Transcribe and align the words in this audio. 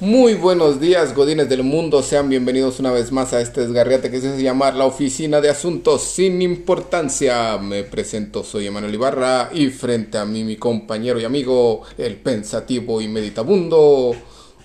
Muy 0.00 0.32
buenos 0.32 0.80
días, 0.80 1.14
godines 1.14 1.50
del 1.50 1.62
mundo. 1.62 2.02
Sean 2.02 2.30
bienvenidos 2.30 2.80
una 2.80 2.90
vez 2.90 3.12
más 3.12 3.34
a 3.34 3.40
este 3.42 3.60
desgarriate 3.60 4.10
que 4.10 4.18
se 4.18 4.28
hace 4.30 4.42
llamar 4.42 4.74
la 4.74 4.86
Oficina 4.86 5.42
de 5.42 5.50
Asuntos 5.50 6.02
sin 6.02 6.40
Importancia. 6.40 7.58
Me 7.58 7.82
presento, 7.84 8.42
soy 8.42 8.66
Emanuel 8.66 8.94
Ibarra 8.94 9.50
y 9.52 9.68
frente 9.68 10.16
a 10.16 10.24
mí 10.24 10.42
mi 10.42 10.56
compañero 10.56 11.20
y 11.20 11.24
amigo, 11.24 11.82
el 11.98 12.16
pensativo 12.16 13.02
y 13.02 13.08
meditabundo, 13.08 14.16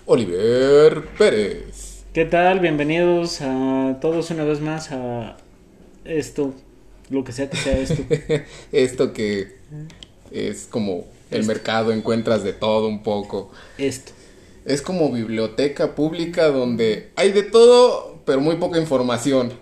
Oliver 0.06 1.06
Pérez. 1.18 2.06
¿Qué 2.14 2.24
tal? 2.24 2.62
Bienvenidos 2.62 3.42
a 3.42 3.98
todos 4.00 4.32
una 4.32 4.46
vez 4.46 4.62
más 4.62 4.94
a 4.94 5.36
esto, 6.06 6.54
lo 7.10 7.26
que 7.26 7.34
sea 7.34 7.50
que 7.50 7.58
sea 7.58 7.78
esto. 7.78 8.04
Esto 8.72 9.12
que 9.12 9.58
es 10.32 10.66
como 10.66 11.04
el 11.30 11.42
Esto. 11.42 11.48
mercado, 11.52 11.92
encuentras 11.92 12.42
de 12.42 12.54
todo 12.54 12.88
un 12.88 13.04
poco. 13.04 13.52
Esto. 13.78 14.15
Es 14.66 14.82
como 14.82 15.12
biblioteca 15.12 15.94
pública 15.94 16.48
donde 16.48 17.12
hay 17.16 17.32
de 17.32 17.44
todo, 17.44 18.20
pero 18.26 18.42
muy 18.42 18.56
poca 18.56 18.80
información. 18.80 19.54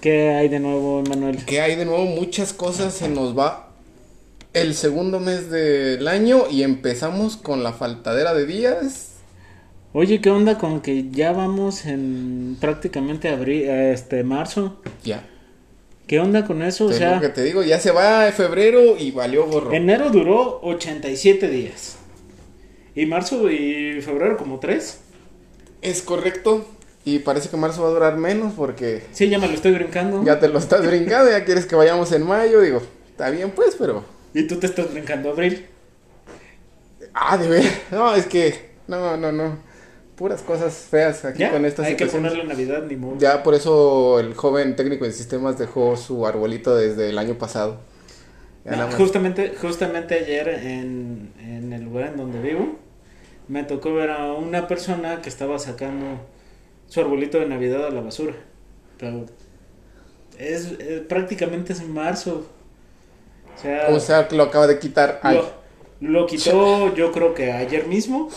¿Qué 0.00 0.30
hay 0.30 0.48
de 0.48 0.60
nuevo, 0.60 1.02
Manuel? 1.08 1.44
Que 1.46 1.62
hay 1.62 1.74
de 1.74 1.86
nuevo 1.86 2.04
muchas 2.04 2.52
cosas, 2.52 2.94
se 2.94 3.08
nos 3.08 3.36
va 3.36 3.72
el 4.52 4.74
segundo 4.74 5.20
mes 5.20 5.50
del 5.50 6.06
año 6.06 6.44
y 6.50 6.62
empezamos 6.62 7.36
con 7.36 7.62
la 7.62 7.72
faltadera 7.72 8.34
de 8.34 8.46
días. 8.46 9.12
Oye, 9.92 10.20
¿qué 10.20 10.30
onda 10.30 10.58
con 10.58 10.80
que 10.82 11.10
ya 11.10 11.32
vamos 11.32 11.86
en 11.86 12.56
prácticamente 12.60 13.30
abril, 13.30 13.68
este 13.68 14.22
marzo? 14.22 14.80
Ya. 15.02 15.26
¿Qué 16.06 16.20
onda 16.20 16.46
con 16.46 16.62
eso? 16.62 16.86
O 16.86 16.90
es 16.90 16.98
sea, 16.98 17.16
lo 17.16 17.20
que 17.22 17.30
te 17.30 17.42
digo, 17.42 17.62
ya 17.62 17.80
se 17.80 17.90
va 17.90 18.30
febrero 18.32 18.96
y 18.98 19.10
valió 19.10 19.46
gorro. 19.46 19.72
enero 19.72 20.10
duró 20.10 20.60
87 20.62 21.48
días. 21.48 21.96
Y 22.96 23.06
marzo 23.06 23.48
y 23.50 24.00
febrero 24.02 24.36
como 24.36 24.58
3. 24.58 24.98
Es 25.82 26.02
correcto. 26.02 26.66
Y 27.04 27.20
parece 27.20 27.48
que 27.48 27.56
marzo 27.56 27.82
va 27.82 27.88
a 27.88 27.92
durar 27.92 28.16
menos 28.16 28.54
porque 28.54 29.04
Sí, 29.12 29.28
ya 29.28 29.38
me 29.38 29.46
lo 29.46 29.54
estoy 29.54 29.70
brincando. 29.72 30.24
ya 30.24 30.40
te 30.40 30.48
lo 30.48 30.58
estás 30.58 30.84
brincando, 30.84 31.30
ya 31.30 31.44
quieres 31.44 31.66
que 31.66 31.76
vayamos 31.76 32.10
en 32.10 32.26
mayo. 32.26 32.60
Digo, 32.60 32.82
está 33.08 33.30
bien 33.30 33.52
pues, 33.54 33.76
pero... 33.78 34.02
Y 34.34 34.42
tú 34.48 34.56
te 34.56 34.66
estás 34.66 34.92
brincando 34.92 35.30
abril. 35.30 35.66
Ah, 37.14 37.36
de 37.38 37.48
ver. 37.48 37.64
No, 37.92 38.14
es 38.14 38.26
que... 38.26 38.70
No, 38.88 39.16
no, 39.16 39.30
no. 39.30 39.58
Puras 40.16 40.40
cosas 40.42 40.74
feas 40.90 41.24
aquí 41.26 41.40
Ya, 41.40 41.50
con 41.52 41.64
estas 41.66 41.86
hay 41.86 41.96
que 41.96 42.06
ponerle 42.06 42.42
Navidad 42.44 42.84
ni 42.88 42.96
modo. 42.96 43.18
Ya 43.18 43.42
por 43.42 43.54
eso 43.54 44.18
el 44.18 44.34
joven 44.34 44.74
técnico 44.74 45.04
en 45.04 45.12
sistemas 45.12 45.58
dejó 45.58 45.96
su 45.96 46.26
arbolito 46.26 46.74
desde 46.74 47.10
el 47.10 47.18
año 47.18 47.34
pasado. 47.34 47.78
No, 48.64 48.90
justamente, 48.92 49.52
justamente 49.60 50.14
ayer 50.14 50.48
en, 50.48 51.32
en 51.38 51.72
el 51.72 51.84
lugar 51.84 52.08
en 52.08 52.16
donde 52.16 52.40
vivo, 52.40 52.78
me 53.48 53.64
tocó 53.64 53.94
ver 53.94 54.10
a 54.10 54.32
una 54.32 54.66
persona 54.66 55.22
que 55.22 55.28
estaba 55.28 55.58
sacando 55.58 56.20
su 56.88 57.00
arbolito 57.00 57.38
de 57.38 57.46
Navidad 57.46 57.86
a 57.86 57.90
la 57.90 58.00
basura. 58.00 58.34
Pero 58.98 59.26
es, 60.38 60.72
eh, 60.78 61.04
prácticamente 61.08 61.72
es 61.72 61.80
en 61.80 61.92
marzo. 61.92 62.46
O 63.56 63.60
sea, 63.60 63.88
O 63.90 64.00
sea, 64.00 64.28
que 64.28 64.36
lo 64.36 64.44
acaba 64.44 64.66
de 64.66 64.78
quitar. 64.78 65.20
Ay, 65.22 65.40
lo, 66.00 66.10
lo 66.20 66.26
quitó 66.26 66.94
yo 66.94 67.12
creo 67.12 67.34
que 67.34 67.52
ayer 67.52 67.86
mismo. 67.86 68.28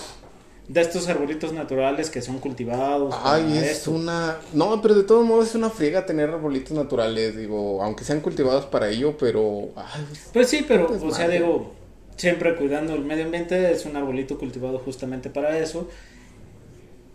De 0.68 0.82
estos 0.82 1.08
arbolitos 1.08 1.52
naturales 1.52 2.12
que 2.12 2.22
son 2.22 2.38
cultivados. 2.38 3.16
ay, 3.24 3.58
es 3.58 3.64
esto. 3.64 3.90
una... 3.90 4.38
No, 4.54 4.80
pero 4.84 4.94
de 4.94 5.02
todos 5.02 5.26
modos 5.26 5.48
es 5.50 5.56
una 5.56 5.72
friega 5.72 6.06
tener 6.06 6.30
arbolitos 6.30 6.78
naturales, 6.78 7.36
digo, 7.36 7.82
aunque 7.82 8.04
sean 8.04 8.20
cultivados 8.22 8.68
para 8.68 8.88
ello, 8.88 9.18
pero... 9.18 9.70
Ay, 9.76 10.06
Pues 10.32 10.48
sí, 10.48 10.64
pero, 10.68 10.88
o 11.02 11.12
sea, 11.12 11.28
digo, 11.28 11.74
siempre 12.20 12.56
cuidando 12.56 12.94
el 12.95 13.03
medio 13.06 13.23
ambiente, 13.25 13.72
es 13.72 13.86
un 13.86 13.95
arbolito 13.95 14.38
cultivado 14.38 14.78
justamente 14.80 15.30
para 15.31 15.58
eso, 15.58 15.89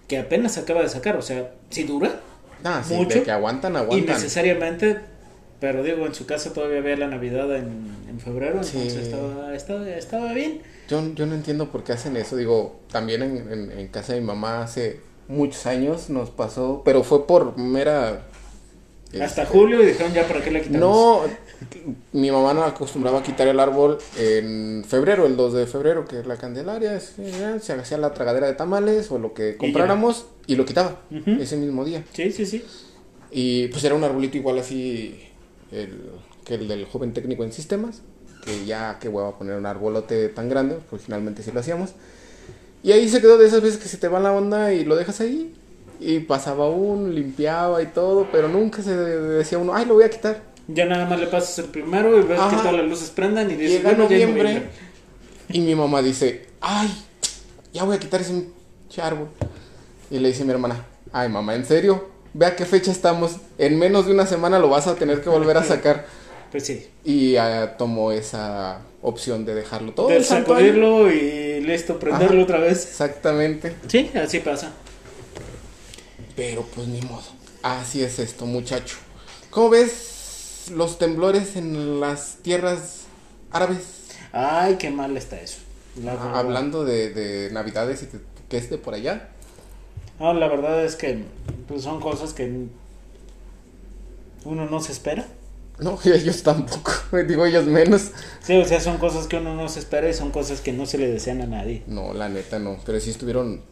que 0.09 0.19
apenas 0.19 0.53
se 0.53 0.61
acaba 0.61 0.83
de 0.83 0.89
sacar, 0.89 1.17
o 1.17 1.23
sea, 1.23 1.53
sí 1.71 1.85
dura, 1.85 2.21
ah, 2.65 2.83
sí, 2.87 2.95
Mucho. 2.95 3.19
de 3.19 3.23
que 3.25 3.31
aguantan, 3.31 3.75
y 3.75 3.77
aguantan. 3.77 4.15
necesariamente, 4.15 4.99
pero 5.61 5.83
digo, 5.83 6.07
en 6.07 6.15
su 6.15 6.27
casa 6.27 6.53
todavía 6.53 6.79
había 6.79 6.97
la 6.97 7.07
Navidad 7.09 7.55
en, 7.57 7.87
en 8.09 8.19
febrero, 8.19 8.63
Sí. 8.65 8.77
entonces 8.79 9.05
estaba, 9.07 9.55
estaba, 9.55 9.89
estaba 9.91 10.33
bien. 10.33 10.61
Yo, 10.89 11.03
yo 11.15 11.27
no 11.27 11.35
entiendo 11.35 11.71
por 11.71 11.85
qué 11.85 11.93
hacen 11.93 12.17
eso. 12.17 12.37
Digo, 12.37 12.81
también 12.93 13.23
en, 13.23 13.51
en- 13.53 13.71
en 13.79 13.89
casa 13.89 14.13
de 14.15 14.21
mi 14.21 14.27
mamá 14.27 14.63
hace 14.63 15.01
muchos 15.29 15.65
años 15.67 16.11
nos 16.11 16.29
pasó, 16.31 16.83
pero 16.85 17.03
fue 17.03 17.27
por 17.27 17.57
mera... 17.57 18.23
Hasta 19.23 19.43
este, 19.43 19.47
julio 19.47 19.83
y 19.83 19.87
dijeron 19.87 20.13
ya 20.13 20.27
para 20.27 20.43
qué 20.43 20.51
le 20.51 20.61
quitamos. 20.61 20.81
No, 20.81 21.21
mi 22.13 22.31
mamá 22.31 22.55
no 22.55 22.65
acostumbraba 22.65 23.19
a 23.21 23.23
quitar 23.23 23.49
el 23.49 23.59
árbol 23.61 23.99
en 24.19 24.85
febrero, 24.87 25.27
el 25.27 25.37
2 25.37 25.53
de 25.55 25.67
febrero, 25.67 26.05
que 26.07 26.21
es 26.21 26.27
la 26.27 26.37
Candelaria. 26.37 26.97
eh, 26.97 27.59
Se 27.61 27.73
hacía 27.73 27.99
la 27.99 28.13
tragadera 28.15 28.47
de 28.47 28.55
tamales 28.55 29.11
o 29.11 29.19
lo 29.19 29.35
que 29.35 29.57
compráramos 29.57 30.27
y 30.47 30.57
lo 30.57 30.65
quitaba 30.65 31.01
ese 31.41 31.57
mismo 31.57 31.85
día. 31.85 32.05
Sí, 32.13 32.31
sí, 32.33 32.47
sí. 32.47 32.65
Y 33.31 33.69
pues 33.69 33.83
era 33.85 33.95
un 33.95 34.05
arbolito 34.05 34.37
igual 34.37 34.59
así 34.59 35.19
el, 35.73 36.11
que 36.45 36.55
el 36.55 36.69
del 36.69 36.85
joven 36.87 37.13
técnico 37.13 37.43
en 37.45 37.53
sistemas, 37.53 38.03
que 38.45 38.65
ya 38.65 38.99
qué 39.01 39.09
hueva 39.09 39.37
poner 39.39 39.57
un 39.57 39.67
arbolote 39.67 40.29
tan 40.29 40.49
grande, 40.49 40.79
pues 40.91 41.03
finalmente 41.03 41.43
sí 41.43 41.51
lo 41.53 41.61
hacíamos. 41.61 41.91
Y 42.83 42.93
ahí 42.93 43.09
se 43.09 43.21
quedó 43.21 43.39
de 43.39 43.47
esas 43.47 43.63
veces 43.63 43.79
que 43.79 43.89
se 43.89 43.97
te 43.97 44.09
va 44.09 44.21
la 44.21 44.33
onda 44.33 44.73
y 44.73 44.85
lo 44.85 44.95
dejas 44.95 45.21
ahí. 45.21 45.55
Y 46.01 46.21
pasaba 46.21 46.69
uno, 46.69 47.09
limpiaba 47.09 47.83
y 47.83 47.87
todo, 47.87 48.29
pero 48.31 48.49
nunca 48.49 48.83
se 48.83 48.95
decía 48.95 49.59
uno, 49.59 49.75
ay, 49.75 49.87
lo 49.87 49.95
voy 49.95 50.05
a 50.05 50.11
quitar. 50.11 50.43
Ya 50.69 50.87
nada 50.87 51.05
más 51.07 51.21
le 51.21 51.27
pasas 51.27 51.59
el 51.59 51.67
primero 51.67 52.19
y 52.19 52.23
ves 52.23 52.39
Ajá. 52.39 52.51
que 52.51 52.57
todas 52.57 52.73
las 52.75 52.87
luces 52.87 53.11
prendan 53.11 53.51
y 53.51 53.55
dices, 53.55 53.79
Llega 53.79 53.91
bueno, 53.91 54.05
noviembre 54.05 54.63
y 55.49 55.61
mi 55.61 55.75
mamá 55.75 56.01
dice, 56.01 56.47
ay, 56.61 56.91
ya 57.73 57.85
voy 57.85 57.97
a 57.97 57.99
quitar 57.99 58.21
ese 58.23 58.47
árbol. 59.03 59.29
Y 60.11 60.19
le 60.19 60.29
dice 60.29 60.43
a 60.43 60.47
mi 60.47 60.53
hermana, 60.53 60.87
ay 61.13 61.29
mamá, 61.29 61.55
¿en 61.55 61.67
serio? 61.67 62.09
Ve 62.33 62.47
a 62.47 62.57
qué 62.57 62.65
fecha 62.65 62.91
estamos. 62.91 63.37
En 63.59 63.79
menos 63.79 64.07
de 64.07 64.13
una 64.13 64.27
semana 64.27 64.59
lo 64.59 64.69
vas 64.69 64.87
a 64.87 64.95
tener 64.95 65.21
que 65.21 65.29
volver 65.29 65.57
a 65.57 65.65
sacar. 65.65 66.07
Pues 66.51 66.65
sí. 66.67 66.87
Y 67.05 67.37
ah, 67.37 67.77
tomó 67.77 68.13
esa 68.13 68.81
opción 69.03 69.45
de 69.45 69.55
dejarlo 69.55 69.93
todo. 69.93 70.09
de 70.09 70.23
sacudirlo 70.25 71.13
y 71.13 71.61
listo, 71.61 71.99
prenderlo 71.99 72.37
Ajá. 72.37 72.45
otra 72.45 72.59
vez. 72.59 72.87
Exactamente. 72.87 73.75
Sí, 73.89 74.11
así 74.15 74.39
pasa. 74.39 74.73
Pero 76.37 76.63
pues 76.75 76.87
ni 76.89 77.03
modo. 77.03 77.23
Así 77.63 78.03
es 78.03 78.19
esto, 78.19 78.47
muchacho. 78.47 78.97
¿Cómo 79.51 79.71
ves 79.71 80.14
los 80.71 80.99
temblores 80.99 81.57
en 81.57 82.01
las 82.01 82.37
tierras 82.43 83.03
árabes? 83.51 83.81
Ay, 84.33 84.77
qué 84.79 84.91
mal 84.91 85.17
está 85.17 85.41
eso. 85.41 85.59
Verdad. 85.97 86.37
Hablando 86.37 86.85
de, 86.85 87.11
de 87.11 87.51
navidades 87.53 88.03
y 88.03 88.07
que, 88.07 88.19
que 88.49 88.57
es 88.57 88.71
de 88.71 88.79
por 88.79 88.95
allá. 88.95 89.31
No, 90.19 90.33
la 90.35 90.49
verdad 90.49 90.85
es 90.85 90.97
que 90.97 91.25
pues, 91.69 91.83
son 91.83 92.01
cosas 92.01 92.33
que 92.35 92.67
uno 94.45 94.67
no 94.67 94.81
se 94.81 94.93
espera. 94.93 95.27
No, 95.79 95.99
ellos 96.05 96.43
tampoco. 96.43 96.93
Digo 97.27 97.45
ellos 97.47 97.67
menos. 97.67 98.11
Sí, 98.41 98.57
o 98.57 98.65
sea, 98.65 98.81
son 98.81 98.99
cosas 98.99 99.27
que 99.27 99.37
uno 99.39 99.55
no 99.55 99.69
se 99.69 99.81
espera 99.81 100.09
y 100.09 100.15
son 100.15 100.31
cosas 100.31 100.61
que 100.61 100.73
no 100.73 100.87
se 100.87 100.99
le 100.99 101.09
desean 101.09 101.41
a 101.43 101.47
nadie. 101.47 101.83
No, 101.87 102.13
la 102.15 102.29
neta 102.29 102.59
no. 102.59 102.79
Pero 102.85 103.01
sí 103.01 103.11
estuvieron 103.11 103.63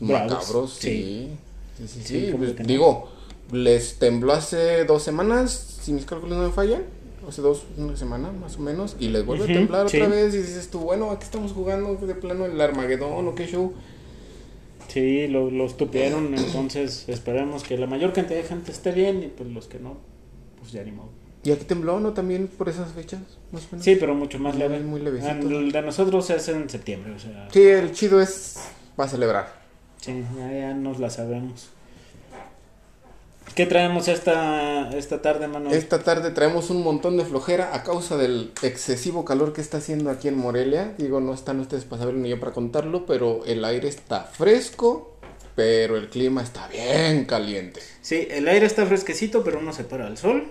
Bravos, 0.00 0.30
macabros. 0.40 0.74
sí. 0.78 0.88
Sí. 0.88 1.38
Sí, 1.78 1.88
sí, 1.88 2.02
Sí, 2.04 2.26
sí. 2.26 2.32
como 2.32 2.44
Pues, 2.44 2.58
no. 2.58 2.66
digo, 2.66 3.10
les 3.52 3.98
tembló 3.98 4.32
hace 4.34 4.84
dos 4.84 5.02
semanas, 5.02 5.69
si 5.80 5.92
mis 5.92 6.04
cálculos 6.04 6.36
no 6.38 6.44
me 6.44 6.52
fallan. 6.52 6.82
Hace 7.28 7.42
dos, 7.42 7.64
una 7.76 7.96
semana 7.96 8.32
más 8.32 8.56
o 8.56 8.60
menos. 8.60 8.96
Y 8.98 9.08
les 9.08 9.24
vuelve 9.26 9.44
Ujú, 9.44 9.52
a 9.52 9.56
temblar 9.56 9.90
sí. 9.90 9.98
otra 9.98 10.08
vez. 10.08 10.34
Y 10.34 10.38
dices 10.38 10.70
tú, 10.70 10.78
bueno, 10.80 11.10
aquí 11.10 11.24
estamos 11.24 11.52
jugando 11.52 11.94
de 11.94 12.14
plano 12.14 12.46
el 12.46 12.58
Armagedón 12.60 13.28
o 13.28 13.34
qué 13.34 13.46
show. 13.46 13.72
Sí, 14.88 15.28
lo, 15.28 15.50
los 15.50 15.76
tupieron, 15.76 16.34
entonces 16.34 17.04
esperemos 17.08 17.62
que 17.62 17.78
la 17.78 17.86
mayor 17.86 18.12
cantidad 18.12 18.40
de 18.40 18.44
gente 18.48 18.72
esté 18.72 18.90
bien 18.90 19.22
y 19.22 19.28
pues 19.28 19.48
los 19.50 19.68
que 19.68 19.78
no, 19.78 19.98
pues 20.58 20.72
ya 20.72 20.82
ni 20.82 20.90
modo. 20.90 21.10
¿Y 21.44 21.52
aquí 21.52 21.64
tembló, 21.64 22.00
no? 22.00 22.12
También 22.12 22.48
por 22.48 22.68
esas 22.68 22.92
fechas, 22.92 23.20
más 23.52 23.62
o 23.64 23.66
menos. 23.72 23.84
Sí, 23.84 23.96
pero 24.00 24.14
mucho 24.16 24.38
más 24.40 24.56
leve. 24.56 24.80
muy 24.80 25.00
levecito. 25.00 25.48
El 25.48 25.70
de 25.70 25.82
nosotros 25.82 26.28
es 26.30 26.48
en 26.48 26.68
septiembre, 26.68 27.12
o 27.14 27.18
sea, 27.20 27.48
Sí, 27.52 27.62
el 27.62 27.92
chido 27.92 28.20
es 28.20 28.56
para 28.96 29.08
celebrar. 29.08 29.60
sí, 30.00 30.24
ya, 30.36 30.52
ya 30.52 30.74
nos 30.74 30.98
la 30.98 31.08
sabemos. 31.08 31.68
¿Qué 33.54 33.66
traemos 33.66 34.08
esta, 34.08 34.90
esta 34.90 35.22
tarde, 35.22 35.48
Manuel? 35.48 35.74
Esta 35.74 36.02
tarde 36.02 36.30
traemos 36.30 36.70
un 36.70 36.82
montón 36.82 37.16
de 37.16 37.24
flojera 37.24 37.74
a 37.74 37.82
causa 37.82 38.16
del 38.16 38.52
excesivo 38.62 39.24
calor 39.24 39.52
que 39.52 39.60
está 39.60 39.78
haciendo 39.78 40.10
aquí 40.10 40.28
en 40.28 40.38
Morelia. 40.38 40.94
Digo, 40.98 41.20
no 41.20 41.34
están 41.34 41.60
ustedes 41.60 41.84
para 41.84 42.00
saberlo 42.00 42.20
ni 42.20 42.28
yo 42.28 42.38
para 42.38 42.52
contarlo, 42.52 43.06
pero 43.06 43.44
el 43.46 43.64
aire 43.64 43.88
está 43.88 44.22
fresco, 44.24 45.16
pero 45.56 45.96
el 45.96 46.08
clima 46.08 46.42
está 46.42 46.68
bien 46.68 47.24
caliente. 47.24 47.80
Sí, 48.02 48.28
el 48.30 48.46
aire 48.48 48.66
está 48.66 48.86
fresquecito, 48.86 49.42
pero 49.42 49.60
no 49.60 49.72
se 49.72 49.84
para 49.84 50.06
el 50.06 50.16
sol. 50.16 50.44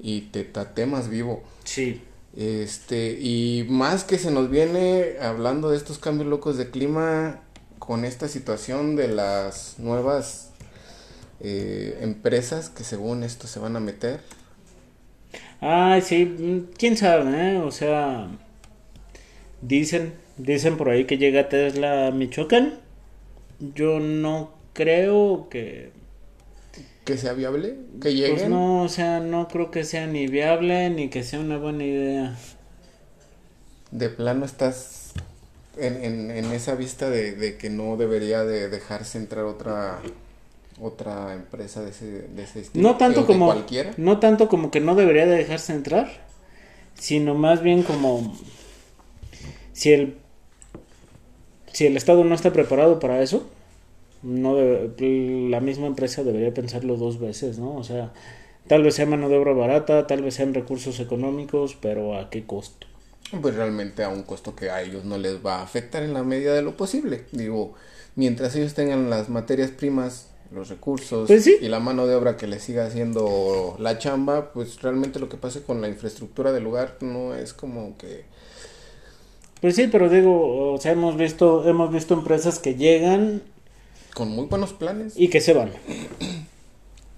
Y 0.00 0.22
te 0.22 0.44
tatemas 0.44 1.08
vivo. 1.08 1.42
Sí. 1.64 2.02
Este, 2.36 3.18
y 3.20 3.66
más 3.68 4.04
que 4.04 4.18
se 4.18 4.30
nos 4.30 4.50
viene 4.50 5.16
hablando 5.20 5.70
de 5.70 5.76
estos 5.76 5.98
cambios 5.98 6.28
locos 6.28 6.56
de 6.58 6.70
clima 6.70 7.40
con 7.78 8.04
esta 8.04 8.28
situación 8.28 8.94
de 8.94 9.08
las 9.08 9.78
nuevas 9.78 10.51
eh, 11.42 11.98
empresas 12.02 12.70
que 12.70 12.84
según 12.84 13.24
esto 13.24 13.46
se 13.48 13.60
van 13.60 13.76
a 13.76 13.80
meter. 13.80 14.20
Ay, 15.60 16.02
sí, 16.02 16.24
mm, 16.26 16.72
quién 16.76 16.96
sabe, 16.96 17.54
¿eh? 17.54 17.58
O 17.58 17.70
sea, 17.70 18.28
dicen, 19.60 20.14
dicen 20.36 20.76
por 20.76 20.90
ahí 20.90 21.04
que 21.06 21.18
llega 21.18 21.48
Tesla 21.48 22.08
a 22.08 22.10
Michoacán. 22.10 22.80
yo 23.60 24.00
no 24.00 24.52
creo 24.74 25.48
que 25.50 25.92
que 27.04 27.16
sea 27.18 27.32
viable, 27.32 27.76
que 28.00 28.10
pues 28.10 28.14
lleguen. 28.14 28.50
no, 28.50 28.82
o 28.82 28.88
sea, 28.88 29.20
no 29.20 29.48
creo 29.48 29.70
que 29.70 29.84
sea 29.84 30.06
ni 30.06 30.26
viable 30.28 30.90
ni 30.90 31.08
que 31.10 31.22
sea 31.24 31.40
una 31.40 31.58
buena 31.58 31.84
idea. 31.84 32.36
De 33.90 34.08
plano 34.08 34.44
estás 34.44 35.12
en, 35.76 36.02
en, 36.04 36.30
en 36.30 36.52
esa 36.52 36.74
vista 36.74 37.10
de, 37.10 37.32
de 37.34 37.58
que 37.58 37.70
no 37.70 37.96
debería 37.96 38.44
de 38.44 38.68
dejarse 38.68 39.18
entrar 39.18 39.44
otra 39.44 40.00
otra 40.82 41.34
empresa 41.34 41.82
de 41.82 41.90
ese, 41.90 42.06
de 42.28 42.42
ese 42.42 42.60
estilo. 42.60 42.88
No 42.88 42.96
tanto 42.96 43.26
como 43.26 43.46
cualquiera. 43.46 43.92
no 43.96 44.18
tanto 44.18 44.48
como 44.48 44.70
que 44.70 44.80
no 44.80 44.94
debería 44.94 45.26
de 45.26 45.36
dejarse 45.36 45.72
entrar, 45.72 46.10
sino 46.94 47.34
más 47.34 47.62
bien 47.62 47.82
como 47.82 48.34
si 49.72 49.92
el 49.92 50.16
si 51.72 51.86
el 51.86 51.96
Estado 51.96 52.24
no 52.24 52.34
está 52.34 52.52
preparado 52.52 52.98
para 52.98 53.22
eso, 53.22 53.46
no 54.22 54.56
debe- 54.56 55.48
la 55.50 55.60
misma 55.60 55.86
empresa 55.86 56.22
debería 56.24 56.54
pensarlo 56.54 56.96
dos 56.96 57.18
veces, 57.20 57.58
¿no? 57.58 57.76
O 57.76 57.84
sea, 57.84 58.12
tal 58.68 58.82
vez 58.82 58.94
sea 58.96 59.06
mano 59.06 59.28
de 59.28 59.38
obra 59.38 59.52
barata, 59.52 60.06
tal 60.06 60.22
vez 60.22 60.34
sean 60.34 60.54
recursos 60.54 61.00
económicos, 61.00 61.76
pero 61.80 62.16
¿a 62.18 62.30
qué 62.30 62.44
costo? 62.46 62.86
Pues 63.40 63.54
realmente 63.54 64.04
a 64.04 64.10
un 64.10 64.24
costo 64.24 64.54
que 64.54 64.70
a 64.70 64.82
ellos 64.82 65.04
no 65.04 65.16
les 65.16 65.44
va 65.44 65.56
a 65.60 65.62
afectar 65.62 66.02
en 66.02 66.12
la 66.12 66.22
medida 66.22 66.54
de 66.54 66.62
lo 66.62 66.76
posible. 66.76 67.24
Digo, 67.32 67.74
mientras 68.14 68.54
ellos 68.56 68.74
tengan 68.74 69.08
las 69.08 69.30
materias 69.30 69.70
primas, 69.70 70.28
los 70.54 70.68
recursos 70.68 71.26
Pues 71.28 71.44
sí. 71.44 71.56
y 71.60 71.68
la 71.68 71.80
mano 71.80 72.06
de 72.06 72.14
obra 72.14 72.36
que 72.36 72.46
les 72.46 72.62
siga 72.62 72.86
haciendo 72.86 73.76
la 73.78 73.98
chamba, 73.98 74.52
pues 74.52 74.80
realmente 74.82 75.18
lo 75.18 75.28
que 75.28 75.36
pase 75.36 75.62
con 75.62 75.80
la 75.80 75.88
infraestructura 75.88 76.52
del 76.52 76.64
lugar 76.64 76.96
no 77.00 77.34
es 77.34 77.52
como 77.52 77.96
que... 77.98 78.24
Pues 79.60 79.76
sí, 79.76 79.88
pero 79.90 80.08
digo, 80.08 80.72
o 80.72 80.78
sea, 80.78 80.92
hemos 80.92 81.16
visto 81.16 81.68
hemos 81.68 81.92
visto 81.92 82.14
empresas 82.14 82.58
que 82.58 82.74
llegan 82.74 83.42
con 84.14 84.28
muy 84.30 84.46
buenos 84.46 84.72
planes. 84.72 85.14
y 85.16 85.28
que 85.28 85.40
se 85.40 85.52
van. 85.52 85.70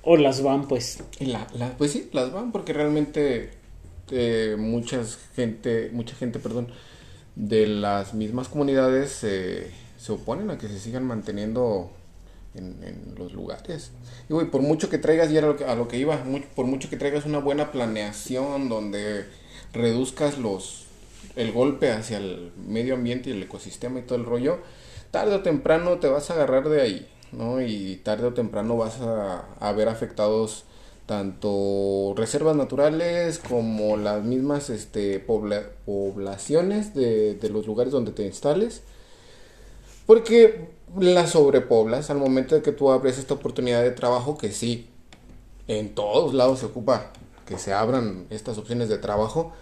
O 0.02 0.16
las 0.18 0.42
van, 0.42 0.68
pues. 0.68 0.98
Y 1.18 1.26
la, 1.26 1.46
la- 1.54 1.76
pues 1.78 1.92
sí, 1.92 2.08
las 2.12 2.30
van 2.32 2.52
porque 2.52 2.72
realmente 2.74 3.50
eh, 4.10 4.56
muchas 4.58 5.18
gente, 5.34 5.88
mucha 5.92 6.14
gente, 6.14 6.38
perdón, 6.38 6.68
de 7.36 7.66
las 7.66 8.12
mismas 8.12 8.48
comunidades 8.48 9.20
eh, 9.24 9.70
se 9.98 10.12
oponen 10.12 10.50
a 10.50 10.58
que 10.58 10.68
se 10.68 10.78
sigan 10.78 11.04
manteniendo 11.04 11.90
en, 12.54 12.82
en 12.84 13.14
los 13.16 13.32
lugares. 13.32 13.90
Y 14.28 14.32
güey, 14.32 14.50
por 14.50 14.62
mucho 14.62 14.88
que 14.90 14.98
traigas, 14.98 15.30
y 15.30 15.36
era 15.36 15.46
lo 15.48 15.56
que- 15.56 15.64
a 15.64 15.74
lo 15.74 15.88
que 15.88 15.98
iba, 15.98 16.22
por 16.54 16.66
mucho 16.66 16.88
que 16.90 16.96
traigas 16.96 17.26
una 17.26 17.38
buena 17.38 17.72
planeación 17.72 18.68
donde 18.68 19.24
reduzcas 19.72 20.38
los 20.38 20.86
el 21.36 21.52
golpe 21.52 21.90
hacia 21.90 22.18
el 22.18 22.52
medio 22.56 22.94
ambiente 22.94 23.30
y 23.30 23.32
el 23.32 23.42
ecosistema 23.42 23.98
y 23.98 24.02
todo 24.02 24.18
el 24.18 24.24
rollo, 24.24 24.58
tarde 25.10 25.34
o 25.36 25.42
temprano 25.42 25.98
te 25.98 26.08
vas 26.08 26.30
a 26.30 26.34
agarrar 26.34 26.68
de 26.68 26.80
ahí, 26.82 27.08
¿no? 27.32 27.60
Y 27.60 27.96
tarde 28.04 28.26
o 28.28 28.34
temprano 28.34 28.76
vas 28.76 29.00
a, 29.00 29.46
a 29.58 29.72
ver 29.72 29.88
afectados 29.88 30.64
tanto 31.06 32.14
reservas 32.16 32.56
naturales 32.56 33.38
como 33.38 33.96
las 33.96 34.22
mismas 34.24 34.70
este, 34.70 35.18
pobla- 35.24 35.68
poblaciones 35.84 36.94
de, 36.94 37.34
de 37.34 37.48
los 37.50 37.66
lugares 37.66 37.92
donde 37.92 38.12
te 38.12 38.24
instales. 38.24 38.82
Porque 40.06 40.68
las 40.98 41.30
sobrepoblas 41.30 42.10
al 42.10 42.18
momento 42.18 42.54
de 42.54 42.62
que 42.62 42.72
tú 42.72 42.90
abres 42.90 43.18
esta 43.18 43.34
oportunidad 43.34 43.82
de 43.82 43.90
trabajo, 43.90 44.36
que 44.38 44.52
sí, 44.52 44.88
en 45.68 45.94
todos 45.94 46.34
lados 46.34 46.60
se 46.60 46.66
ocupa 46.66 47.10
que 47.46 47.58
se 47.58 47.72
abran 47.72 48.26
estas 48.30 48.58
opciones 48.58 48.88
de 48.88 48.98
trabajo, 48.98 49.52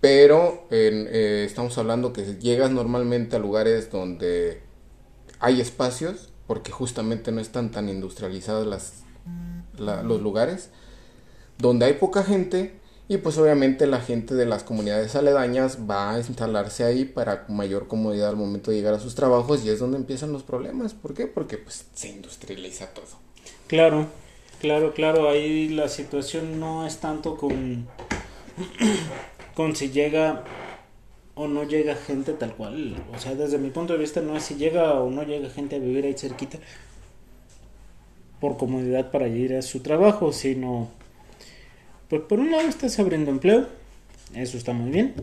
pero 0.00 0.66
eh, 0.70 1.44
estamos 1.46 1.76
hablando 1.78 2.12
que 2.12 2.24
llegas 2.36 2.70
normalmente 2.70 3.36
a 3.36 3.38
lugares 3.38 3.90
donde 3.90 4.62
hay 5.40 5.60
espacios, 5.60 6.30
porque 6.46 6.70
justamente 6.70 7.32
no 7.32 7.40
están 7.40 7.70
tan 7.70 7.88
industrializadas 7.88 8.66
las, 8.66 8.92
la- 9.78 10.02
los 10.02 10.22
lugares, 10.22 10.70
donde 11.58 11.86
hay 11.86 11.94
poca 11.94 12.22
gente 12.22 12.78
y 13.08 13.18
pues 13.18 13.38
obviamente 13.38 13.86
la 13.86 14.00
gente 14.00 14.34
de 14.34 14.46
las 14.46 14.64
comunidades 14.64 15.14
aledañas 15.14 15.78
va 15.88 16.14
a 16.14 16.18
instalarse 16.18 16.84
ahí 16.84 17.04
para 17.04 17.44
mayor 17.48 17.86
comodidad 17.86 18.30
al 18.30 18.36
momento 18.36 18.70
de 18.70 18.78
llegar 18.78 18.94
a 18.94 18.98
sus 18.98 19.14
trabajos 19.14 19.64
y 19.64 19.70
es 19.70 19.78
donde 19.78 19.96
empiezan 19.96 20.32
los 20.32 20.42
problemas. 20.42 20.92
¿Por 20.92 21.14
qué? 21.14 21.26
Porque 21.26 21.56
pues 21.56 21.86
se 21.94 22.08
industrializa 22.08 22.86
todo. 22.86 23.06
Claro, 23.68 24.06
claro, 24.60 24.92
claro. 24.92 25.28
Ahí 25.28 25.68
la 25.68 25.88
situación 25.88 26.58
no 26.58 26.84
es 26.84 26.98
tanto 26.98 27.36
con, 27.36 27.86
con 29.54 29.76
si 29.76 29.90
llega 29.90 30.42
o 31.36 31.46
no 31.46 31.62
llega 31.62 31.94
gente 31.94 32.32
tal 32.32 32.56
cual. 32.56 32.96
O 33.14 33.18
sea, 33.20 33.36
desde 33.36 33.58
mi 33.58 33.70
punto 33.70 33.92
de 33.92 34.00
vista 34.00 34.20
no 34.20 34.36
es 34.36 34.42
si 34.42 34.56
llega 34.56 34.94
o 34.94 35.10
no 35.10 35.22
llega 35.22 35.48
gente 35.50 35.76
a 35.76 35.78
vivir 35.78 36.06
ahí 36.06 36.14
cerquita 36.14 36.58
por 38.40 38.56
comodidad 38.56 39.10
para 39.10 39.28
ir 39.28 39.54
a 39.54 39.62
su 39.62 39.80
trabajo, 39.80 40.32
sino, 40.32 40.88
pues 42.08 42.22
por 42.22 42.40
un 42.40 42.50
lado 42.50 42.68
estás 42.68 42.98
abriendo 42.98 43.30
empleo, 43.30 43.66
eso 44.34 44.56
está 44.56 44.72
muy 44.72 44.90
bien. 44.90 45.14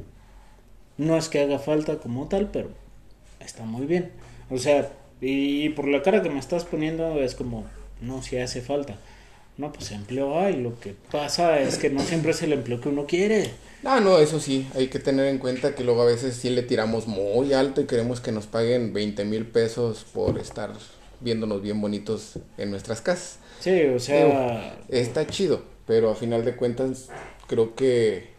No 0.98 1.18
es 1.18 1.30
que 1.30 1.42
haga 1.42 1.60
falta 1.60 1.98
como 1.98 2.28
tal, 2.28 2.50
pero 2.52 2.70
está 3.40 3.64
muy 3.64 3.86
bien. 3.86 4.12
O 4.50 4.58
sea, 4.58 4.92
y 5.22 5.70
por 5.70 5.88
la 5.88 6.02
cara 6.02 6.22
que 6.22 6.30
me 6.30 6.40
estás 6.40 6.66
poniendo 6.66 7.22
es 7.22 7.36
como, 7.36 7.66
no, 8.02 8.22
si 8.22 8.38
hace 8.38 8.62
falta. 8.62 8.98
No, 9.58 9.72
pues 9.72 9.92
empleo 9.92 10.40
hay. 10.40 10.56
Lo 10.62 10.80
que 10.80 10.96
pasa 11.12 11.60
es 11.60 11.78
que 11.78 11.90
no 11.90 12.02
siempre 12.02 12.32
es 12.32 12.42
el 12.42 12.54
empleo 12.54 12.82
que 12.82 12.90
uno 12.90 13.06
quiere. 13.06 13.52
Ah, 13.84 14.00
no, 14.00 14.18
eso 14.18 14.40
sí, 14.40 14.68
hay 14.76 14.88
que 14.88 15.00
tener 15.00 15.28
en 15.28 15.38
cuenta 15.38 15.76
que 15.76 15.84
luego 15.84 16.02
a 16.02 16.06
veces 16.06 16.36
sí 16.36 16.50
le 16.50 16.64
tiramos 16.64 17.08
muy 17.08 17.54
alto 17.54 17.82
y 17.82 17.86
queremos 17.86 18.22
que 18.22 18.32
nos 18.32 18.48
paguen 18.48 18.94
20 18.94 19.26
mil 19.26 19.46
pesos 19.46 20.06
por 20.14 20.40
estar 20.40 20.72
viéndonos 21.20 21.62
bien 21.62 21.82
bonitos 21.82 22.40
en 22.58 22.72
nuestras 22.72 23.02
casas. 23.02 23.40
Sí, 23.60 23.82
o 23.84 24.00
sea, 24.00 24.78
Está 24.90 25.28
chido, 25.28 25.64
pero 25.88 26.12
a 26.12 26.16
final 26.16 26.46
de 26.46 26.56
cuentas 26.56 27.10
creo 27.48 27.76
que 27.76 28.32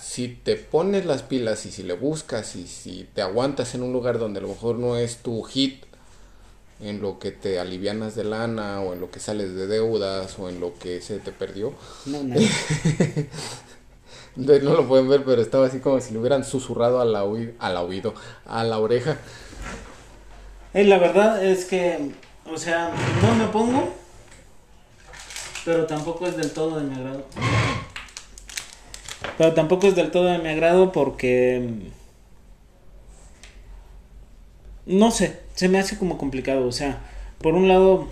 si 0.00 0.28
te 0.28 0.56
pones 0.56 1.06
las 1.06 1.22
pilas 1.22 1.64
y 1.66 1.70
si 1.72 1.82
le 1.82 1.94
buscas 1.94 2.54
y 2.56 2.66
si 2.66 3.08
te 3.14 3.22
aguantas 3.22 3.74
en 3.74 3.82
un 3.82 3.92
lugar 3.92 4.18
donde 4.18 4.38
a 4.40 4.42
lo 4.42 4.48
mejor 4.48 4.76
no 4.76 4.96
es 4.96 5.18
tu 5.18 5.42
hit 5.42 5.84
en 6.80 7.00
lo 7.00 7.18
que 7.18 7.32
te 7.32 7.58
alivianas 7.58 8.14
de 8.14 8.24
lana 8.24 8.80
o 8.82 8.92
en 8.92 9.00
lo 9.00 9.10
que 9.10 9.20
sales 9.20 9.54
de 9.54 9.66
deudas 9.66 10.38
o 10.38 10.48
en 10.48 10.60
lo 10.60 10.74
que 10.78 11.00
se 11.00 11.18
te 11.18 11.32
perdió. 11.32 11.72
no, 12.06 12.22
no. 12.22 12.36
No 14.36 14.74
lo 14.74 14.86
pueden 14.86 15.08
ver, 15.08 15.24
pero 15.24 15.40
estaba 15.40 15.66
así 15.66 15.78
como 15.80 15.98
si 16.00 16.12
le 16.12 16.18
hubieran 16.18 16.44
susurrado 16.44 17.00
a 17.00 17.06
la, 17.06 17.24
oí- 17.24 17.54
a 17.58 17.70
la 17.70 17.80
oído, 17.82 18.14
a 18.44 18.64
la 18.64 18.78
oreja. 18.78 19.16
Eh, 20.74 20.84
la 20.84 20.98
verdad 20.98 21.42
es 21.44 21.64
que, 21.64 22.10
o 22.52 22.58
sea, 22.58 22.90
no 23.22 23.34
me 23.34 23.46
pongo, 23.50 23.94
pero 25.66 25.86
tampoco 25.86 26.26
es 26.28 26.36
del 26.36 26.52
todo 26.52 26.78
de 26.78 26.84
mi 26.84 26.94
agrado. 26.94 27.24
Pero 29.38 29.52
tampoco 29.54 29.86
es 29.86 29.94
del 29.96 30.10
todo 30.10 30.26
de 30.26 30.38
mi 30.38 30.48
agrado 30.48 30.92
porque... 30.92 31.60
mm, 34.86 34.96
No 34.98 35.10
sé, 35.10 35.40
se 35.54 35.68
me 35.68 35.78
hace 35.78 35.98
como 35.98 36.16
complicado. 36.18 36.66
O 36.66 36.72
sea, 36.72 37.00
por 37.42 37.54
un 37.54 37.68
lado, 37.68 38.06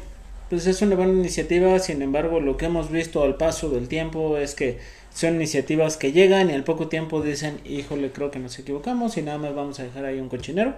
pues 0.51 0.67
es 0.67 0.83
una 0.83 0.97
buena 0.97 1.13
iniciativa, 1.13 1.79
sin 1.79 2.03
embargo, 2.03 2.41
lo 2.41 2.57
que 2.57 2.67
hemos 2.67 2.91
visto 2.91 3.23
al 3.23 3.37
paso 3.37 3.71
del 3.71 3.89
tiempo 3.89 4.37
es 4.39 4.55
que 4.55 4.79
son 5.15 5.37
iniciativas 5.37 5.97
que 5.97 6.13
llegan 6.13 6.51
y 6.51 6.55
al 6.55 6.65
poco 6.65 6.89
tiempo 6.89 7.23
dicen, 7.23 7.61
híjole, 7.65 8.11
creo 8.11 8.31
que 8.33 8.41
nos 8.41 8.59
equivocamos 8.59 9.17
y 9.17 9.23
nada 9.23 9.39
más 9.39 9.55
vamos 9.55 9.79
a 9.81 9.85
dejar 9.85 10.05
ahí 10.05 10.19
un 10.21 10.29
cochinero. 10.29 10.75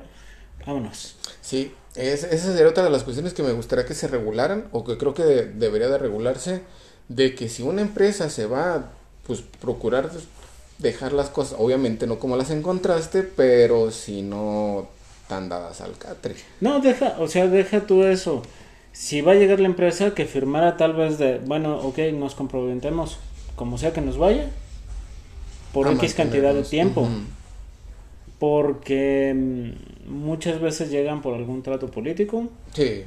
Vámonos. 0.67 1.15
Sí, 1.41 1.73
es, 1.95 2.25
esa 2.25 2.53
sería 2.53 2.69
otra 2.69 2.85
de 2.85 2.91
las 2.91 3.05
cuestiones 3.05 3.33
que 3.35 3.43
me 3.43 3.53
gustaría 3.53 3.87
que 3.87 3.95
se 3.95 4.09
regularan 4.09 4.67
o 4.73 4.85
que 4.85 4.99
creo 4.99 5.15
que 5.15 5.23
de- 5.25 5.47
debería 5.47 5.89
de 5.89 5.99
regularse, 5.99 6.63
de 7.09 7.35
que 7.35 7.49
si 7.49 7.63
una 7.63 7.83
empresa 7.83 8.29
se 8.31 8.47
va, 8.47 8.91
pues 9.27 9.43
procurar 9.61 10.11
dejar 10.79 11.13
las 11.13 11.31
cosas, 11.31 11.57
obviamente 11.59 12.07
no 12.07 12.19
como 12.19 12.37
las 12.37 12.51
encontraste, 12.51 13.23
pero 13.23 13.91
si 13.91 14.23
no 14.23 14.89
tan 15.29 15.49
dadas 15.49 15.81
al 15.81 15.97
catre. 15.97 16.35
No, 16.61 16.81
deja, 16.81 17.17
o 17.19 17.29
sea, 17.29 17.47
deja 17.47 17.87
tú 17.87 18.03
eso. 18.05 18.43
Si 18.93 19.21
va 19.21 19.33
a 19.33 19.35
llegar 19.37 19.61
la 19.61 19.67
empresa 19.67 20.15
que 20.15 20.25
firmara 20.27 20.77
tal 20.77 20.95
vez 20.95 21.19
de, 21.19 21.39
bueno, 21.39 21.79
ok, 21.81 21.99
nos 22.15 22.35
comprometemos, 22.35 23.19
como 23.55 23.79
sea 23.79 23.93
que 23.93 24.01
nos 24.01 24.19
vaya, 24.19 24.49
por 25.73 25.91
X 25.93 26.15
cantidad 26.15 26.55
de 26.55 26.63
tiempo. 26.63 27.03
Ujú. 27.03 27.11
Porque 28.39 29.33
mm, 29.35 30.11
muchas 30.11 30.61
veces 30.61 30.91
llegan 30.91 31.23
por 31.23 31.35
algún 31.35 31.63
trato 31.63 31.91
político, 31.91 32.49
Sí, 32.75 33.03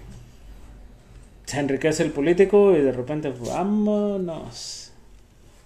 se 1.46 1.60
enriquece 1.60 2.04
el 2.04 2.12
político 2.12 2.72
y 2.76 2.82
de 2.82 2.92
repente, 2.92 3.30
vámonos. 3.30 4.92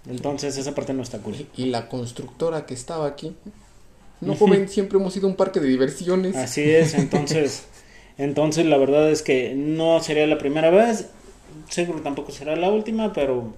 Entonces 0.08 0.56
esa 0.58 0.74
parte 0.74 0.92
no 0.92 1.02
está 1.02 1.18
cool. 1.18 1.34
y, 1.56 1.62
y 1.62 1.66
la 1.66 1.88
constructora 1.88 2.66
que 2.66 2.74
estaba 2.74 3.06
aquí, 3.06 3.34
no 4.20 4.34
joven, 4.38 4.68
siempre 4.68 4.98
hemos 4.98 5.12
sido 5.14 5.28
un 5.28 5.36
parque 5.36 5.60
de 5.60 5.68
diversiones. 5.68 6.36
Así 6.36 6.62
es, 6.62 6.94
entonces, 6.94 7.66
entonces 8.18 8.66
la 8.66 8.76
verdad 8.76 9.10
es 9.10 9.22
que 9.22 9.54
no 9.54 10.00
sería 10.00 10.26
la 10.26 10.38
primera 10.38 10.70
vez, 10.70 11.08
seguro 11.68 12.00
tampoco 12.00 12.32
será 12.32 12.56
la 12.56 12.70
última, 12.70 13.12
pero 13.12 13.54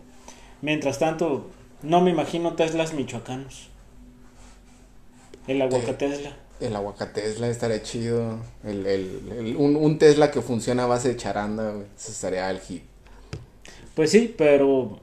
mientras 0.62 0.98
tanto, 0.98 1.50
no 1.82 2.00
me 2.00 2.10
imagino 2.10 2.54
Teslas 2.54 2.92
michoacanos. 2.92 3.68
El 5.46 5.62
aguacatesla. 5.62 6.36
El 6.60 6.74
aguacate 6.74 7.20
Tesla 7.20 7.48
estaría 7.48 7.82
chido. 7.82 8.38
El, 8.64 8.86
el, 8.86 9.32
el- 9.38 9.56
un, 9.56 9.76
un 9.76 9.98
Tesla 9.98 10.30
que 10.30 10.40
funciona 10.40 10.84
a 10.84 10.86
base 10.86 11.08
de 11.10 11.16
charanda, 11.16 11.70
güey. 11.72 11.86
Estaría 11.96 12.50
el 12.50 12.60
hit. 12.60 12.82
Pues 13.94 14.10
sí, 14.10 14.34
pero 14.36 14.98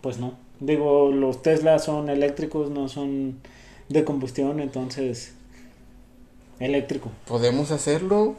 pues 0.00 0.18
no. 0.18 0.34
Digo, 0.60 1.10
los 1.12 1.42
Tesla 1.42 1.78
son 1.78 2.08
eléctricos, 2.08 2.70
no 2.70 2.88
son 2.88 3.40
de 3.88 4.04
combustión, 4.04 4.60
entonces 4.60 5.34
eléctrico. 6.58 7.10
¿Podemos 7.26 7.70
hacerlo? 7.70 8.34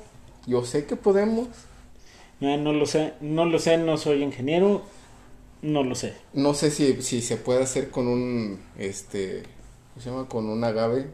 Yo 0.46 0.66
sé 0.66 0.86
que 0.86 0.96
podemos. 0.96 1.48
Eh, 2.42 2.58
no 2.58 2.74
lo 2.74 2.86
sé, 2.86 3.14
no 3.22 3.46
lo 3.46 3.60
sé, 3.60 3.78
no 3.78 3.98
soy 3.98 4.24
ingeniero, 4.24 4.84
no 5.62 5.84
lo 5.84 5.96
sé. 5.96 6.14
No 6.34 6.54
sé 6.54 6.72
si, 6.72 7.02
si 7.02 7.22
se 7.22 7.38
puede 7.38 7.64
hacer 7.64 7.90
con 7.90 8.08
un, 8.08 8.60
este, 8.78 9.44
¿cómo 9.94 10.04
se 10.04 10.10
llama? 10.10 10.28
Con 10.30 10.50
un 10.50 10.64
agave. 10.64 11.08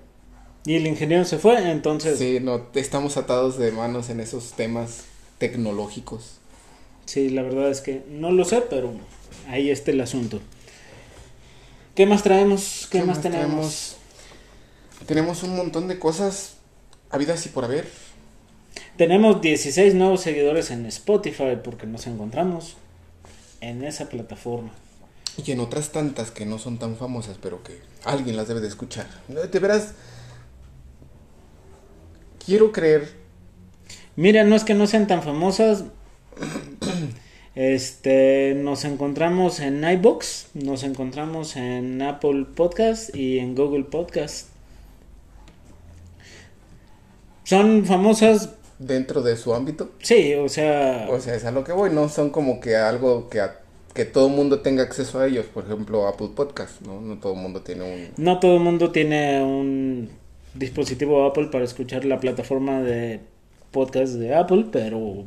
Y 0.65 0.75
el 0.75 0.87
ingeniero 0.87 1.25
se 1.25 1.37
fue, 1.37 1.71
entonces 1.71 2.17
Sí, 2.17 2.39
no, 2.41 2.67
estamos 2.73 3.17
atados 3.17 3.57
de 3.57 3.71
manos 3.71 4.09
en 4.09 4.19
esos 4.19 4.53
temas 4.53 5.05
tecnológicos. 5.37 6.37
Sí, 7.05 7.29
la 7.29 7.41
verdad 7.41 7.69
es 7.69 7.81
que 7.81 8.03
no 8.09 8.31
lo 8.31 8.45
sé, 8.45 8.61
pero 8.69 8.93
ahí 9.49 9.69
está 9.69 9.91
el 9.91 9.99
asunto. 9.99 10.39
¿Qué 11.95 12.05
más 12.05 12.23
traemos? 12.23 12.87
¿Qué, 12.89 13.03
más, 13.03 13.21
tenemos? 13.21 13.43
tenemos? 13.47 13.95
Tenemos 15.05 15.43
un 15.43 15.55
montón 15.55 15.87
de 15.87 15.99
cosas 15.99 16.55
habidas 17.09 17.45
y 17.45 17.49
por 17.49 17.65
haber. 17.65 17.87
Tenemos 18.97 19.41
16 19.41 19.95
nuevos 19.95 20.21
seguidores 20.21 20.71
en 20.71 20.85
Spotify 20.85 21.57
porque 21.63 21.85
nos 21.85 22.07
encontramos 22.07 22.77
en 23.59 23.83
esa 23.83 24.09
plataforma. 24.09 24.71
Y 25.43 25.51
en 25.51 25.59
otras 25.59 25.91
tantas 25.91 26.31
que 26.31 26.45
no 26.45 26.59
son 26.59 26.77
tan 26.77 26.95
famosas, 26.95 27.37
pero 27.41 27.63
que 27.63 27.79
alguien 28.03 28.35
las 28.37 28.47
debe 28.47 28.61
de 28.61 28.67
escuchar. 28.67 29.07
De 29.27 29.59
veras, 29.59 29.93
quiero 32.45 32.71
creer 32.71 33.07
Mira, 34.15 34.43
no 34.43 34.55
es 34.55 34.63
que 34.63 34.75
no 34.75 34.85
sean 34.85 35.07
tan 35.07 35.23
famosas. 35.23 35.85
Este, 37.55 38.55
nos 38.55 38.83
encontramos 38.83 39.59
en 39.59 39.83
iBox, 39.87 40.47
nos 40.55 40.81
encontramos 40.83 41.55
en 41.55 42.01
Apple 42.01 42.47
Podcast 42.55 43.15
y 43.15 43.37
en 43.37 43.53
Google 43.53 43.83
Podcast. 43.83 44.47
Son 47.43 47.85
famosas, 47.85 48.55
dentro 48.79 49.21
de 49.21 49.37
su 49.37 49.53
ámbito. 49.53 49.91
sí, 49.99 50.33
o 50.33 50.49
sea, 50.49 51.07
O 51.11 51.19
sea, 51.19 51.35
es 51.35 51.45
a 51.45 51.51
lo 51.51 51.63
que 51.63 51.73
voy, 51.73 51.91
no 51.91 52.09
son 52.09 52.31
como 52.31 52.59
que 52.59 52.75
algo 52.75 53.29
que, 53.29 53.41
a- 53.41 53.59
que 53.93 54.05
todo 54.05 54.27
el 54.29 54.33
mundo 54.33 54.61
tenga 54.61 54.81
acceso 54.83 55.19
a 55.19 55.27
ellos. 55.27 55.45
Por 55.45 55.65
ejemplo, 55.65 56.07
Apple 56.07 56.29
Podcast, 56.35 56.81
¿no? 56.81 57.01
No 57.01 57.19
todo 57.19 57.33
el 57.33 57.39
mundo 57.39 57.61
tiene 57.61 57.83
un... 57.83 58.09
No 58.23 58.39
todo 58.39 58.55
el 58.57 58.61
mundo 58.63 58.91
tiene 58.91 59.43
un 59.43 60.09
dispositivo 60.53 61.25
Apple 61.25 61.47
para 61.51 61.63
escuchar 61.65 62.05
la 62.05 62.19
plataforma 62.19 62.81
de 62.81 63.19
podcast 63.71 64.13
de 64.13 64.35
Apple, 64.35 64.65
pero 64.71 65.25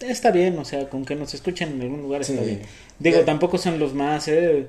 está 0.00 0.30
bien, 0.30 0.58
o 0.58 0.64
sea, 0.64 0.88
con 0.88 1.04
que 1.04 1.14
nos 1.14 1.34
escuchen 1.34 1.72
en 1.72 1.82
algún 1.82 2.02
lugar 2.02 2.20
está 2.20 2.38
Sí. 2.40 2.44
bien. 2.46 2.60
Digo, 2.98 3.20
tampoco 3.20 3.58
son 3.58 3.78
los 3.78 3.94
más, 3.94 4.28
¿eh? 4.28 4.66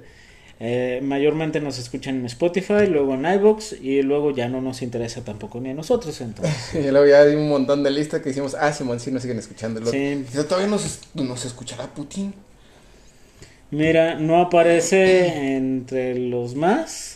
Eh, 0.58 1.02
mayormente 1.04 1.60
nos 1.60 1.78
escuchan 1.78 2.16
en 2.16 2.26
Spotify, 2.28 2.88
luego 2.90 3.14
en 3.16 3.26
iVoox 3.26 3.74
y 3.82 4.02
luego 4.02 4.32
ya 4.32 4.48
no 4.48 4.62
nos 4.62 4.82
interesa 4.82 5.22
tampoco 5.22 5.60
ni 5.60 5.72
a 5.72 5.74
nosotros, 5.74 6.20
entonces. 6.22 6.56
Y 6.76 6.90
luego 6.92 7.06
ya 7.06 7.22
hay 7.24 7.36
un 7.36 7.50
montón 7.50 7.84
de 7.84 7.92
listas 7.92 8.22
que 8.22 8.30
hicimos, 8.30 8.56
ah, 8.58 8.72
Simón, 8.72 9.00
sí 9.02 9.12
nos 9.12 9.22
siguen 9.22 9.38
escuchando. 9.38 9.86
Sí. 9.92 10.24
Todavía 10.48 10.68
nos, 10.68 11.02
nos 11.14 11.44
escuchará 11.46 11.88
Putin. 11.94 12.34
Mira, 13.72 14.16
no 14.16 14.40
aparece 14.42 15.56
entre 15.58 16.18
los 16.18 16.56
más. 16.56 17.15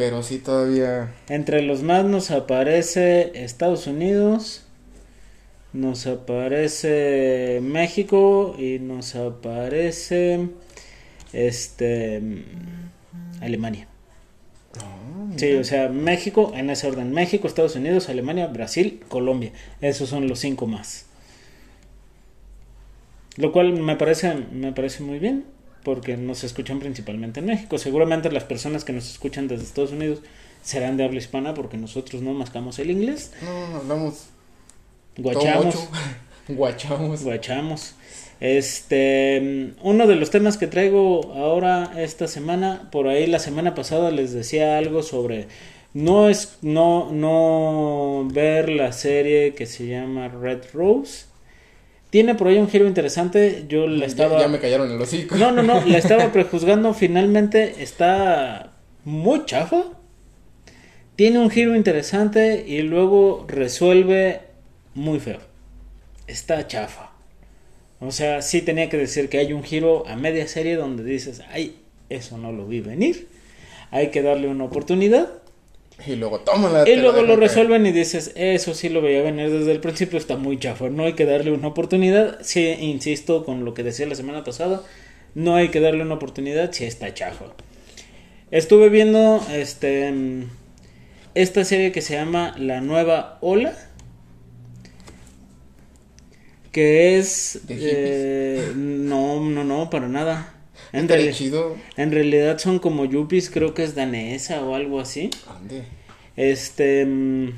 Pero 0.00 0.22
sí 0.22 0.38
todavía... 0.38 1.12
Entre 1.28 1.60
los 1.60 1.82
más 1.82 2.06
nos 2.06 2.30
aparece 2.30 3.32
Estados 3.34 3.86
Unidos, 3.86 4.64
nos 5.74 6.06
aparece 6.06 7.60
México 7.62 8.56
y 8.58 8.78
nos 8.78 9.14
aparece 9.14 10.48
este 11.34 12.22
Alemania. 13.42 13.88
Sí, 15.36 15.52
o 15.56 15.64
sea, 15.64 15.90
México 15.90 16.54
en 16.56 16.70
ese 16.70 16.88
orden, 16.88 17.12
México, 17.12 17.46
Estados 17.46 17.76
Unidos, 17.76 18.08
Alemania, 18.08 18.46
Brasil, 18.46 19.02
Colombia. 19.06 19.52
Esos 19.82 20.08
son 20.08 20.28
los 20.28 20.38
cinco 20.38 20.66
más. 20.66 21.04
Lo 23.36 23.52
cual 23.52 23.74
me 23.74 23.96
parece 23.96 24.32
me 24.50 24.72
parece 24.72 25.02
muy 25.02 25.18
bien 25.18 25.59
porque 25.82 26.16
nos 26.16 26.44
escuchan 26.44 26.78
principalmente 26.78 27.40
en 27.40 27.46
México. 27.46 27.78
Seguramente 27.78 28.30
las 28.30 28.44
personas 28.44 28.84
que 28.84 28.92
nos 28.92 29.10
escuchan 29.10 29.48
desde 29.48 29.64
Estados 29.64 29.92
Unidos 29.92 30.20
serán 30.62 30.96
de 30.96 31.04
habla 31.04 31.18
hispana 31.18 31.54
porque 31.54 31.76
nosotros 31.76 32.22
no 32.22 32.32
mascamos 32.32 32.78
el 32.78 32.90
inglés. 32.90 33.32
No, 33.42 33.76
hablamos... 33.76 34.26
Guachamos. 35.16 35.88
Guachamos. 36.48 37.24
Guachamos. 37.24 37.94
Este, 38.40 39.74
uno 39.82 40.06
de 40.06 40.16
los 40.16 40.30
temas 40.30 40.56
que 40.56 40.66
traigo 40.66 41.34
ahora 41.34 41.92
esta 41.98 42.26
semana, 42.26 42.88
por 42.90 43.06
ahí 43.06 43.26
la 43.26 43.38
semana 43.38 43.74
pasada 43.74 44.10
les 44.10 44.32
decía 44.32 44.78
algo 44.78 45.02
sobre 45.02 45.46
no 45.92 46.28
es 46.28 46.56
no 46.62 47.10
no 47.12 48.26
ver 48.32 48.70
la 48.70 48.92
serie 48.92 49.54
que 49.54 49.66
se 49.66 49.86
llama 49.88 50.28
Red 50.28 50.62
Rose. 50.72 51.26
Tiene 52.10 52.34
por 52.34 52.48
ahí 52.48 52.58
un 52.58 52.68
giro 52.68 52.86
interesante, 52.88 53.64
yo 53.68 53.86
la 53.86 54.00
Ya- 54.00 54.06
estaba 54.06 54.40
Ya, 54.40 54.48
me 54.48 54.58
callaron 54.58 54.90
el 54.90 55.00
hocico. 55.00 55.36
No, 55.36 55.52
no, 55.52 55.62
no, 55.62 55.84
la 55.84 55.98
estaba 56.04 56.32
prejuzgando, 56.32 56.92
finalmente 56.92 57.82
está 57.82 58.72
muy 59.04 59.44
chafa. 59.46 59.84
Tiene 61.16 61.38
un 61.38 61.50
giro 61.50 61.76
interesante 61.76 62.64
y 62.66 62.82
luego 62.82 63.44
resuelve 63.48 64.40
muy 64.94 65.20
feo. 65.20 65.38
Está 66.26 66.66
chafa. 66.66 67.10
O 68.00 68.10
sea, 68.12 68.40
sí 68.42 68.62
tenía 68.62 68.88
que 68.88 68.96
decir 68.96 69.28
que 69.28 69.38
hay 69.38 69.52
un 69.52 69.62
giro 69.62 70.06
a 70.08 70.16
media 70.16 70.48
serie 70.48 70.76
donde 70.76 71.04
dices, 71.04 71.42
ay, 71.50 71.76
eso 72.08 72.38
no 72.38 72.50
lo 72.52 72.66
vi 72.66 72.80
venir. 72.80 73.28
Hay 73.90 74.10
que 74.10 74.22
darle 74.22 74.48
una 74.48 74.64
oportunidad. 74.64 75.28
Y 76.06 76.16
luego, 76.16 76.40
tómala. 76.40 76.88
Y 76.88 76.96
luego 76.96 77.22
lo 77.22 77.36
resuelven 77.36 77.86
y 77.86 77.92
dices, 77.92 78.32
eso 78.34 78.74
sí 78.74 78.88
lo 78.88 79.02
veía 79.02 79.22
venir 79.22 79.50
desde 79.50 79.72
el 79.72 79.80
principio, 79.80 80.18
está 80.18 80.36
muy 80.36 80.58
chafa, 80.58 80.88
no 80.88 81.04
hay 81.04 81.14
que 81.14 81.26
darle 81.26 81.52
una 81.52 81.68
oportunidad. 81.68 82.38
Sí, 82.42 82.66
insisto 82.80 83.44
con 83.44 83.64
lo 83.64 83.74
que 83.74 83.82
decía 83.82 84.06
la 84.06 84.14
semana 84.14 84.44
pasada, 84.44 84.82
no 85.34 85.56
hay 85.56 85.68
que 85.68 85.80
darle 85.80 86.02
una 86.02 86.14
oportunidad 86.14 86.72
si 86.72 86.84
está 86.84 87.12
chafa. 87.12 87.46
Estuve 88.50 88.88
viendo 88.88 89.40
este 89.52 90.12
esta 91.34 91.64
serie 91.64 91.92
que 91.92 92.00
se 92.00 92.14
llama 92.14 92.54
La 92.58 92.80
Nueva 92.80 93.38
Ola, 93.40 93.74
que 96.72 97.18
es... 97.18 97.60
Eh, 97.68 98.72
no, 98.74 99.40
no, 99.40 99.64
no, 99.64 99.90
para 99.90 100.08
nada. 100.08 100.54
En, 100.92 101.08
chido. 101.32 101.76
realidad 101.96 102.58
son 102.58 102.78
como 102.78 103.04
yuppies, 103.04 103.50
creo 103.50 103.74
que 103.74 103.84
es 103.84 103.94
danesa 103.94 104.62
o 104.64 104.74
algo 104.74 105.00
así. 105.00 105.30
Ande. 105.48 105.84
Este. 106.36 107.04
mm, 107.06 107.50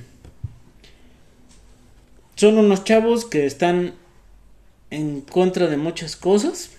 Son 2.37 2.59
unos 2.59 2.85
chavos 2.85 3.25
que 3.25 3.47
están 3.47 3.95
en 4.91 5.21
contra 5.23 5.69
de 5.69 5.77
muchas 5.77 6.17
cosas, 6.17 6.71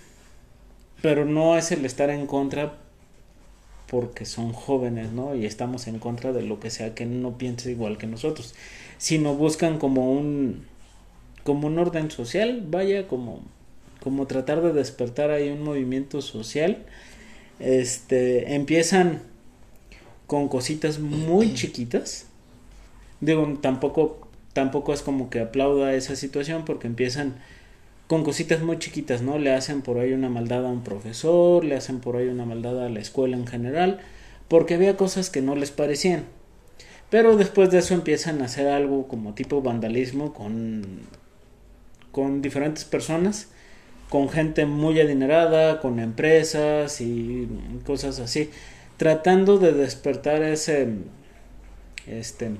pero 1.01 1.25
no 1.25 1.57
es 1.57 1.71
el 1.71 1.85
estar 1.85 2.09
en 2.09 2.27
contra 2.27 2.77
porque 3.87 4.25
son 4.25 4.53
jóvenes, 4.53 5.11
¿no? 5.11 5.35
Y 5.35 5.45
estamos 5.45 5.87
en 5.87 5.99
contra 5.99 6.33
de 6.33 6.41
lo 6.43 6.59
que 6.59 6.69
sea 6.71 6.95
que 6.95 7.05
no 7.05 7.37
piense 7.37 7.71
igual 7.71 7.97
que 7.97 8.07
nosotros, 8.07 8.55
sino 8.97 9.35
buscan 9.35 9.77
como 9.79 10.11
un 10.11 10.65
como 11.43 11.67
un 11.67 11.77
orden 11.77 12.09
social, 12.09 12.63
vaya, 12.67 13.07
como 13.07 13.41
como 14.03 14.27
tratar 14.27 14.61
de 14.61 14.73
despertar 14.73 15.31
ahí 15.31 15.49
un 15.49 15.63
movimiento 15.63 16.21
social. 16.21 16.83
Este, 17.59 18.53
empiezan 18.53 19.21
con 20.27 20.49
cositas 20.49 20.99
muy 20.99 21.53
chiquitas. 21.53 22.25
Digo, 23.21 23.57
tampoco, 23.61 24.27
tampoco 24.51 24.93
es 24.93 25.01
como 25.01 25.29
que 25.29 25.39
aplauda 25.39 25.93
esa 25.93 26.17
situación 26.17 26.65
porque 26.65 26.87
empiezan 26.87 27.35
con 28.07 28.25
cositas 28.25 28.61
muy 28.61 28.77
chiquitas, 28.77 29.21
¿no? 29.21 29.37
Le 29.37 29.53
hacen 29.53 29.81
por 29.81 29.97
ahí 29.97 30.11
una 30.11 30.27
maldad 30.27 30.65
a 30.65 30.69
un 30.69 30.83
profesor, 30.83 31.63
le 31.63 31.75
hacen 31.77 32.01
por 32.01 32.17
ahí 32.17 32.27
una 32.27 32.45
maldad 32.45 32.83
a 32.83 32.89
la 32.89 32.99
escuela 32.99 33.37
en 33.37 33.47
general, 33.47 34.01
porque 34.49 34.73
había 34.73 34.97
cosas 34.97 35.29
que 35.29 35.41
no 35.41 35.55
les 35.55 35.71
parecían. 35.71 36.25
Pero 37.09 37.37
después 37.37 37.71
de 37.71 37.77
eso 37.77 37.93
empiezan 37.93 38.41
a 38.41 38.45
hacer 38.45 38.67
algo 38.67 39.07
como 39.07 39.33
tipo 39.33 39.61
vandalismo 39.61 40.33
con, 40.33 41.03
con 42.11 42.41
diferentes 42.41 42.83
personas, 42.83 43.52
con 44.13 44.29
gente 44.29 44.67
muy 44.67 45.01
adinerada, 45.01 45.81
con 45.81 45.99
empresas 45.99 47.01
y 47.01 47.47
cosas 47.83 48.19
así 48.19 48.51
tratando 48.97 49.57
de 49.57 49.71
despertar 49.71 50.43
ese 50.43 50.87
este 52.05 52.51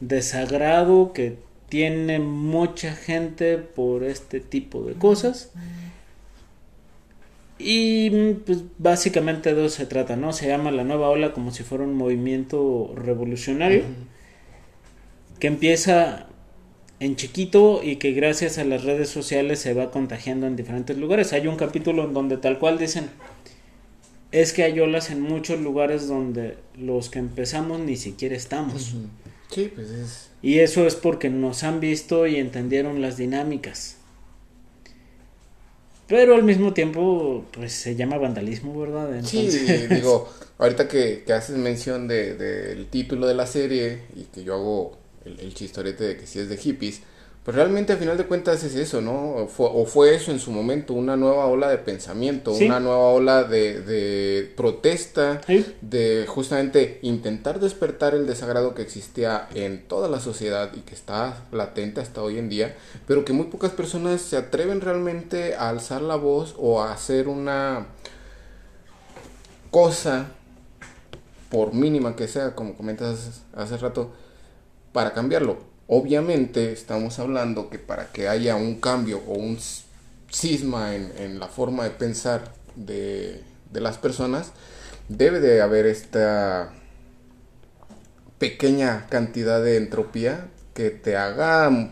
desagrado 0.00 1.12
que 1.12 1.36
tiene 1.68 2.18
mucha 2.18 2.92
gente 2.92 3.56
por 3.58 4.02
este 4.02 4.40
tipo 4.40 4.82
de 4.82 4.94
cosas 4.94 5.52
y 7.56 8.10
pues 8.44 8.64
básicamente 8.78 9.54
de 9.54 9.66
eso 9.66 9.76
se 9.76 9.86
trata, 9.86 10.16
¿no? 10.16 10.32
Se 10.32 10.48
llama 10.48 10.72
la 10.72 10.82
nueva 10.82 11.08
ola 11.08 11.32
como 11.32 11.52
si 11.52 11.62
fuera 11.62 11.84
un 11.84 11.94
movimiento 11.94 12.92
revolucionario 12.96 13.84
que 15.38 15.46
empieza 15.46 16.26
en 17.00 17.16
chiquito 17.16 17.80
y 17.82 17.96
que 17.96 18.12
gracias 18.12 18.58
a 18.58 18.64
las 18.64 18.84
redes 18.84 19.08
sociales 19.08 19.58
se 19.58 19.72
va 19.72 19.90
contagiando 19.90 20.46
en 20.46 20.54
diferentes 20.54 20.96
lugares. 20.96 21.32
Hay 21.32 21.46
un 21.46 21.56
capítulo 21.56 22.04
en 22.04 22.12
donde 22.12 22.36
tal 22.36 22.58
cual 22.58 22.78
dicen, 22.78 23.08
es 24.32 24.52
que 24.52 24.62
hay 24.62 24.78
olas 24.78 25.10
en 25.10 25.22
muchos 25.22 25.60
lugares 25.60 26.06
donde 26.06 26.58
los 26.78 27.08
que 27.08 27.18
empezamos 27.18 27.80
ni 27.80 27.96
siquiera 27.96 28.36
estamos. 28.36 28.94
Sí, 29.50 29.72
pues 29.74 29.90
es... 29.90 30.30
Y 30.42 30.60
eso 30.60 30.86
es 30.86 30.94
porque 30.94 31.30
nos 31.30 31.64
han 31.64 31.80
visto 31.80 32.26
y 32.26 32.36
entendieron 32.36 33.00
las 33.00 33.16
dinámicas. 33.16 33.96
Pero 36.06 36.34
al 36.34 36.42
mismo 36.42 36.74
tiempo, 36.74 37.44
pues 37.52 37.72
se 37.72 37.94
llama 37.94 38.18
vandalismo, 38.18 38.78
¿verdad? 38.78 39.22
Sí, 39.24 39.48
digo, 39.88 40.28
ahorita 40.58 40.88
que, 40.88 41.24
haces 41.32 41.56
mención 41.56 42.08
del 42.08 42.36
de, 42.36 42.86
título 42.90 43.26
de 43.26 43.34
la 43.34 43.46
serie 43.46 44.02
y 44.16 44.24
que 44.24 44.42
yo 44.42 44.54
hago 44.54 44.99
el, 45.24 45.54
chistorete 45.54 46.04
de 46.04 46.16
que 46.16 46.26
si 46.26 46.38
es 46.38 46.48
de 46.48 46.56
hippies, 46.56 47.02
pues 47.44 47.56
realmente 47.56 47.94
al 47.94 47.98
final 47.98 48.18
de 48.18 48.26
cuentas 48.26 48.62
es 48.64 48.74
eso, 48.74 49.00
¿no? 49.00 49.32
O 49.34 49.46
fue, 49.46 49.66
o 49.72 49.86
fue 49.86 50.14
eso 50.14 50.30
en 50.30 50.38
su 50.38 50.50
momento, 50.50 50.92
una 50.92 51.16
nueva 51.16 51.46
ola 51.46 51.70
de 51.70 51.78
pensamiento, 51.78 52.52
una 52.52 52.80
nueva 52.80 53.08
ola 53.08 53.44
de, 53.44 53.80
de 53.80 54.52
protesta, 54.56 55.40
de 55.80 56.26
justamente 56.28 56.98
intentar 57.00 57.58
despertar 57.58 58.14
el 58.14 58.26
desagrado 58.26 58.74
que 58.74 58.82
existía 58.82 59.48
en 59.54 59.88
toda 59.88 60.08
la 60.10 60.20
sociedad 60.20 60.70
y 60.74 60.80
que 60.80 60.94
está 60.94 61.44
latente 61.50 62.02
hasta 62.02 62.22
hoy 62.22 62.38
en 62.38 62.50
día, 62.50 62.76
pero 63.06 63.24
que 63.24 63.32
muy 63.32 63.46
pocas 63.46 63.72
personas 63.72 64.20
se 64.20 64.36
atreven 64.36 64.82
realmente 64.82 65.54
a 65.54 65.70
alzar 65.70 66.02
la 66.02 66.16
voz 66.16 66.54
o 66.58 66.82
a 66.82 66.92
hacer 66.92 67.26
una 67.26 67.86
cosa, 69.70 70.28
por 71.48 71.72
mínima 71.72 72.16
que 72.16 72.28
sea, 72.28 72.54
como 72.54 72.74
comentas 72.74 73.42
hace 73.54 73.76
rato, 73.78 74.12
para 74.92 75.12
cambiarlo. 75.12 75.58
Obviamente 75.86 76.72
estamos 76.72 77.18
hablando 77.18 77.68
que 77.70 77.78
para 77.78 78.12
que 78.12 78.28
haya 78.28 78.56
un 78.56 78.80
cambio 78.80 79.20
o 79.26 79.34
un 79.34 79.58
cisma 80.30 80.94
en, 80.94 81.38
la 81.40 81.48
forma 81.48 81.84
de 81.84 81.90
pensar 81.90 82.52
de, 82.76 83.42
de 83.72 83.80
las 83.80 83.98
personas, 83.98 84.52
debe 85.08 85.40
de 85.40 85.60
haber 85.60 85.86
esta 85.86 86.72
pequeña 88.38 89.06
cantidad 89.10 89.62
de 89.62 89.76
entropía 89.76 90.48
que 90.72 90.90
te 90.90 91.16
haga 91.16 91.90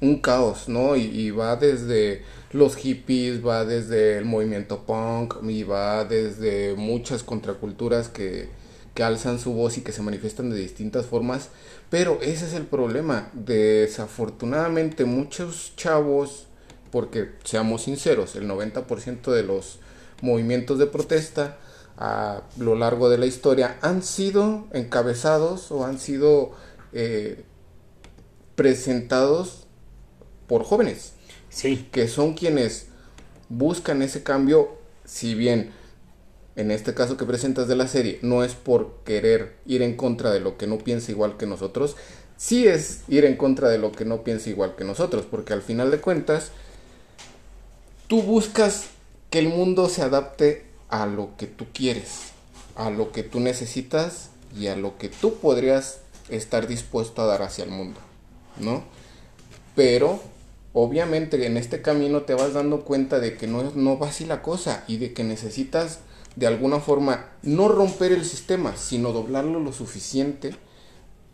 un 0.00 0.20
caos, 0.20 0.68
¿no? 0.68 0.96
Y, 0.96 1.30
va 1.30 1.56
desde 1.56 2.22
los 2.52 2.76
hippies, 2.76 3.44
va 3.44 3.64
desde 3.64 4.18
el 4.18 4.24
movimiento 4.24 4.84
punk, 4.84 5.36
y 5.48 5.62
va 5.62 6.04
desde 6.04 6.74
muchas 6.74 7.22
contraculturas 7.22 8.08
que, 8.08 8.48
que 8.94 9.02
alzan 9.02 9.38
su 9.38 9.52
voz 9.52 9.78
y 9.78 9.82
que 9.82 9.92
se 9.92 10.02
manifiestan 10.02 10.50
de 10.50 10.56
distintas 10.56 11.06
formas 11.06 11.50
pero 11.90 12.20
ese 12.22 12.46
es 12.46 12.54
el 12.54 12.66
problema. 12.66 13.30
Desafortunadamente 13.32 15.04
muchos 15.04 15.72
chavos, 15.76 16.46
porque 16.90 17.32
seamos 17.44 17.82
sinceros, 17.82 18.36
el 18.36 18.48
90% 18.48 19.32
de 19.32 19.42
los 19.42 19.78
movimientos 20.22 20.78
de 20.78 20.86
protesta 20.86 21.58
a 21.98 22.42
lo 22.58 22.74
largo 22.74 23.08
de 23.08 23.18
la 23.18 23.26
historia 23.26 23.78
han 23.80 24.02
sido 24.02 24.66
encabezados 24.72 25.70
o 25.72 25.86
han 25.86 25.98
sido 25.98 26.52
eh, 26.92 27.44
presentados 28.54 29.66
por 30.46 30.64
jóvenes. 30.64 31.12
Sí. 31.48 31.88
Que 31.92 32.08
son 32.08 32.34
quienes 32.34 32.88
buscan 33.48 34.02
ese 34.02 34.22
cambio, 34.22 34.76
si 35.04 35.34
bien 35.34 35.72
en 36.56 36.70
este 36.70 36.94
caso 36.94 37.16
que 37.16 37.26
presentas 37.26 37.68
de 37.68 37.76
la 37.76 37.86
serie, 37.86 38.18
no 38.22 38.42
es 38.42 38.54
por 38.54 38.96
querer 39.04 39.56
ir 39.66 39.82
en 39.82 39.94
contra 39.96 40.32
de 40.32 40.40
lo 40.40 40.56
que 40.56 40.66
no 40.66 40.78
piensa 40.78 41.12
igual 41.12 41.36
que 41.36 41.46
nosotros, 41.46 41.96
sí 42.38 42.66
es 42.66 43.02
ir 43.08 43.26
en 43.26 43.36
contra 43.36 43.68
de 43.68 43.78
lo 43.78 43.92
que 43.92 44.06
no 44.06 44.24
piensa 44.24 44.48
igual 44.48 44.74
que 44.74 44.84
nosotros, 44.84 45.26
porque 45.30 45.52
al 45.52 45.62
final 45.62 45.90
de 45.90 46.00
cuentas, 46.00 46.50
tú 48.08 48.22
buscas 48.22 48.86
que 49.28 49.38
el 49.38 49.48
mundo 49.48 49.88
se 49.90 50.02
adapte 50.02 50.64
a 50.88 51.06
lo 51.06 51.36
que 51.36 51.46
tú 51.46 51.66
quieres, 51.74 52.32
a 52.74 52.88
lo 52.88 53.12
que 53.12 53.22
tú 53.22 53.40
necesitas 53.40 54.30
y 54.58 54.68
a 54.68 54.76
lo 54.76 54.96
que 54.96 55.10
tú 55.10 55.34
podrías 55.34 56.00
estar 56.30 56.66
dispuesto 56.66 57.22
a 57.22 57.26
dar 57.26 57.42
hacia 57.42 57.64
el 57.64 57.70
mundo, 57.70 58.00
¿no? 58.58 58.82
Pero 59.74 60.20
obviamente 60.72 61.44
en 61.46 61.56
este 61.58 61.82
camino 61.82 62.22
te 62.22 62.34
vas 62.34 62.54
dando 62.54 62.80
cuenta 62.84 63.20
de 63.20 63.36
que 63.36 63.46
no, 63.46 63.72
no 63.74 63.98
va 63.98 64.08
así 64.08 64.24
la 64.24 64.42
cosa 64.42 64.84
y 64.86 64.96
de 64.96 65.12
que 65.12 65.24
necesitas 65.24 66.00
de 66.36 66.46
alguna 66.46 66.80
forma 66.80 67.30
no 67.42 67.68
romper 67.68 68.12
el 68.12 68.24
sistema, 68.24 68.76
sino 68.76 69.12
doblarlo 69.12 69.58
lo 69.58 69.72
suficiente 69.72 70.54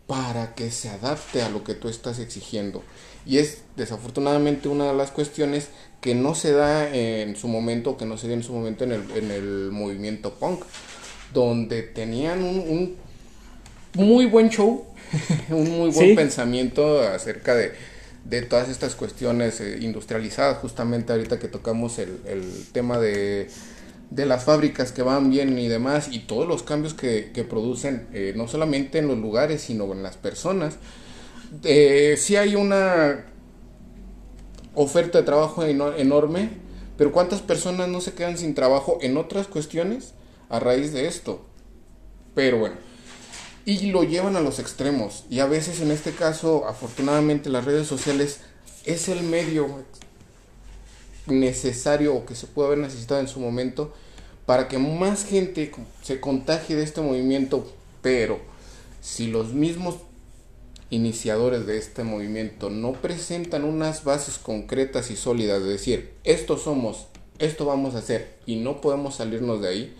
para 0.07 0.55
que 0.55 0.71
se 0.71 0.89
adapte 0.89 1.41
a 1.41 1.49
lo 1.49 1.63
que 1.63 1.73
tú 1.73 1.89
estás 1.89 2.19
exigiendo. 2.19 2.83
Y 3.25 3.37
es 3.37 3.59
desafortunadamente 3.75 4.67
una 4.67 4.85
de 4.85 4.97
las 4.97 5.11
cuestiones 5.11 5.69
que 6.01 6.15
no 6.15 6.35
se 6.35 6.51
da 6.51 6.93
en 6.93 7.35
su 7.35 7.47
momento, 7.47 7.97
que 7.97 8.05
no 8.05 8.17
se 8.17 8.27
dio 8.27 8.35
en 8.35 8.43
su 8.43 8.53
momento 8.53 8.83
en 8.83 8.93
el, 8.93 9.11
en 9.15 9.31
el 9.31 9.71
movimiento 9.71 10.33
punk, 10.35 10.63
donde 11.33 11.83
tenían 11.83 12.43
un, 12.43 12.95
muy 13.95 14.25
buen 14.25 14.49
show, 14.49 14.85
un 15.49 15.77
muy 15.77 15.91
buen 15.91 16.15
pensamiento 16.15 17.01
acerca 17.01 17.55
de, 17.55 17.71
de, 18.25 18.41
todas 18.41 18.69
estas 18.69 18.95
cuestiones 18.95 19.61
eh, 19.61 19.77
industrializadas, 19.81 20.57
justamente 20.57 21.13
ahorita 21.13 21.39
que 21.39 21.47
tocamos 21.47 21.97
el, 21.99 22.19
el 22.25 22.67
tema 22.73 22.99
de 22.99 23.47
de 24.09 24.25
las 24.25 24.43
fábricas 24.43 24.91
que 24.91 25.01
van 25.01 25.29
bien 25.29 25.57
y 25.57 25.67
demás 25.67 26.09
y 26.11 26.19
todos 26.19 26.47
los 26.47 26.63
cambios 26.63 26.93
que, 26.93 27.45
producen 27.49 28.07
eh, 28.13 28.33
no 28.35 28.47
solamente 28.47 28.99
en 28.99 29.07
los 29.07 29.17
lugares 29.17 29.61
sino 29.61 29.91
en 29.91 30.03
las 30.03 30.17
personas 30.17 30.75
eh, 31.63 32.15
sí 32.17 32.35
hay 32.35 32.55
una 32.55 33.25
oferta 34.75 35.19
de 35.19 35.23
trabajo 35.23 35.63
enorme 35.63 36.49
pero 36.97 37.11
cuántas 37.11 37.41
personas 37.41 37.89
no 37.89 38.01
se 38.01 38.13
quedan 38.13 38.37
sin 38.37 38.53
trabajo 38.53 38.99
en 39.01 39.17
otras 39.17 39.47
cuestiones 39.47 40.13
a 40.49 40.59
raíz 40.59 40.93
de 40.93 41.07
esto 41.07 41.45
pero 42.35 42.59
bueno 42.59 42.75
y 43.65 43.91
lo 43.91 44.03
llevan 44.03 44.35
a 44.35 44.41
los 44.41 44.59
extremos 44.59 45.25
y 45.29 45.39
a 45.39 45.45
veces 45.45 45.81
en 45.81 45.91
este 45.91 46.11
caso 46.11 46.67
afortunadamente 46.67 47.49
las 47.49 47.65
redes 47.65 47.87
sociales 47.87 48.41
es 48.85 49.07
el 49.07 49.23
medio 49.23 49.83
necesario 51.27 52.15
o 52.15 52.25
que 52.25 52.35
se 52.35 52.47
puede 52.47 52.67
haber 52.67 52.79
necesitado 52.79 53.21
en 53.21 53.27
su 53.27 53.39
momento 53.39 53.93
para 54.45 54.67
que 54.67 54.77
más 54.77 55.25
gente 55.25 55.71
se 56.01 56.19
contagie 56.19 56.75
de 56.75 56.83
este 56.83 57.01
movimiento, 57.01 57.65
pero 58.01 58.39
si 59.01 59.27
los 59.27 59.53
mismos 59.53 59.95
iniciadores 60.89 61.65
de 61.65 61.77
este 61.77 62.03
movimiento 62.03 62.69
no 62.69 62.93
presentan 62.93 63.63
unas 63.63 64.03
bases 64.03 64.37
concretas 64.37 65.11
y 65.11 65.15
sólidas 65.15 65.63
de 65.63 65.69
decir, 65.69 66.13
esto 66.23 66.57
somos, 66.57 67.07
esto 67.39 67.65
vamos 67.65 67.95
a 67.95 67.99
hacer 67.99 68.37
y 68.45 68.57
no 68.57 68.81
podemos 68.81 69.15
salirnos 69.15 69.61
de 69.61 69.67
ahí, 69.69 69.95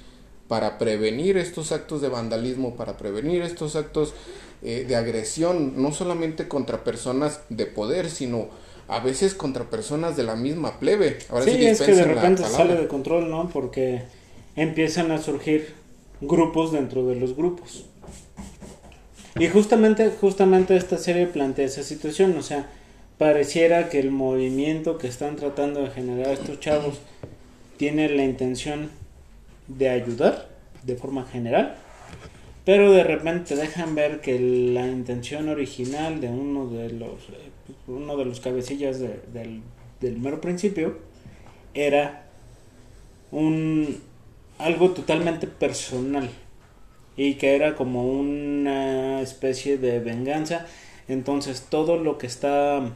para 0.47 0.77
prevenir 0.77 1.37
estos 1.37 1.71
actos 1.71 2.01
de 2.01 2.09
vandalismo, 2.09 2.75
para 2.75 2.97
prevenir 2.97 3.41
estos 3.41 3.75
actos 3.75 4.13
eh, 4.61 4.85
de 4.87 4.95
agresión, 4.95 5.81
no 5.81 5.91
solamente 5.93 6.47
contra 6.47 6.83
personas 6.83 7.39
de 7.49 7.65
poder, 7.65 8.09
sino 8.09 8.49
a 8.87 8.99
veces 8.99 9.33
contra 9.33 9.69
personas 9.69 10.15
de 10.17 10.23
la 10.23 10.35
misma 10.35 10.79
plebe. 10.79 11.19
Ahora 11.29 11.45
sí, 11.45 11.65
es 11.65 11.81
que 11.81 11.93
de 11.93 12.03
repente 12.03 12.43
sale 12.43 12.75
de 12.75 12.87
control, 12.87 13.29
¿no? 13.29 13.49
Porque 13.49 14.03
empiezan 14.55 15.11
a 15.11 15.19
surgir 15.19 15.73
grupos 16.21 16.71
dentro 16.71 17.05
de 17.05 17.15
los 17.15 17.35
grupos. 17.35 17.85
Y 19.39 19.47
justamente, 19.47 20.11
justamente 20.21 20.75
esta 20.75 20.97
serie 20.97 21.25
plantea 21.25 21.65
esa 21.65 21.83
situación, 21.83 22.37
o 22.37 22.43
sea, 22.43 22.69
pareciera 23.17 23.89
que 23.89 23.99
el 23.99 24.11
movimiento 24.11 24.97
que 24.97 25.07
están 25.07 25.35
tratando 25.35 25.81
de 25.81 25.89
generar 25.89 26.33
estos 26.33 26.59
chavos 26.59 26.99
tiene 27.77 28.09
la 28.09 28.23
intención 28.23 28.91
de 29.67 29.89
ayudar 29.89 30.49
de 30.83 30.95
forma 30.95 31.25
general, 31.25 31.77
pero 32.65 32.91
de 32.91 33.03
repente 33.03 33.55
dejan 33.55 33.95
ver 33.95 34.21
que 34.21 34.39
la 34.39 34.87
intención 34.87 35.49
original 35.49 36.21
de 36.21 36.27
uno 36.27 36.67
de 36.67 36.91
los 36.91 37.27
uno 37.87 38.17
de 38.17 38.25
los 38.25 38.39
cabecillas 38.39 38.99
del, 38.99 39.61
del 40.01 40.17
mero 40.17 40.41
principio 40.41 40.97
era 41.73 42.25
un 43.31 43.99
algo 44.57 44.91
totalmente 44.91 45.47
personal 45.47 46.29
y 47.17 47.35
que 47.35 47.55
era 47.55 47.75
como 47.75 48.07
una 48.07 49.21
especie 49.21 49.77
de 49.77 49.99
venganza. 49.99 50.65
Entonces 51.07 51.67
todo 51.69 51.97
lo 51.97 52.17
que 52.17 52.27
está 52.27 52.93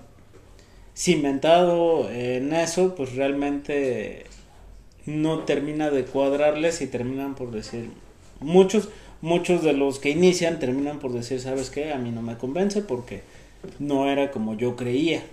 cimentado 0.95 2.09
en 2.09 2.53
eso, 2.53 2.95
pues 2.95 3.15
realmente 3.15 4.25
no 5.05 5.43
termina 5.43 5.89
de 5.89 6.05
cuadrarles 6.05 6.81
y 6.81 6.87
terminan 6.87 7.35
por 7.35 7.51
decir, 7.51 7.89
muchos, 8.39 8.89
muchos 9.21 9.63
de 9.63 9.73
los 9.73 9.99
que 9.99 10.09
inician 10.09 10.59
terminan 10.59 10.99
por 10.99 11.13
decir, 11.13 11.39
¿sabes 11.39 11.69
qué? 11.69 11.93
A 11.93 11.97
mí 11.97 12.11
no 12.11 12.21
me 12.21 12.37
convence 12.37 12.81
porque 12.81 13.21
no 13.79 14.09
era 14.09 14.31
como 14.31 14.55
yo 14.55 14.75
creía. 14.75 15.23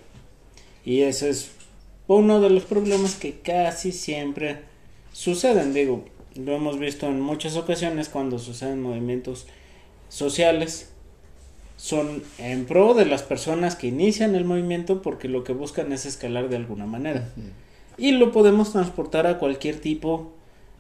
Y 0.85 1.03
ese 1.03 1.31
es 1.31 1.53
uno 2.07 2.41
de 2.41 2.51
los 2.51 2.65
problemas 2.65 3.15
que 3.15 3.41
casi 3.41 3.93
siempre 3.93 4.59
suceden, 5.13 5.73
digo, 5.73 6.05
lo 6.35 6.55
hemos 6.55 6.79
visto 6.79 7.07
en 7.07 7.21
muchas 7.21 7.57
ocasiones 7.57 8.09
cuando 8.09 8.39
suceden 8.39 8.83
movimientos 8.83 9.47
sociales 10.09 10.91
son 11.77 12.23
en 12.39 12.67
pro 12.67 12.95
de 12.95 13.05
las 13.05 13.23
personas 13.23 13.77
que 13.77 13.89
inician 13.89 14.35
el 14.35 14.45
movimiento 14.45 15.03
porque 15.03 15.29
lo 15.29 15.45
que 15.45 15.53
buscan 15.53 15.93
es 15.93 16.07
escalar 16.07 16.49
de 16.49 16.57
alguna 16.57 16.87
manera. 16.87 17.29
Y 17.97 18.13
lo 18.13 18.33
podemos 18.33 18.73
transportar 18.73 19.27
a 19.27 19.39
cualquier 19.39 19.81
tipo 19.81 20.33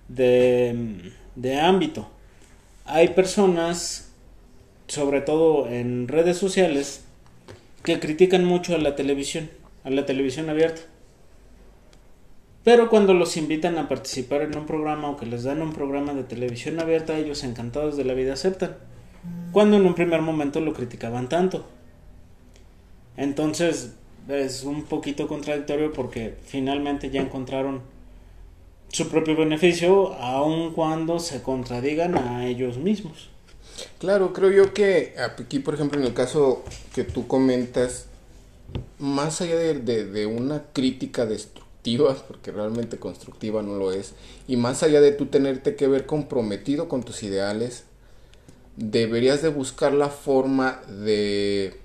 de, 0.08 1.12
de 1.36 1.60
ámbito. 1.60 2.08
Hay 2.84 3.08
personas, 3.08 4.12
sobre 4.86 5.20
todo 5.20 5.68
en 5.68 6.08
redes 6.08 6.36
sociales, 6.36 7.04
que 7.84 8.00
critican 8.00 8.44
mucho 8.44 8.74
a 8.74 8.78
la 8.78 8.96
televisión, 8.96 9.50
a 9.84 9.90
la 9.90 10.06
televisión 10.06 10.48
abierta. 10.48 10.80
Pero 12.64 12.88
cuando 12.88 13.12
los 13.12 13.36
invitan 13.36 13.76
a 13.76 13.88
participar 13.88 14.40
en 14.40 14.56
un 14.56 14.64
programa 14.64 15.10
o 15.10 15.18
que 15.18 15.26
les 15.26 15.44
dan 15.44 15.60
un 15.60 15.74
programa 15.74 16.14
de 16.14 16.24
televisión 16.24 16.80
abierta, 16.80 17.18
ellos 17.18 17.44
encantados 17.44 17.98
de 17.98 18.04
la 18.04 18.14
vida 18.14 18.32
aceptan. 18.32 18.78
Cuando 19.52 19.76
en 19.76 19.84
un 19.84 19.94
primer 19.94 20.22
momento 20.22 20.60
lo 20.60 20.72
criticaban 20.72 21.28
tanto. 21.28 21.66
Entonces 23.18 23.94
es 24.28 24.64
un 24.64 24.84
poquito 24.84 25.28
contradictorio 25.28 25.92
porque 25.92 26.36
finalmente 26.46 27.10
ya 27.10 27.20
encontraron 27.20 27.82
su 28.88 29.10
propio 29.10 29.36
beneficio 29.36 30.14
aun 30.14 30.72
cuando 30.72 31.18
se 31.18 31.42
contradigan 31.42 32.16
a 32.16 32.46
ellos 32.46 32.78
mismos. 32.78 33.33
Claro, 33.98 34.32
creo 34.32 34.50
yo 34.50 34.74
que 34.74 35.14
aquí, 35.18 35.58
por 35.58 35.74
ejemplo, 35.74 36.00
en 36.00 36.06
el 36.06 36.14
caso 36.14 36.64
que 36.94 37.04
tú 37.04 37.26
comentas, 37.26 38.06
más 38.98 39.40
allá 39.40 39.56
de, 39.56 40.04
de 40.04 40.26
una 40.26 40.64
crítica 40.72 41.26
destructiva, 41.26 42.14
porque 42.28 42.52
realmente 42.52 42.98
constructiva 42.98 43.62
no 43.62 43.76
lo 43.76 43.92
es, 43.92 44.12
y 44.46 44.56
más 44.56 44.82
allá 44.82 45.00
de 45.00 45.12
tú 45.12 45.26
tenerte 45.26 45.76
que 45.76 45.88
ver 45.88 46.06
comprometido 46.06 46.88
con 46.88 47.02
tus 47.02 47.22
ideales, 47.22 47.84
deberías 48.76 49.42
de 49.42 49.48
buscar 49.48 49.92
la 49.92 50.08
forma 50.08 50.80
de 50.88 51.78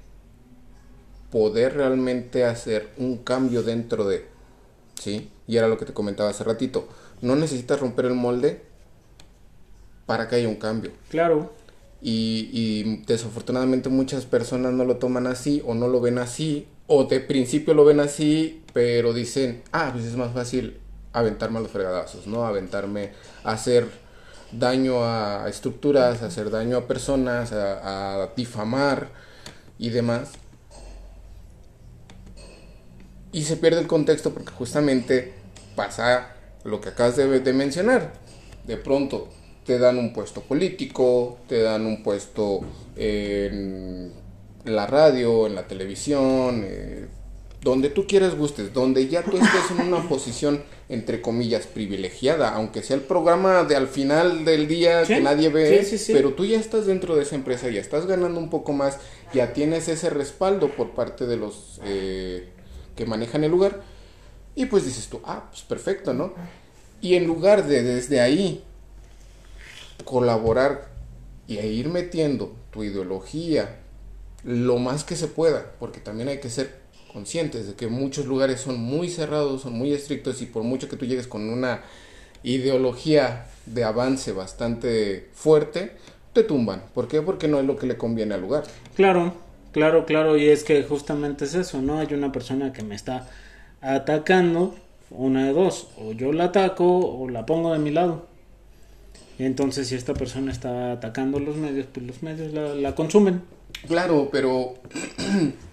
poder 1.32 1.76
realmente 1.76 2.46
hacer 2.46 2.90
un 2.98 3.18
cambio 3.18 3.62
dentro 3.64 4.08
de, 4.08 4.26
¿sí? 5.00 5.30
Y 5.48 5.58
era 5.58 5.68
lo 5.68 5.78
que 5.78 5.86
te 5.86 5.94
comentaba 5.94 6.30
hace 6.30 6.44
ratito. 6.44 6.88
No 7.22 7.36
necesitas 7.36 7.80
romper 7.80 8.06
el 8.06 8.16
molde 8.16 8.62
para 10.06 10.28
que 10.28 10.38
haya 10.38 10.48
un 10.48 10.56
cambio. 10.56 10.92
Claro. 11.10 11.52
Y, 12.02 13.04
desafortunadamente 13.06 13.90
muchas 13.90 14.26
personas 14.26 14.72
no 14.74 14.86
lo 14.86 14.98
toman 14.98 15.28
así 15.28 15.62
o 15.66 15.74
no 15.74 15.88
lo 15.88 16.00
ven 16.00 16.18
así 16.18 16.68
o 16.88 17.04
de 17.04 17.20
principio 17.20 17.74
lo 17.74 17.84
ven 17.84 18.00
así 18.00 18.64
pero 18.72 19.14
dicen 19.14 19.64
ah 19.74 19.90
pues 19.92 20.06
es 20.06 20.16
más 20.16 20.32
fácil 20.32 20.78
aventarme 21.12 21.58
a 21.58 21.62
los 21.62 21.72
fregadazos 21.72 22.26
no 22.26 22.46
aventarme 22.46 23.12
a 23.44 23.52
hacer 23.52 23.88
daño 24.52 25.04
a 25.04 25.48
estructuras, 25.48 26.22
a 26.22 26.28
hacer 26.28 26.50
daño 26.50 26.78
a 26.78 26.88
personas, 26.88 27.52
a, 27.52 28.30
difamar 28.36 29.10
y 29.78 29.90
demás. 29.90 30.32
Y 33.32 33.44
se 33.44 33.58
pierde 33.58 33.82
el 33.82 33.88
contexto 33.88 34.34
porque 34.34 34.52
justamente 34.52 35.34
pasa 35.76 36.36
lo 36.64 36.82
que 36.82 36.90
acabas 36.90 37.16
de, 37.16 37.54
mencionar. 37.54 38.14
De 38.66 38.78
pronto 38.78 39.30
te 39.70 39.78
dan 39.78 40.00
un 40.00 40.14
puesto 40.14 40.42
político, 40.42 41.38
te 41.48 41.62
dan 41.62 41.86
un 41.86 42.02
puesto 42.02 42.62
en 42.96 44.12
la 44.66 44.88
radio, 44.88 45.46
en 45.46 45.54
la 45.54 45.68
televisión, 45.68 46.64
eh, 46.66 47.06
donde 47.62 47.92
tú 47.92 48.08
quieras 48.08 48.34
gustes, 48.34 48.74
donde 48.74 49.08
ya 49.08 49.22
tú 49.22 49.38
estés 49.38 49.70
en 49.70 49.82
una 49.82 50.02
posición 50.10 50.64
entre 50.90 51.22
comillas 51.22 51.68
privilegiada, 51.68 52.50
aunque 52.56 52.82
sea 52.82 52.96
el 52.96 53.04
programa 53.04 53.64
de 53.64 53.76
al 53.76 53.88
final 53.88 54.44
del 54.44 54.68
día 54.68 55.04
que 55.04 55.22
nadie 55.22 55.50
ve, 55.50 55.88
pero 56.08 56.34
tú 56.34 56.46
ya 56.46 56.60
estás 56.60 56.88
dentro 56.88 57.16
de 57.16 57.22
esa 57.22 57.36
empresa, 57.36 57.70
ya 57.70 57.80
estás 57.80 58.08
ganando 58.08 58.40
un 58.40 58.50
poco 58.50 58.74
más, 58.74 58.98
ya 59.36 59.54
tienes 59.54 59.88
ese 59.88 60.10
respaldo 60.10 60.70
por 60.76 60.96
parte 60.96 61.28
de 61.28 61.38
los 61.38 61.80
eh, 61.84 62.50
que 62.96 63.06
manejan 63.06 63.44
el 63.44 63.52
lugar 63.52 63.84
y 64.56 64.66
pues 64.66 64.84
dices 64.84 65.10
tú, 65.10 65.22
ah, 65.26 65.46
pues 65.52 65.62
perfecto, 65.62 66.16
¿no? 66.16 66.34
Y 67.02 67.14
en 67.14 67.28
lugar 67.28 67.68
de 67.68 67.84
desde 67.84 68.20
ahí 68.20 68.64
colaborar 70.06 70.90
y 71.48 71.58
ir 71.58 71.90
metiendo 71.90 72.56
tu 72.72 72.84
ideología 72.84 73.80
lo 74.44 74.78
más 74.78 75.04
que 75.04 75.16
se 75.16 75.28
pueda, 75.28 75.74
porque 75.80 76.00
también 76.00 76.30
hay 76.30 76.40
que 76.40 76.50
ser 76.50 76.80
conscientes 77.12 77.68
de 77.68 77.74
que 77.74 77.88
muchos 77.88 78.26
lugares 78.26 78.62
son 78.62 78.80
muy 78.80 79.10
cerrados, 79.10 79.62
son 79.62 79.74
muy 79.74 79.94
estrictos 79.94 80.42
y 80.42 80.46
por 80.46 80.64
mucho 80.64 80.88
que 80.88 80.96
tú 80.96 81.06
llegues 81.06 81.28
con 81.28 81.50
una 81.50 81.82
ideología 82.44 83.48
de 83.66 83.84
avance 83.84 84.32
bastante 84.32 85.30
fuerte, 85.34 85.94
te 86.34 86.44
tumban. 86.44 86.84
¿Por 86.94 87.08
qué? 87.08 87.22
Porque 87.22 87.48
no 87.48 87.60
es 87.60 87.66
lo 87.66 87.76
que 87.76 87.88
le 87.88 87.98
conviene 87.98 88.36
al 88.36 88.42
lugar. 88.42 88.64
Claro, 88.96 89.34
claro, 89.72 90.06
claro, 90.06 90.38
y 90.38 90.48
es 90.48 90.64
que 90.64 90.84
justamente 90.84 91.46
es 91.46 91.56
eso, 91.56 91.82
¿no? 91.82 92.00
Hay 92.00 92.14
una 92.14 92.32
persona 92.32 92.72
que 92.72 92.84
me 92.84 92.96
está 92.96 93.28
atacando, 93.82 94.76
una 95.10 95.48
de 95.48 95.54
dos, 95.54 95.90
o 95.98 96.14
yo 96.14 96.32
la 96.32 96.46
ataco 96.46 96.86
o 96.86 97.30
la 97.30 97.46
pongo 97.46 97.74
de 97.74 97.80
mi 97.80 97.92
lado. 97.92 98.28
Entonces 99.46 99.88
si 99.88 99.96
esta 99.96 100.14
persona 100.14 100.52
está 100.52 100.92
atacando 100.92 101.40
los 101.40 101.56
medios, 101.56 101.88
pues 101.92 102.06
los 102.06 102.22
medios 102.22 102.54
la, 102.54 102.94
consumen. 102.94 103.42
Claro, 103.88 104.30
pero 104.32 104.76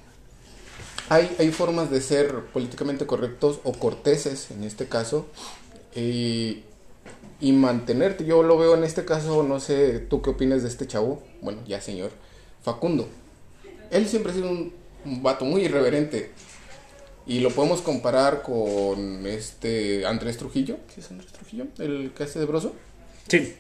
hay, 1.09 1.29
hay 1.38 1.50
formas 1.50 1.90
de 1.90 2.00
ser 2.00 2.44
políticamente 2.52 3.07
correctos 3.07 3.61
o 3.64 3.72
corteses 3.72 4.50
en 4.52 4.62
este 4.62 4.87
caso 4.87 5.26
y, 5.94 6.62
y 7.40 7.52
mantenerte. 7.52 8.24
Yo 8.24 8.42
lo 8.42 8.57
veo 8.57 8.74
en 8.76 8.85
este 8.85 9.05
caso, 9.05 9.42
no 9.42 9.61
sé, 9.61 9.98
tú 9.98 10.22
qué 10.22 10.31
opinas 10.31 10.62
de 10.62 10.68
este 10.68 10.87
chavo, 10.87 11.22
bueno, 11.42 11.61
ya 11.66 11.81
señor, 11.81 12.11
Facundo. 12.62 13.09
Él 13.90 14.07
siempre 14.07 14.33
ha 14.33 14.35
sido 14.35 14.50
un, 14.50 14.72
vato 15.22 15.44
muy 15.44 15.62
irreverente 15.62 16.33
y 17.26 17.38
lo 17.38 17.50
podemos 17.50 17.81
comparar 17.81 18.42
con 18.42 19.26
este 19.26 20.05
Andrés 20.07 20.37
Trujillo, 20.37 20.79
¿sí 20.92 21.00
es 21.00 21.11
Andrés 21.11 21.33
Trujillo? 21.33 21.66
El 21.79 22.12
que 22.12 22.24
hace 22.24 22.38
de 22.38 22.46
Broso. 22.46 22.74
Sí. 23.29 23.55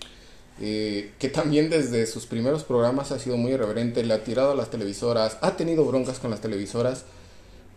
Eh, 0.60 1.12
que 1.18 1.28
también 1.28 1.68
desde 1.68 2.06
sus 2.06 2.26
primeros 2.26 2.64
programas 2.64 3.12
ha 3.12 3.18
sido 3.18 3.36
muy 3.36 3.52
irreverente, 3.52 4.04
le 4.04 4.14
ha 4.14 4.24
tirado 4.24 4.52
a 4.52 4.54
las 4.54 4.70
televisoras, 4.70 5.36
ha 5.42 5.56
tenido 5.56 5.84
broncas 5.84 6.18
con 6.18 6.30
las 6.30 6.40
televisoras 6.40 7.04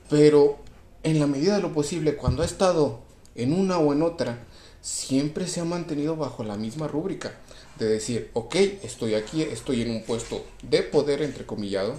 pero 0.09 0.57
en 1.03 1.19
la 1.19 1.27
medida 1.27 1.55
de 1.55 1.61
lo 1.61 1.71
posible, 1.71 2.15
cuando 2.15 2.41
ha 2.41 2.45
estado 2.45 2.99
en 3.35 3.53
una 3.53 3.77
o 3.77 3.93
en 3.93 4.01
otra, 4.01 4.39
siempre 4.81 5.47
se 5.47 5.61
ha 5.61 5.65
mantenido 5.65 6.15
bajo 6.15 6.43
la 6.43 6.57
misma 6.57 6.87
rúbrica 6.87 7.33
de 7.77 7.85
decir, 7.85 8.31
ok, 8.33 8.55
estoy 8.83 9.13
aquí, 9.13 9.43
estoy 9.43 9.83
en 9.83 9.91
un 9.91 10.03
puesto 10.03 10.43
de 10.63 10.81
poder, 10.81 11.21
entrecomillado, 11.21 11.93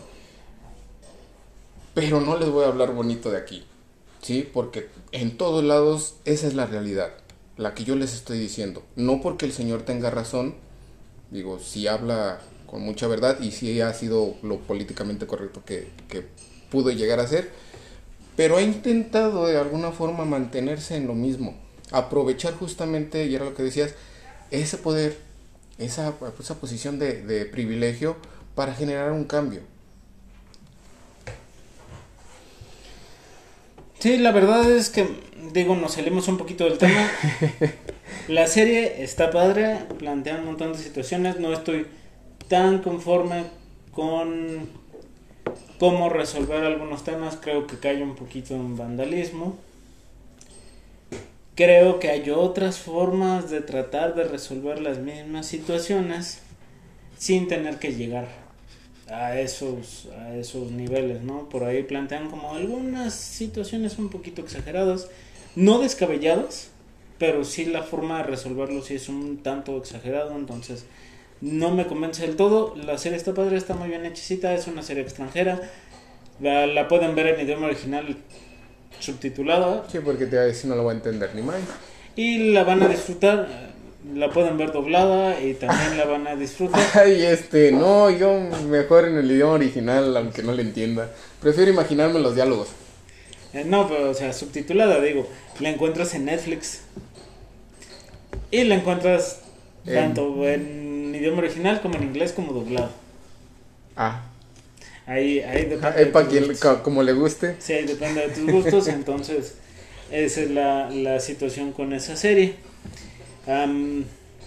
pero 1.95 2.21
no 2.21 2.37
les 2.37 2.51
voy 2.51 2.65
a 2.65 2.69
hablar 2.69 2.93
bonito 2.93 3.31
de 3.31 3.39
aquí, 3.39 3.65
¿sí? 4.21 4.49
Porque 4.53 4.89
en 5.13 5.39
todos 5.39 5.65
lados 5.65 6.17
esa 6.25 6.47
es 6.49 6.55
la 6.55 6.67
realidad, 6.67 7.13
la 7.61 7.75
que 7.75 7.85
yo 7.85 7.95
les 7.95 8.15
estoy 8.15 8.39
diciendo. 8.39 8.83
No 8.97 9.21
porque 9.21 9.45
el 9.45 9.53
Señor 9.53 9.83
tenga 9.83 10.09
razón, 10.09 10.55
digo, 11.31 11.59
si 11.59 11.87
habla 11.87 12.41
con 12.67 12.81
mucha 12.81 13.07
verdad 13.07 13.39
y 13.39 13.51
si 13.51 13.83
ha 13.83 13.93
sido 13.93 14.35
lo 14.43 14.61
políticamente 14.61 15.27
correcto 15.27 15.63
que, 15.67 15.91
pudo 16.71 16.91
llegar 16.91 17.21
a 17.21 17.27
ser, 17.27 17.51
pero 18.35 18.57
ha 18.57 18.63
intentado 18.63 19.47
de 19.47 19.59
alguna 19.59 19.91
forma 19.91 20.25
mantenerse 20.25 20.97
en 20.97 21.07
lo 21.07 21.15
mismo, 21.15 21.55
aprovechar 21.91 22.55
justamente, 22.55 23.27
y 23.27 23.35
era 23.35 23.45
lo 23.45 23.55
que 23.55 23.65
decías, 23.65 23.95
ese 24.51 24.79
poder, 24.79 25.19
esa, 25.79 26.15
esa 26.39 26.55
posición 26.55 26.99
de 26.99 27.45
privilegio 27.53 28.17
para 28.55 28.73
generar 28.73 29.13
un 29.13 29.25
cambio. 29.25 29.61
Sí, 34.01 34.17
la 34.17 34.33
verdad 34.33 34.71
es 34.71 34.89
que, 34.89 35.07
digo, 35.53 35.75
nos 35.77 35.95
salimos 35.95 36.29
un 36.29 36.39
poquito 36.39 36.65
del 36.65 36.79
tema. 36.79 37.09
La 38.29 38.47
serie 38.47 39.03
está 39.03 39.31
padre, 39.31 39.79
plantea 39.99 40.37
un 40.37 40.47
montón 40.47 40.73
de 40.73 40.79
situaciones, 40.79 41.39
no 41.39 41.53
estoy 41.53 41.87
tan 42.49 42.81
conforme 42.81 43.45
con 43.93 44.69
cómo 45.79 46.09
resolver 46.09 46.65
algunos 46.65 47.05
temas, 47.05 47.39
creo 47.41 47.67
que 47.67 47.79
cae 47.79 48.03
un 48.03 48.15
poquito 48.15 48.55
en 48.55 48.77
vandalismo. 48.77 49.57
Creo 51.55 51.99
que 51.99 52.11
hay 52.11 52.31
otras 52.31 52.79
formas 52.79 53.51
de 53.51 53.61
tratar 53.61 54.15
de 54.15 54.25
resolver 54.25 54.81
las 54.81 54.99
mismas 54.99 55.47
situaciones 55.47 56.41
sin 57.19 57.49
tener 57.49 57.79
que 57.79 57.95
llegar 57.95 58.29
a 59.11 59.39
esos, 59.39 60.09
a 60.19 60.37
esos 60.37 60.71
niveles, 60.71 61.23
¿no? 61.23 61.49
Por 61.49 61.65
ahí 61.65 61.83
plantean 61.83 62.31
como 62.31 62.55
algunas 62.55 63.15
situaciones 63.15 63.99
un 63.99 64.09
poquito 64.09 64.41
exageradas, 64.43 65.09
no 65.57 65.79
descabelladas, 65.81 66.71
pero 67.19 67.45
sí 67.45 67.67
la 67.67 67.83
forma 67.83 68.19
de 68.19 68.25
resolverlo 68.25 68.83
sí 68.83 68.95
es 68.95 69.09
un 69.09 69.43
tanto 69.43 69.77
exagerado, 69.77 70.35
entonces 70.37 70.85
no 71.41 71.71
me 71.71 71.87
convence 71.87 72.27
del 72.27 72.37
todo. 72.37 72.75
La 72.77 72.99
serie 72.99 73.19
está 73.19 73.35
padre, 73.35 73.57
está 73.57 73.75
muy 73.75 73.89
bien 73.89 74.05
hechicita, 74.05 74.55
es 74.55 74.67
una 74.67 74.83
serie 74.83 75.03
extranjera. 75.03 75.61
La, 76.41 76.89
pueden 76.89 77.15
ver 77.15 77.27
en 77.29 77.41
idioma 77.47 77.67
original 77.67 78.17
subtitulada. 78.99 79.85
Sí, 79.91 79.99
porque 80.03 80.27
te, 80.27 80.53
si 80.55 80.67
no 80.67 80.75
lo 80.75 80.85
va 80.85 80.93
a 80.93 80.95
entender 80.95 81.31
ni 81.35 81.43
más. 81.43 81.57
Y 82.17 82.53
la 82.53 82.65
van 82.65 82.83
a 82.83 82.89
disfrutar. 82.89 83.49
la 84.15 84.31
pueden 84.31 84.57
ver 84.57 84.73
doblada 84.73 85.41
y 85.41 85.55
también 85.55 85.99
la 85.99 86.05
van 86.05 86.27
a 86.27 86.37
disfrutar. 86.37 86.83
Ay, 86.95 87.23
este, 87.23 87.73
no, 87.73 88.11
yo 88.11 88.39
mejor 88.69 89.07
en 89.07 89.19
el 89.19 89.31
idioma 89.31 89.53
original, 89.55 90.17
aunque 90.17 90.43
no 90.43 90.53
le 90.53 90.63
entienda. 90.63 91.11
Prefiero 91.41 91.71
imaginarme 91.71 92.21
los 92.21 92.35
diálogos. 92.35 92.69
Eh, 93.53 93.65
no, 93.67 93.89
pero 93.89 94.11
o 94.11 94.15
sea, 94.15 94.33
subtitulada, 94.33 95.01
digo, 95.01 95.27
la 95.59 95.71
encuentras 95.71 96.15
en 96.15 96.27
Netflix. 96.27 96.81
Y 98.51 98.65
la 98.65 98.77
encuentras 98.77 99.41
En- 99.87 99.95
tanto 99.95 100.49
en 100.49 101.15
idioma 101.15 101.39
original 101.39 101.81
como 101.81 101.97
en 101.97 102.05
inglés 102.05 102.33
como 102.33 102.53
doblado. 102.53 102.91
Ah, 103.97 104.23
Ahí, 105.07 105.41
ahí 105.41 105.65
depende. 105.65 105.99
de 105.99 106.07
para 106.07 106.25
tus 106.27 106.33
quien, 106.35 106.47
gustos. 106.49 106.77
co- 106.77 106.83
como 106.85 107.03
le 107.03 107.13
guste. 107.13 107.57
Sí, 107.59 107.73
ahí 107.73 107.85
depende 107.87 108.29
de 108.29 108.35
tus 108.35 108.47
gustos, 108.51 108.87
entonces 108.89 109.55
esa 110.13 110.41
es 110.43 110.51
la, 110.51 110.89
la 110.91 111.19
situación 111.21 111.73
con 111.73 111.93
esa 111.93 112.17
serie. 112.17 112.55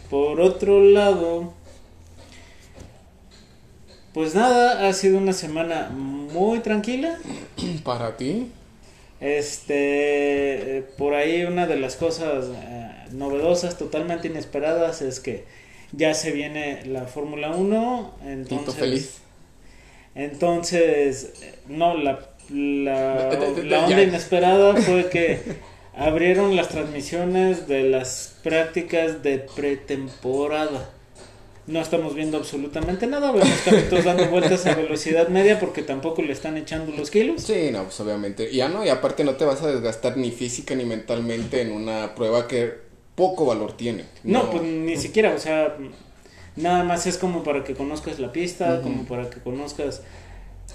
Por 0.09 0.39
otro 0.39 0.79
lado, 0.81 1.53
pues 4.13 4.35
nada, 4.35 4.87
ha 4.87 4.93
sido 4.93 5.17
una 5.17 5.33
semana 5.33 5.89
muy 5.89 6.59
tranquila. 6.59 7.17
Para 7.83 8.15
ti. 8.15 8.47
Este, 9.23 10.79
eh, 10.79 10.81
por 10.97 11.13
ahí 11.13 11.45
una 11.45 11.65
de 11.65 11.77
las 11.77 11.95
cosas 11.95 12.47
eh, 12.53 12.91
novedosas, 13.11 13.77
totalmente 13.77 14.27
inesperadas, 14.27 15.01
es 15.01 15.21
que 15.21 15.45
ya 15.93 16.13
se 16.13 16.31
viene 16.31 16.85
la 16.85 17.05
Fórmula 17.05 17.51
1. 17.51 18.15
Tito 18.19 18.27
Entonces, 18.27 18.75
feliz. 18.75 19.17
entonces, 20.13 21.33
no, 21.69 21.95
la, 21.95 22.19
la, 22.49 23.29
la 23.63 23.85
onda 23.85 24.01
inesperada 24.01 24.75
fue 24.75 25.09
que 25.09 25.39
abrieron 25.95 26.57
las 26.57 26.67
transmisiones 26.67 27.65
de 27.69 27.83
las 27.83 28.37
prácticas 28.43 29.23
de 29.23 29.39
pretemporada. 29.39 30.89
No 31.65 31.79
estamos 31.79 32.13
viendo 32.13 32.37
absolutamente 32.37 33.07
nada, 33.07 33.31
vemos 33.31 33.49
carritos 33.63 34.03
dando 34.03 34.27
vueltas 34.27 34.65
a 34.65 34.75
velocidad 34.75 35.29
media 35.29 35.59
porque 35.61 35.81
tampoco 35.81 36.21
le 36.21 36.33
están 36.33 36.57
echando 36.57 36.91
los 36.91 37.09
kilos. 37.09 37.41
Sí, 37.41 37.69
no, 37.71 37.83
pues 37.83 37.97
obviamente. 38.01 38.53
Ya 38.53 38.67
no, 38.67 38.83
y 38.83 38.89
aparte 38.89 39.23
no 39.23 39.35
te 39.35 39.45
vas 39.45 39.61
a 39.61 39.67
desgastar 39.67 40.17
ni 40.17 40.31
física 40.31 40.75
ni 40.75 40.83
mentalmente 40.83 41.61
en 41.61 41.71
una 41.71 42.15
prueba 42.15 42.49
que 42.49 42.73
poco 43.15 43.45
valor 43.45 43.77
tiene. 43.77 44.05
No, 44.23 44.49
pues 44.51 44.63
ni 44.63 44.97
siquiera, 44.97 45.33
o 45.33 45.39
sea, 45.39 45.77
nada 46.57 46.83
más 46.83 47.07
es 47.07 47.17
como 47.17 47.43
para 47.43 47.63
que 47.63 47.75
conozcas 47.75 48.19
la 48.19 48.33
pista, 48.33 48.81
como 48.81 49.05
para 49.05 49.29
que 49.29 49.39
conozcas 49.39 50.01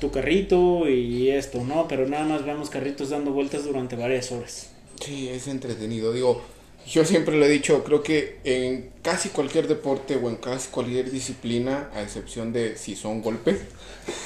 tu 0.00 0.10
carrito 0.10 0.88
y 0.88 1.28
esto, 1.30 1.62
¿no? 1.64 1.86
Pero 1.86 2.08
nada 2.08 2.24
más 2.24 2.46
vemos 2.46 2.70
carritos 2.70 3.10
dando 3.10 3.32
vueltas 3.32 3.64
durante 3.64 3.94
varias 3.96 4.32
horas. 4.32 4.70
Sí, 5.04 5.28
es 5.28 5.48
entretenido. 5.48 6.12
Digo, 6.12 6.42
yo 6.88 7.04
siempre 7.04 7.36
lo 7.36 7.44
he 7.44 7.48
dicho, 7.48 7.84
creo 7.84 8.02
que 8.02 8.38
en 8.44 8.90
casi 9.02 9.28
cualquier 9.28 9.68
deporte 9.68 10.16
o 10.16 10.28
en 10.28 10.36
casi 10.36 10.68
cualquier 10.70 11.10
disciplina, 11.10 11.90
a 11.94 12.02
excepción 12.02 12.52
de 12.52 12.76
si 12.76 12.96
son 12.96 13.20
golpes, 13.22 13.58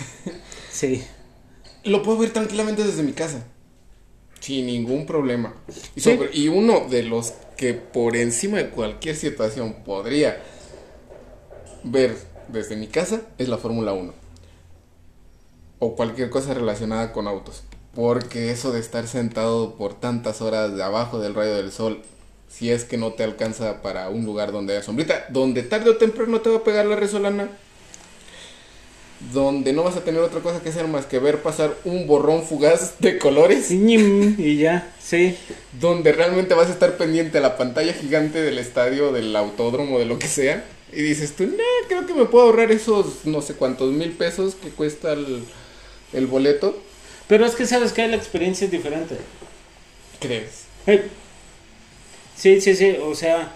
Sí. 0.72 1.02
lo 1.84 2.02
puedo 2.02 2.18
ver 2.18 2.32
tranquilamente 2.32 2.84
desde 2.84 3.02
mi 3.02 3.12
casa. 3.12 3.44
Sin 4.40 4.66
ningún 4.66 5.06
problema. 5.06 5.54
Y, 5.94 6.00
Sí. 6.00 6.16
sobre- 6.16 6.30
y 6.36 6.48
uno 6.48 6.88
de 6.88 7.02
los 7.04 7.32
que 7.56 7.74
por 7.74 8.16
encima 8.16 8.58
de 8.58 8.70
cualquier 8.70 9.14
situación 9.16 9.74
podría 9.84 10.42
ver 11.84 12.16
desde 12.48 12.76
mi 12.76 12.86
casa 12.88 13.22
es 13.38 13.48
la 13.48 13.58
Fórmula 13.58 13.92
1. 13.92 14.12
O 15.78 15.94
cualquier 15.96 16.30
cosa 16.30 16.54
relacionada 16.54 17.12
con 17.12 17.26
autos. 17.28 17.62
Porque 17.94 18.50
eso 18.50 18.72
de 18.72 18.80
estar 18.80 19.06
sentado 19.06 19.74
por 19.76 19.94
tantas 19.94 20.40
horas 20.42 20.74
de 20.74 20.82
abajo 20.82 21.18
del 21.20 21.34
rayo 21.34 21.54
del 21.54 21.70
sol, 21.72 22.02
si 22.52 22.70
es 22.70 22.84
que 22.84 22.96
no 22.96 23.12
te 23.12 23.24
alcanza 23.24 23.82
para 23.82 24.08
un 24.10 24.24
lugar 24.24 24.52
donde 24.52 24.74
haya 24.74 24.82
sombrita, 24.82 25.26
donde 25.30 25.62
tarde 25.62 25.90
o 25.90 25.96
temprano 25.96 26.40
te 26.40 26.50
va 26.50 26.58
a 26.58 26.64
pegar 26.64 26.84
la 26.86 26.96
resolana, 26.96 27.48
donde 29.32 29.72
no 29.72 29.84
vas 29.84 29.96
a 29.96 30.04
tener 30.04 30.20
otra 30.20 30.40
cosa 30.40 30.60
que 30.60 30.70
hacer 30.70 30.88
más 30.88 31.06
que 31.06 31.18
ver 31.20 31.42
pasar 31.42 31.74
un 31.84 32.06
borrón 32.06 32.42
fugaz 32.42 32.94
de 32.98 33.18
colores, 33.18 33.70
Y 33.70 34.56
ya, 34.58 34.92
sí. 35.00 35.36
donde 35.80 36.12
realmente 36.12 36.54
vas 36.54 36.68
a 36.68 36.72
estar 36.72 36.96
pendiente 36.96 37.38
a 37.38 37.40
la 37.40 37.56
pantalla 37.56 37.92
gigante 37.92 38.42
del 38.42 38.58
estadio, 38.58 39.12
del 39.12 39.34
autódromo, 39.36 39.98
de 39.98 40.06
lo 40.06 40.18
que 40.18 40.28
sea, 40.28 40.64
y 40.92 41.00
dices 41.00 41.34
tú, 41.34 41.44
nah, 41.44 41.88
creo 41.88 42.06
que 42.06 42.14
me 42.14 42.26
puedo 42.26 42.46
ahorrar 42.46 42.70
esos 42.70 43.24
no 43.24 43.40
sé 43.40 43.54
cuántos 43.54 43.92
mil 43.92 44.10
pesos 44.10 44.54
que 44.56 44.68
cuesta 44.68 45.12
el, 45.12 45.42
el 46.12 46.26
boleto. 46.26 46.76
Pero 47.28 47.46
es 47.46 47.54
que 47.54 47.64
sabes 47.64 47.92
que 47.92 48.06
la 48.08 48.16
experiencia 48.16 48.66
es 48.66 48.70
diferente. 48.70 49.16
¿Crees? 50.20 50.64
Hey. 50.84 51.10
Sí, 52.42 52.60
sí, 52.60 52.74
sí, 52.74 52.96
o 53.00 53.14
sea, 53.14 53.52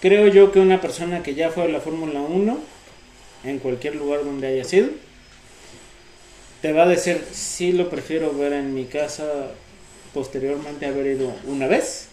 creo 0.00 0.28
yo 0.28 0.52
que 0.52 0.60
una 0.60 0.80
persona 0.80 1.20
que 1.20 1.34
ya 1.34 1.50
fue 1.50 1.64
a 1.64 1.68
la 1.68 1.80
Fórmula 1.80 2.20
1, 2.20 2.58
en 3.42 3.58
cualquier 3.58 3.96
lugar 3.96 4.24
donde 4.24 4.46
haya 4.46 4.62
sido, 4.62 4.90
te 6.62 6.72
va 6.72 6.84
a 6.84 6.86
decir, 6.86 7.24
sí 7.32 7.72
lo 7.72 7.90
prefiero 7.90 8.32
ver 8.32 8.52
en 8.52 8.72
mi 8.72 8.84
casa 8.84 9.50
posteriormente 10.14 10.86
haber 10.86 11.06
ido 11.08 11.32
una 11.48 11.66
vez, 11.66 12.06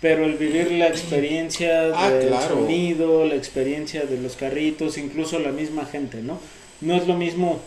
pero 0.00 0.24
el 0.24 0.34
vivir 0.34 0.72
la 0.72 0.88
experiencia 0.88 1.92
Ah, 1.94 2.10
del 2.10 2.30
claro. 2.30 2.56
sonido, 2.56 3.24
la 3.24 3.36
experiencia 3.36 4.02
de 4.04 4.20
los 4.20 4.34
carritos, 4.34 4.98
incluso 4.98 5.38
la 5.38 5.52
misma 5.52 5.86
gente, 5.86 6.22
¿no? 6.22 6.40
No 6.80 6.96
es 6.96 7.06
lo 7.06 7.14
mismo 7.14 7.60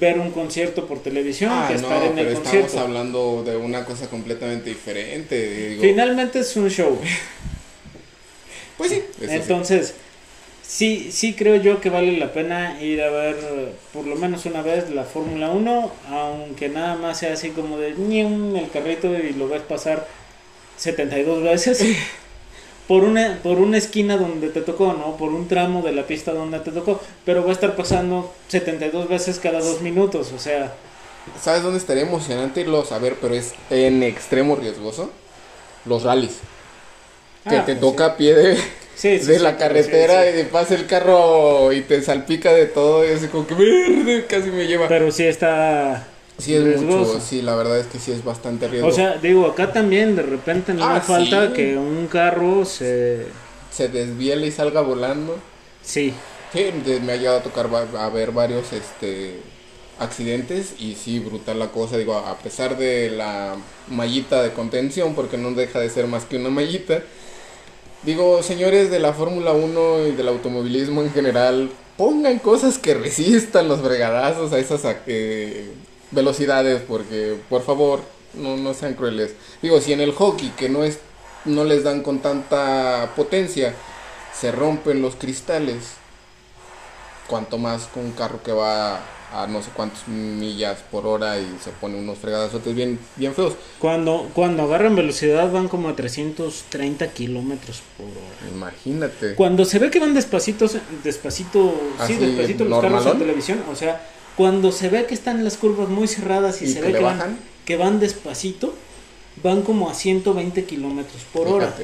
ver 0.00 0.18
un 0.18 0.30
concierto 0.30 0.86
por 0.86 1.02
televisión 1.02 1.50
Ah, 1.52 1.66
que 1.68 1.74
no, 1.74 1.80
estar 1.82 2.02
en 2.02 2.14
pero 2.14 2.28
el 2.28 2.34
estamos 2.34 2.50
concierto. 2.60 2.80
hablando 2.80 3.42
de 3.44 3.56
una 3.56 3.84
cosa 3.84 4.08
completamente 4.08 4.70
diferente. 4.70 5.68
digo. 5.70 5.82
Finalmente 5.82 6.40
es 6.40 6.56
un 6.56 6.68
show. 6.70 6.98
Pues 8.78 8.90
sí, 8.90 8.96
eso 8.96 9.28
sí. 9.28 9.34
Entonces, 9.34 9.94
sí, 10.66 11.10
sí 11.12 11.34
creo 11.34 11.56
yo 11.56 11.80
que 11.80 11.90
vale 11.90 12.16
la 12.16 12.32
pena 12.32 12.82
ir 12.82 13.00
a 13.02 13.10
ver 13.10 13.36
por 13.92 14.06
lo 14.06 14.16
menos 14.16 14.44
una 14.46 14.62
vez 14.62 14.90
la 14.90 15.04
Fórmula 15.04 15.50
1, 15.50 15.92
aunque 16.08 16.68
nada 16.68 16.96
más 16.96 17.18
sea 17.18 17.34
así 17.34 17.50
como 17.50 17.78
de 17.78 17.92
ñim, 17.94 18.56
el 18.56 18.70
carrito 18.70 19.14
y 19.16 19.34
lo 19.34 19.46
ves 19.48 19.62
pasar 19.62 20.08
72 20.78 21.42
veces 21.44 21.84
por 22.92 23.04
una 23.04 23.38
por 23.42 23.56
una 23.56 23.78
esquina 23.78 24.18
donde 24.18 24.50
te 24.50 24.60
tocó, 24.60 24.92
¿no? 24.92 25.16
Por 25.16 25.30
un 25.32 25.48
tramo 25.48 25.80
de 25.80 25.92
la 25.92 26.06
pista 26.06 26.34
donde 26.34 26.58
te 26.60 26.72
tocó, 26.72 27.00
pero 27.24 27.42
va 27.42 27.48
a 27.48 27.52
estar 27.52 27.74
pasando 27.74 28.34
72 28.48 29.08
veces 29.08 29.38
cada 29.38 29.60
dos 29.60 29.80
minutos, 29.80 30.30
o 30.30 30.38
sea, 30.38 30.74
¿Sabes 31.40 31.62
dónde 31.62 31.78
estaría 31.78 32.02
emocionante 32.02 32.60
irlos 32.60 32.92
a 32.92 32.98
ver? 32.98 33.16
Pero 33.18 33.32
es 33.32 33.54
en 33.70 34.02
extremo 34.02 34.56
riesgoso. 34.56 35.10
Los 35.86 36.02
rallies. 36.02 36.40
Que 37.48 37.56
Ah, 37.56 37.64
te 37.64 37.76
pues 37.76 37.80
toca 37.80 38.04
a 38.04 38.16
pie 38.18 38.34
de, 38.34 38.56
sí, 38.94 39.18
sí, 39.18 39.24
de 39.24 39.38
la 39.38 39.56
carretera 39.56 40.28
y 40.28 40.44
pasa 40.44 40.74
el 40.74 40.86
carro 40.86 41.72
y 41.72 41.80
te 41.80 42.02
salpica 42.02 42.52
de 42.52 42.66
todo 42.66 43.08
y 43.08 43.12
así 43.12 43.28
como 43.28 43.46
que 43.46 43.54
verde, 43.54 44.26
casi 44.26 44.50
me 44.50 44.66
lleva. 44.66 44.86
Pero 44.86 45.10
sí 45.10 45.24
está 45.24 46.11
sí 46.38 46.54
es 46.54 46.62
riesgoso. 46.64 47.14
mucho, 47.14 47.20
sí, 47.20 47.42
la 47.42 47.54
verdad 47.54 47.78
es 47.78 47.86
que 47.86 47.98
sí 47.98 48.12
es 48.12 48.24
bastante 48.24 48.68
riesgo. 48.68 48.88
O 48.88 48.92
sea, 48.92 49.16
digo, 49.18 49.46
acá 49.46 49.72
también 49.72 50.16
de 50.16 50.22
repente 50.22 50.74
no 50.74 50.84
Ah, 50.84 51.00
falta 51.00 51.48
sí. 51.48 51.52
que 51.54 51.76
un 51.76 52.06
carro 52.08 52.64
se... 52.64 53.26
se 53.70 53.88
desviela 53.88 54.46
y 54.46 54.50
salga 54.52 54.80
volando. 54.82 55.38
Sí, 55.82 56.14
Sí, 56.52 56.70
me 57.02 57.12
ha 57.12 57.16
llegado 57.16 57.38
a 57.38 57.42
tocar 57.42 57.68
a 57.96 58.08
ver 58.10 58.32
varios 58.32 58.72
este 58.72 59.40
accidentes 59.98 60.74
y 60.78 60.96
sí, 60.96 61.18
brutal 61.20 61.58
la 61.58 61.70
cosa, 61.70 61.96
digo, 61.96 62.16
a 62.16 62.38
pesar 62.38 62.76
de 62.76 63.10
la 63.10 63.56
mallita 63.88 64.42
de 64.42 64.52
contención, 64.52 65.14
porque 65.14 65.38
no 65.38 65.52
deja 65.52 65.78
de 65.80 65.88
ser 65.90 66.06
más 66.08 66.24
que 66.26 66.36
una 66.36 66.50
mallita. 66.50 67.02
Digo, 68.02 68.42
señores 68.42 68.90
de 68.90 68.98
la 68.98 69.12
Fórmula 69.12 69.52
1 69.52 70.08
y 70.08 70.12
del 70.12 70.28
automovilismo 70.28 71.02
en 71.02 71.12
general, 71.12 71.70
pongan 71.96 72.38
cosas 72.40 72.78
que 72.78 72.94
resistan 72.94 73.68
los 73.68 73.82
bregadazos 73.82 74.52
a 74.52 74.58
esas 74.58 74.82
eh, 75.06 75.70
velocidades, 76.12 76.82
porque 76.82 77.36
por 77.48 77.62
favor, 77.62 78.00
no, 78.34 78.56
no 78.56 78.72
sean 78.74 78.94
crueles. 78.94 79.34
Digo, 79.60 79.80
si 79.80 79.92
en 79.92 80.00
el 80.00 80.12
hockey, 80.12 80.50
que 80.50 80.68
no 80.68 80.84
es 80.84 80.98
no 81.44 81.64
les 81.64 81.84
dan 81.84 82.02
con 82.02 82.20
tanta 82.20 83.12
potencia, 83.16 83.74
se 84.38 84.52
rompen 84.52 85.02
los 85.02 85.16
cristales, 85.16 85.94
cuanto 87.26 87.58
más 87.58 87.86
con 87.86 88.04
un 88.04 88.12
carro 88.12 88.42
que 88.42 88.52
va 88.52 89.00
a 89.34 89.46
no 89.46 89.62
sé 89.62 89.70
cuántas 89.74 90.06
millas 90.08 90.80
por 90.90 91.06
hora 91.06 91.38
y 91.38 91.56
se 91.62 91.70
pone 91.70 91.98
unos 91.98 92.18
fregadazotes 92.18 92.74
bien, 92.74 92.98
bien 93.16 93.34
feos. 93.34 93.54
cuando, 93.78 94.28
cuando 94.34 94.64
agarran 94.64 94.94
velocidad 94.94 95.50
van 95.50 95.68
como 95.68 95.88
a 95.88 95.96
330 95.96 97.08
kilómetros 97.12 97.82
por 97.96 98.08
hora. 98.08 98.54
Imagínate. 98.54 99.34
Cuando 99.34 99.64
se 99.64 99.78
ve 99.78 99.90
que 99.90 100.00
van 100.00 100.12
despacitos, 100.12 100.76
despacito, 101.02 101.74
sí, 102.06 102.16
despacito 102.16 102.64
los 102.66 102.82
carros 102.82 103.06
en 103.06 103.18
televisión, 103.18 103.62
o 103.72 103.74
sea, 103.74 104.06
cuando 104.36 104.72
se 104.72 104.88
ve 104.88 105.06
que 105.06 105.14
están 105.14 105.44
las 105.44 105.56
curvas 105.56 105.88
muy 105.88 106.08
cerradas 106.08 106.62
y, 106.62 106.66
¿Y 106.66 106.68
se 106.68 106.80
que 106.80 106.86
ve 106.88 106.92
que 106.94 107.00
bajan? 107.04 107.18
van, 107.18 107.38
que 107.64 107.76
van 107.76 108.00
despacito, 108.00 108.74
van 109.42 109.62
como 109.62 109.90
a 109.90 109.94
120 109.94 110.64
kilómetros 110.64 111.22
por 111.32 111.48
hora. 111.48 111.74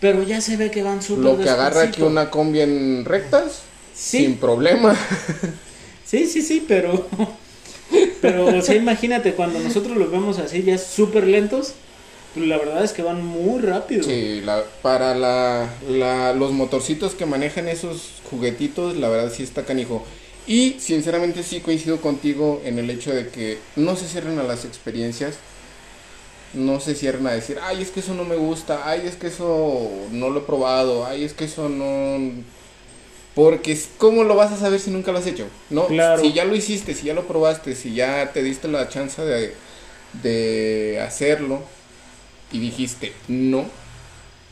Pero 0.00 0.22
ya 0.22 0.40
se 0.40 0.56
ve 0.56 0.70
que 0.70 0.82
van 0.82 1.02
súper 1.02 1.24
Lo 1.24 1.38
que 1.38 1.48
agarra 1.50 1.82
aquí 1.82 2.02
una 2.02 2.30
combi 2.30 2.60
en 2.60 3.04
rectas, 3.04 3.62
Sí. 3.94 4.18
sin 4.18 4.36
problema. 4.36 4.96
Sí, 6.04 6.26
sí, 6.26 6.40
sí, 6.40 6.64
pero. 6.66 7.06
Pero, 8.20 8.46
o 8.46 8.62
sea, 8.62 8.74
imagínate, 8.74 9.34
cuando 9.34 9.60
nosotros 9.60 9.96
los 9.96 10.10
vemos 10.10 10.38
así, 10.38 10.62
ya 10.62 10.76
súper 10.78 11.26
lentos, 11.26 11.74
La 12.34 12.58
verdad 12.58 12.84
es 12.84 12.92
que 12.92 13.02
van 13.02 13.24
muy 13.24 13.60
rápido. 13.62 14.04
Sí, 14.04 14.40
la, 14.42 14.62
para 14.82 15.14
la, 15.14 15.68
la, 15.88 16.32
los 16.34 16.52
motorcitos 16.52 17.14
que 17.14 17.26
manejan 17.26 17.66
esos 17.68 18.20
juguetitos, 18.30 18.96
la 18.96 19.08
verdad 19.08 19.32
sí 19.34 19.42
está 19.42 19.64
canijo. 19.64 20.04
Y 20.48 20.80
sinceramente 20.80 21.42
sí 21.42 21.60
coincido 21.60 22.00
contigo 22.00 22.62
en 22.64 22.78
el 22.78 22.88
hecho 22.88 23.14
de 23.14 23.28
que 23.28 23.58
no 23.76 23.96
se 23.96 24.08
cierren 24.08 24.38
a 24.38 24.42
las 24.42 24.64
experiencias. 24.64 25.34
No 26.54 26.80
se 26.80 26.94
cierren 26.94 27.26
a 27.26 27.32
decir, 27.32 27.58
ay, 27.62 27.82
es 27.82 27.90
que 27.90 28.00
eso 28.00 28.14
no 28.14 28.24
me 28.24 28.36
gusta, 28.36 28.88
ay, 28.88 29.02
es 29.04 29.16
que 29.16 29.26
eso 29.26 29.90
no 30.10 30.30
lo 30.30 30.40
he 30.40 30.42
probado, 30.44 31.04
ay, 31.04 31.22
es 31.22 31.34
que 31.34 31.44
eso 31.44 31.68
no... 31.68 32.32
Porque 33.34 33.78
¿cómo 33.98 34.24
lo 34.24 34.34
vas 34.34 34.50
a 34.50 34.56
saber 34.56 34.80
si 34.80 34.90
nunca 34.90 35.12
lo 35.12 35.18
has 35.18 35.26
hecho? 35.26 35.46
¿No? 35.68 35.86
Claro. 35.86 36.22
Si 36.22 36.32
ya 36.32 36.46
lo 36.46 36.56
hiciste, 36.56 36.94
si 36.94 37.06
ya 37.06 37.14
lo 37.14 37.26
probaste, 37.28 37.74
si 37.74 37.94
ya 37.94 38.32
te 38.32 38.42
diste 38.42 38.66
la 38.66 38.88
chance 38.88 39.20
de, 39.22 39.54
de 40.22 41.00
hacerlo 41.06 41.62
y 42.50 42.58
dijiste 42.58 43.12
no, 43.28 43.66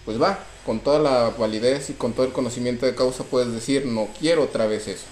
pues 0.04 0.20
va, 0.20 0.38
con 0.66 0.80
toda 0.80 0.98
la 0.98 1.30
validez 1.30 1.88
y 1.90 1.94
con 1.94 2.12
todo 2.12 2.26
el 2.26 2.32
conocimiento 2.32 2.84
de 2.84 2.94
causa 2.94 3.24
puedes 3.24 3.52
decir 3.52 3.86
no 3.86 4.08
quiero 4.20 4.42
otra 4.42 4.66
vez 4.66 4.86
eso. 4.86 5.06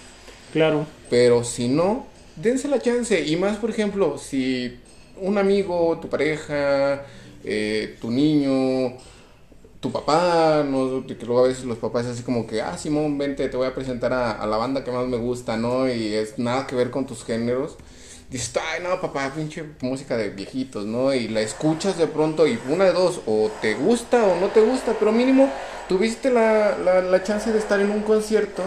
Claro. 0.54 0.86
Pero 1.10 1.42
si 1.42 1.66
no, 1.66 2.06
dense 2.36 2.68
la 2.68 2.80
chance. 2.80 3.26
Y 3.26 3.36
más, 3.36 3.56
por 3.58 3.70
ejemplo, 3.70 4.18
si 4.18 4.78
un 5.20 5.36
amigo, 5.36 5.98
tu 6.00 6.08
pareja, 6.08 7.02
eh, 7.42 7.96
tu 8.00 8.12
niño, 8.12 8.96
tu 9.80 9.90
papá, 9.90 10.64
no, 10.64 11.04
que 11.06 11.16
luego 11.26 11.44
a 11.44 11.48
veces 11.48 11.64
los 11.64 11.78
papás 11.78 12.06
así 12.06 12.22
como 12.22 12.46
que, 12.46 12.62
ah, 12.62 12.78
Simón, 12.78 13.18
vente, 13.18 13.48
te 13.48 13.56
voy 13.56 13.66
a 13.66 13.74
presentar 13.74 14.12
a, 14.12 14.30
a 14.30 14.46
la 14.46 14.56
banda 14.56 14.84
que 14.84 14.92
más 14.92 15.08
me 15.08 15.16
gusta, 15.16 15.56
¿no? 15.56 15.88
Y 15.92 16.14
es 16.14 16.38
nada 16.38 16.68
que 16.68 16.76
ver 16.76 16.92
con 16.92 17.04
tus 17.04 17.24
géneros. 17.24 17.76
Dices, 18.30 18.52
ay, 18.56 18.80
no, 18.80 19.00
papá, 19.00 19.32
pinche 19.34 19.64
música 19.80 20.16
de 20.16 20.30
viejitos, 20.30 20.86
¿no? 20.86 21.12
Y 21.12 21.26
la 21.26 21.40
escuchas 21.40 21.98
de 21.98 22.06
pronto 22.06 22.46
y 22.46 22.60
una 22.68 22.84
de 22.84 22.92
dos, 22.92 23.22
o 23.26 23.50
te 23.60 23.74
gusta 23.74 24.24
o 24.24 24.40
no 24.40 24.48
te 24.50 24.60
gusta, 24.60 24.94
pero 25.00 25.10
mínimo 25.10 25.50
tuviste 25.88 26.30
la, 26.30 26.78
la, 26.78 27.02
la 27.02 27.22
chance 27.24 27.52
de 27.52 27.58
estar 27.58 27.80
en 27.80 27.90
un 27.90 28.02
concierto 28.02 28.62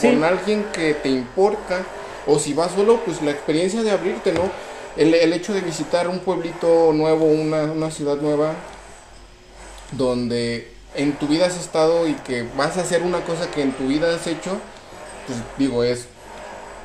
Sí. 0.00 0.08
con 0.08 0.24
alguien 0.24 0.64
que 0.72 0.94
te 0.94 1.08
importa, 1.08 1.82
o 2.26 2.38
si 2.38 2.54
vas 2.54 2.72
solo, 2.72 3.00
pues 3.04 3.22
la 3.22 3.30
experiencia 3.30 3.82
de 3.82 3.90
abrirte, 3.90 4.32
¿no? 4.32 4.50
El, 4.96 5.14
el 5.14 5.32
hecho 5.32 5.52
de 5.52 5.60
visitar 5.60 6.08
un 6.08 6.20
pueblito 6.20 6.92
nuevo, 6.92 7.26
una, 7.26 7.64
una 7.64 7.90
ciudad 7.90 8.16
nueva, 8.16 8.54
donde 9.92 10.68
en 10.94 11.12
tu 11.12 11.26
vida 11.26 11.46
has 11.46 11.56
estado 11.58 12.06
y 12.08 12.14
que 12.14 12.44
vas 12.56 12.76
a 12.76 12.82
hacer 12.82 13.02
una 13.02 13.20
cosa 13.20 13.50
que 13.50 13.62
en 13.62 13.72
tu 13.72 13.86
vida 13.88 14.14
has 14.14 14.26
hecho, 14.26 14.58
pues 15.26 15.38
digo, 15.58 15.84
es 15.84 16.06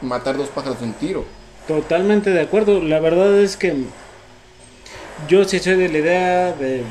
matar 0.01 0.37
dos 0.37 0.49
pájaros 0.49 0.79
de 0.79 0.85
un 0.85 0.93
tiro. 0.93 1.25
Totalmente 1.67 2.29
de 2.29 2.41
acuerdo. 2.41 2.81
La 2.81 2.99
verdad 2.99 3.39
es 3.39 3.57
que 3.57 3.75
yo 5.27 5.45
sí 5.45 5.59
soy 5.59 5.75
de 5.75 5.89
la 5.89 5.97
idea 5.97 6.51
de 6.53 6.83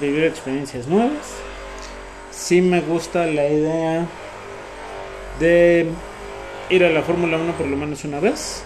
vivir 0.00 0.24
experiencias 0.24 0.86
nuevas. 0.86 1.26
Sí 2.30 2.60
me 2.60 2.80
gusta 2.80 3.26
la 3.26 3.48
idea 3.48 4.06
de 5.40 5.86
ir 6.70 6.84
a 6.84 6.90
la 6.90 7.02
Fórmula 7.02 7.36
1 7.36 7.52
por 7.54 7.66
lo 7.66 7.76
menos 7.76 8.04
una 8.04 8.20
vez. 8.20 8.62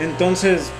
Entonces 0.00 0.70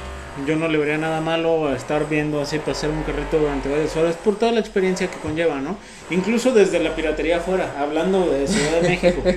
yo 0.47 0.57
no 0.57 0.69
le 0.69 0.77
vería 0.77 0.99
nada 0.99 1.21
malo 1.21 1.69
a 1.69 1.77
estar 1.77 2.09
viendo 2.09 2.41
así 2.41 2.59
pasar 2.59 2.91
un 2.91 3.03
carrito 3.05 3.39
durante 3.39 3.71
varias 3.71 3.97
horas 3.97 4.17
por 4.17 4.37
toda 4.39 4.53
la 4.53 4.61
experiencia 4.61 5.09
que 5.09 5.19
conlleva, 5.19 5.61
¿no? 5.61 5.79
Incluso 6.11 6.53
desde 6.53 6.79
la 6.79 6.95
piratería 6.95 7.39
afuera, 7.39 7.75
hablando 7.79 8.27
de 8.31 8.47
Ciudad 8.47 8.81
de 8.81 8.89
México. 8.89 9.23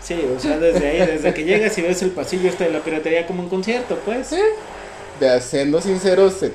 Sí, 0.00 0.14
o 0.34 0.38
sea, 0.38 0.58
desde 0.58 0.88
ahí, 0.88 1.06
desde 1.06 1.34
que 1.34 1.44
llegas 1.44 1.76
y 1.76 1.82
ves 1.82 2.00
el 2.02 2.10
pasillo 2.10 2.48
este 2.48 2.64
de 2.64 2.70
la 2.70 2.78
piratería 2.78 3.26
como 3.26 3.42
un 3.42 3.48
concierto, 3.48 3.98
pues. 4.04 4.30
De 5.20 5.40
siendo 5.40 5.80
sinceros, 5.80 6.42
eh, 6.44 6.52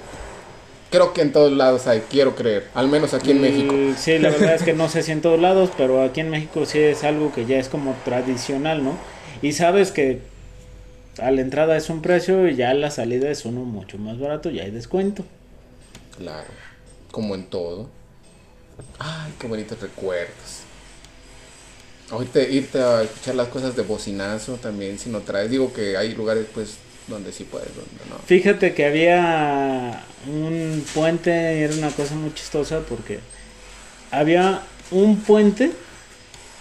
creo 0.94 1.12
que 1.12 1.22
en 1.22 1.32
todos 1.32 1.52
lados 1.52 1.88
hay, 1.88 2.02
quiero 2.02 2.36
creer, 2.36 2.70
al 2.76 2.88
menos 2.88 3.16
aquí 3.16 3.32
en 3.32 3.42
México. 3.42 3.74
Mm, 3.74 3.96
Sí, 3.98 4.20
la 4.20 4.30
verdad 4.36 4.54
es 4.54 4.62
que 4.62 4.74
no 4.74 4.88
sé 4.90 5.02
si 5.02 5.12
en 5.12 5.22
todos 5.22 5.40
lados, 5.40 5.72
pero 5.76 6.04
aquí 6.04 6.20
en 6.22 6.30
México 6.30 6.68
sí 6.68 6.78
es 6.78 7.04
algo 7.04 7.34
que 7.34 7.48
ya 7.48 7.58
es 7.58 7.68
como 7.68 7.96
tradicional, 8.06 8.84
¿no? 8.84 8.96
Y 9.42 9.54
sabes 9.54 9.92
que 9.92 10.22
a 11.18 11.32
la 11.32 11.42
entrada 11.42 11.76
es 11.78 11.90
un 11.90 12.04
precio 12.04 12.48
y 12.48 12.56
ya 12.56 12.70
a 12.70 12.74
la 12.76 12.92
salida 12.92 13.32
es 13.32 13.44
uno 13.46 13.62
mucho 13.62 13.98
más 13.98 14.20
barato, 14.20 14.52
ya 14.52 14.64
hay 14.64 14.72
descuento. 14.72 15.26
Claro, 16.18 16.48
como 17.12 17.34
en 17.34 17.46
todo. 17.46 17.90
Ay, 19.00 19.34
qué 19.40 19.48
bonitos 19.48 19.80
recuerdos. 19.82 20.62
Ahorita 22.12 22.40
irte 22.42 22.80
a 22.80 23.02
escuchar 23.02 23.34
las 23.36 23.48
cosas 23.48 23.76
de 23.76 23.82
bocinazo 23.82 24.58
también, 24.58 25.00
si 25.00 25.10
no 25.10 25.22
traes. 25.22 25.50
Digo 25.50 25.74
que 25.74 25.98
hay 25.98 26.14
lugares, 26.14 26.46
pues, 26.54 26.78
donde 27.08 27.32
sí 27.32 27.44
puedes, 27.44 27.70
donde 27.76 28.06
no. 28.10 28.18
Fíjate 28.26 28.74
que 28.74 28.86
había 28.86 30.04
un 30.28 30.84
puente, 30.94 31.30
y 31.32 31.64
era 31.64 31.74
una 31.76 31.92
cosa 31.92 32.16
muy 32.16 32.34
chistosa 32.34 32.80
porque 32.82 33.20
había 34.12 34.62
un 34.92 35.20
puente 35.22 35.72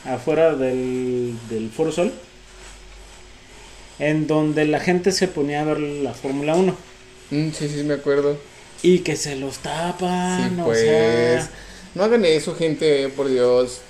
afuera 0.04 0.54
del, 0.54 1.34
del 1.48 1.70
Foro 1.70 1.92
Sol 1.92 2.12
en 3.98 4.26
donde 4.26 4.64
la 4.66 4.80
gente 4.80 5.12
se 5.12 5.28
ponía 5.28 5.60
a 5.60 5.64
ver 5.64 5.78
la 5.80 6.12
Fórmula 6.14 6.54
1 6.54 6.76
Mm, 7.30 7.50
sí, 7.52 7.66
sí, 7.68 7.82
me 7.82 7.94
acuerdo. 7.94 8.36
y 8.82 8.98
que 9.00 9.16
se 9.16 9.36
los 9.36 9.58
tapan, 9.58 10.56
sí, 10.56 10.60
o 10.60 10.64
pues. 10.64 10.80
sea, 10.80 11.50
No 11.94 12.04
hagan 12.04 12.24
eso, 12.26 12.54
gente, 12.54 13.08
por 13.10 13.28
Dios. 13.28 13.80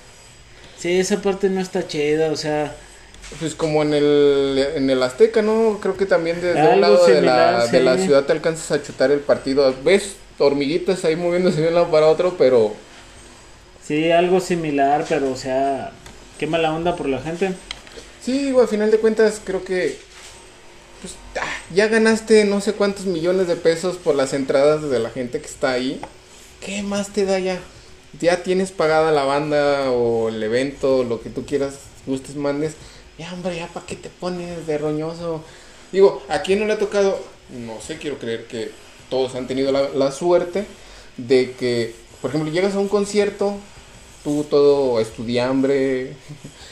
sí, 0.78 0.92
esa 0.98 1.20
parte 1.22 1.48
no 1.48 1.60
está 1.60 1.86
chida, 1.86 2.30
o 2.30 2.36
sea, 2.36 2.76
Pues 3.38 3.54
como 3.54 3.82
en 3.82 3.94
el, 3.94 4.68
en 4.76 4.90
el 4.90 5.02
Azteca, 5.02 5.42
¿no? 5.42 5.78
Creo 5.80 5.96
que 5.96 6.06
también 6.06 6.40
desde 6.40 6.60
Algo 6.60 6.74
un 6.74 6.80
lado 6.80 7.06
de, 7.06 7.22
la, 7.22 7.66
de 7.66 7.80
la 7.80 7.98
ciudad 7.98 8.24
te 8.26 8.32
alcanzas 8.32 8.70
a 8.72 8.82
chutar 8.82 9.10
el 9.10 9.20
partido. 9.20 9.74
Ves 9.82 10.16
hormiguitas 10.38 11.04
ahí 11.04 11.16
moviéndose 11.16 11.60
de 11.62 11.68
un 11.68 11.74
lado 11.74 11.90
para 11.90 12.08
otro, 12.08 12.36
pero 12.36 12.82
sí, 13.80 14.10
algo 14.10 14.40
similar, 14.40 15.06
pero 15.08 15.30
o 15.30 15.36
sea, 15.36 16.00
qué 16.38 16.46
mala 16.46 16.72
onda 16.74 16.96
por 16.96 17.08
la 17.08 17.20
gente. 17.20 17.58
sí, 18.20 18.44
digo, 18.46 18.60
al 18.60 18.68
final 18.68 18.90
de 18.90 18.98
cuentas 19.00 19.40
creo 19.44 19.64
que 19.64 20.04
pues, 21.00 21.18
ah, 21.40 21.46
ya 21.74 21.88
ganaste 21.88 22.44
no 22.44 22.60
sé 22.60 22.74
cuántos 22.74 23.06
millones 23.06 23.48
de 23.48 23.56
pesos 23.56 23.98
por 23.98 24.14
las 24.14 24.32
entradas 24.34 24.82
de 24.88 24.98
la 24.98 25.10
gente 25.10 25.40
que 25.40 25.46
está 25.48 25.72
ahí. 25.72 26.00
¿Qué 26.60 26.82
más 26.82 27.12
te 27.12 27.24
da 27.26 27.38
ya? 27.38 27.60
Ya 28.12 28.42
tienes 28.42 28.72
pagada 28.72 29.10
la 29.12 29.24
banda 29.24 29.90
o 29.90 30.28
el 30.28 30.42
evento, 30.42 31.02
lo 31.04 31.20
que 31.22 31.30
tú 31.30 31.46
quieras, 31.46 31.74
gustes, 32.06 32.36
mandes. 32.36 32.76
Ya, 33.18 33.32
hombre, 33.32 33.56
ya 33.56 33.68
para 33.68 33.86
qué 33.86 33.96
te 33.96 34.08
pones 34.08 34.66
de 34.66 34.78
roñoso. 34.78 35.42
Digo, 35.92 36.22
¿a 36.28 36.40
quién 36.42 36.60
no 36.60 36.66
le 36.66 36.74
ha 36.74 36.78
tocado? 36.78 37.18
No 37.50 37.80
sé, 37.80 37.98
quiero 37.98 38.18
creer 38.18 38.46
que 38.46 38.70
todos 39.10 39.34
han 39.34 39.46
tenido 39.46 39.70
la, 39.72 39.90
la 39.90 40.10
suerte 40.10 40.66
de 41.16 41.52
que, 41.52 41.94
por 42.20 42.30
ejemplo, 42.30 42.50
llegas 42.50 42.74
a 42.74 42.78
un 42.78 42.88
concierto, 42.88 43.56
tú 44.24 44.44
todo 44.48 45.00
estudiambre, 45.00 46.16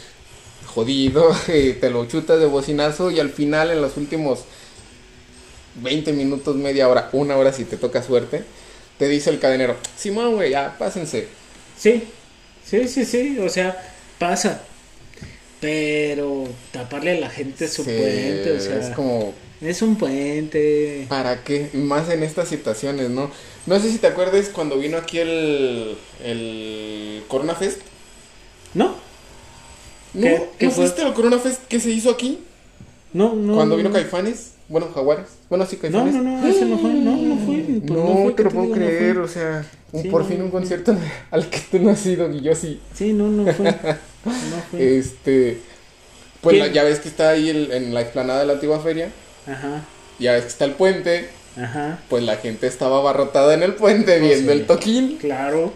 jodido, 0.74 1.35
te 1.46 1.90
lo 1.90 2.07
chutas 2.07 2.38
de 2.40 2.46
bocinazo 2.46 3.11
y 3.11 3.20
al 3.20 3.31
final 3.31 3.70
en 3.70 3.83
los 3.83 3.96
últimos 3.96 4.40
20 5.76 6.12
minutos, 6.12 6.57
media 6.57 6.88
hora, 6.88 7.11
una 7.12 7.37
hora 7.37 7.53
si 7.53 7.64
te 7.64 7.76
toca 7.76 8.03
suerte, 8.03 8.44
te 8.98 9.09
dice 9.09 9.31
el 9.31 9.38
cadenero, 9.38 9.76
Simón, 9.96 10.35
güey, 10.35 10.50
ya, 10.50 10.76
pásense. 10.79 11.29
Sí, 11.79 12.05
sí, 12.64 12.88
sí, 12.88 13.05
sí, 13.05 13.38
o 13.38 13.48
sea, 13.48 13.76
pasa. 14.18 14.62
Pero 15.61 16.44
taparle 16.73 17.18
a 17.18 17.20
la 17.20 17.31
gente 17.31 17.68
su 17.68 17.85
Sí, 17.85 17.90
puente, 17.90 18.53
o 18.57 18.61
sea, 18.61 18.79
es 18.88 18.94
como, 18.96 19.35
es 19.61 19.83
un 19.83 19.96
puente. 19.96 21.07
¿para 21.09 21.44
qué? 21.44 21.68
Más 21.75 22.09
en 22.09 22.23
estas 22.23 22.49
situaciones, 22.49 23.11
¿no? 23.11 23.31
No 23.66 23.79
sé 23.79 23.90
si 23.90 23.99
te 23.99 24.07
acuerdas 24.07 24.49
cuando 24.49 24.79
vino 24.79 24.96
aquí 24.96 25.18
el, 25.18 25.96
el 26.25 27.23
Corona 27.29 27.55
Fest. 27.55 27.81
¿No? 28.73 28.94
¿No, 30.14 30.23
¿Qué- 30.23 30.49
qué 30.59 30.66
¿no 30.66 30.73
fue? 30.73 30.85
fuiste 30.87 31.03
al 31.03 31.12
Corona 31.14 31.38
Fest 31.38 31.61
que 31.68 31.79
se 31.79 31.90
hizo 31.90 32.11
aquí? 32.11 32.38
No, 33.12 33.35
no. 33.35 33.55
cuando 33.57 33.75
no, 33.75 33.77
vino 33.77 33.88
no. 33.90 33.94
Caifanes. 33.94 34.53
Bueno, 34.68 34.88
Jaguares. 34.94 35.27
Bueno, 35.49 35.66
sí, 35.66 35.77
No, 35.77 35.81
Caifanes. 35.83 36.14
no, 36.14 36.23
no, 36.23 36.46
ese 36.46 36.64
no 36.64 36.79
fue, 36.79 36.92
no, 36.94 37.16
no 37.16 37.37
fui. 37.44 37.83
pues 37.87 38.01
no, 38.01 38.12
fue, 38.23 38.31
te 38.31 38.37
¿qué 38.37 38.42
lo 38.44 38.51
puedo? 38.51 38.66
No 38.68 38.75
creer, 38.75 39.18
o 39.18 39.29
sea, 39.29 39.66
un- 39.92 40.03
Sí, 40.03 40.09
por 40.09 40.23
no, 40.23 40.29
fin 40.29 40.38
no 40.38 40.44
un 40.46 40.51
concierto 40.53 40.96
al 41.31 41.51
que 41.51 41.59
tú 41.70 41.79
no 41.81 41.90
has 41.90 42.07
ido 42.07 42.31
y 42.33 42.40
yo 42.40 42.55
sí. 42.55 42.81
Sí, 42.94 43.12
no, 43.12 43.29
no 43.29 43.53
fue. 43.53 43.74
No. 44.25 44.79
Este, 44.79 45.59
pues 46.41 46.73
ya 46.73 46.83
ves 46.85 47.01
que 47.01 47.09
está 47.09 47.31
ahí 47.31 47.49
el- 47.49 47.73
en 47.73 47.95
la 47.95 48.01
explanada 48.03 48.41
de 48.41 48.47
la 48.47 48.53
antigua 48.55 48.81
feria, 48.81 49.11
Ajá, 49.47 49.83
ya 50.18 50.33
ves 50.33 50.43
que 50.43 50.49
está 50.49 50.64
el 50.66 50.73
puente, 50.73 51.29
ajá. 51.57 51.99
pues 52.09 52.23
la 52.25 52.37
gente 52.37 52.66
estaba 52.66 52.99
abarrotada 52.99 53.55
en 53.55 53.62
el 53.62 53.75
puente 53.75 54.18
Oh, 54.18 54.21
viendo 54.21 54.53
sí. 54.53 54.59
el 54.59 54.66
toquín. 54.66 55.16
Claro, 55.18 55.73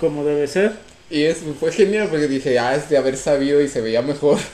como 0.00 0.24
debe 0.24 0.46
ser. 0.48 0.72
Y 1.08 1.22
eso 1.24 1.54
fue 1.58 1.70
genial 1.72 2.08
porque 2.08 2.26
dije, 2.26 2.58
ah, 2.58 2.74
es 2.74 2.88
de 2.90 2.98
haber 2.98 3.16
sabido 3.16 3.60
y 3.60 3.68
se 3.68 3.80
veía 3.80 4.02
mejor. 4.02 4.38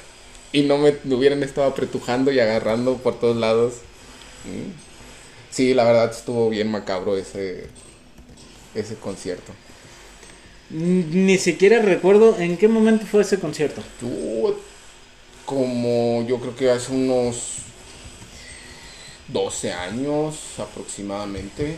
Y 0.54 0.64
no 0.64 0.76
me, 0.76 0.94
me 1.04 1.14
hubieran 1.14 1.42
estado 1.42 1.66
apretujando 1.66 2.30
y 2.30 2.38
agarrando 2.38 2.98
por 2.98 3.18
todos 3.18 3.38
lados. 3.38 3.72
Mm. 4.44 4.70
Sí, 5.50 5.72
la 5.72 5.84
verdad 5.84 6.10
estuvo 6.10 6.50
bien 6.50 6.70
macabro 6.70 7.16
ese, 7.16 7.68
ese 8.74 8.96
concierto. 8.96 9.52
Ni 10.72 11.36
siquiera 11.38 11.80
recuerdo 11.82 12.38
en 12.38 12.56
qué 12.56 12.66
momento 12.68 13.04
fue 13.06 13.22
ese 13.22 13.38
concierto. 13.38 13.82
Tú, 14.00 14.54
como 15.44 16.24
yo 16.26 16.38
creo 16.38 16.56
que 16.56 16.70
hace 16.70 16.92
unos 16.92 17.56
12 19.28 19.72
años 19.72 20.36
aproximadamente. 20.58 21.76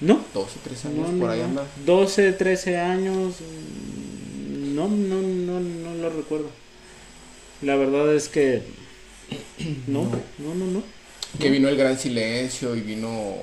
No. 0.00 0.20
12, 0.34 0.58
13 0.64 0.88
años, 0.88 0.98
No, 1.10 1.18
por 1.18 1.26
no, 1.26 1.30
ahí 1.30 1.38
no. 1.40 1.44
anda. 1.46 1.66
12, 1.86 2.32
13 2.32 2.76
años. 2.78 3.34
mm, 3.40 4.74
No, 4.74 4.88
no, 4.88 5.22
no, 5.22 5.60
no 5.60 5.94
lo 5.94 6.10
recuerdo. 6.10 6.50
La 7.62 7.76
verdad 7.76 8.14
es 8.14 8.28
que. 8.28 8.62
No, 9.86 10.02
no, 10.38 10.54
no, 10.54 10.66
no. 10.66 10.82
Que 11.38 11.48
vino 11.50 11.68
el 11.68 11.76
gran 11.76 11.98
silencio 11.98 12.74
y 12.76 12.80
vino. 12.80 13.36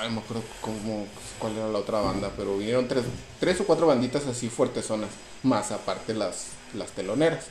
Ay, 0.00 0.08
no 0.08 0.16
me 0.16 0.20
acuerdo 0.20 0.42
cómo, 0.60 1.06
cuál 1.38 1.56
era 1.56 1.68
la 1.68 1.78
otra 1.78 2.00
banda, 2.00 2.30
pero 2.36 2.56
vinieron 2.58 2.86
tres, 2.88 3.04
tres 3.40 3.60
o 3.60 3.64
cuatro 3.64 3.86
banditas 3.86 4.26
así 4.26 4.48
fuertezonas, 4.48 5.10
más 5.42 5.72
aparte 5.72 6.14
las, 6.14 6.48
las 6.74 6.90
teloneras. 6.90 7.46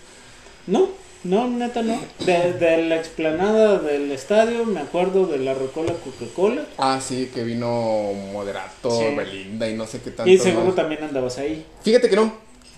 No, 0.67 0.89
no, 1.23 1.47
neta 1.47 1.81
no. 1.81 1.99
De, 2.19 2.53
de 2.53 2.83
la 2.83 2.97
explanada 2.97 3.79
del 3.79 4.11
estadio, 4.11 4.65
me 4.65 4.81
acuerdo 4.81 5.25
de 5.25 5.39
la 5.39 5.53
Rocola 5.55 5.93
Coca-Cola. 5.93 6.65
Ah, 6.77 6.99
sí, 7.05 7.31
que 7.33 7.43
vino 7.43 8.13
Moderato, 8.31 8.91
Sí. 8.91 9.15
Belinda 9.15 9.67
y 9.67 9.73
no 9.73 9.87
sé 9.87 10.01
qué 10.01 10.11
tanto. 10.11 10.31
Y 10.31 10.37
seguro 10.37 10.67
más. 10.67 10.75
también 10.75 11.03
andabas 11.03 11.37
ahí. 11.39 11.65
Fíjate 11.81 12.07
que 12.09 12.15
no, 12.15 12.33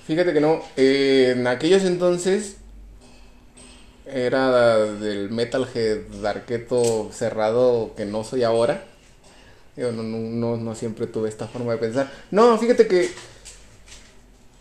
fíjate 0.08 0.34
que 0.34 0.40
no. 0.42 0.62
Eh, 0.78 1.34
en 1.36 1.48
aquellos 1.48 1.84
entonces 1.84 2.56
era 4.06 4.78
del 4.78 5.30
metalhead 5.30 6.08
darketo 6.22 7.12
cerrado 7.12 7.94
que 7.96 8.06
no 8.06 8.24
soy 8.24 8.44
ahora. 8.44 8.86
Yo 9.80 9.94
no, 9.94 10.04
no, 10.04 10.18
no, 10.18 10.58
no 10.58 10.76
siempre 10.76 11.08
tuve 11.08 11.30
esta 11.30 11.48
forma 11.48 11.72
de 11.72 11.78
pensar. 11.78 12.12
No, 12.32 12.58
fíjate 12.58 12.86
que 12.86 13.10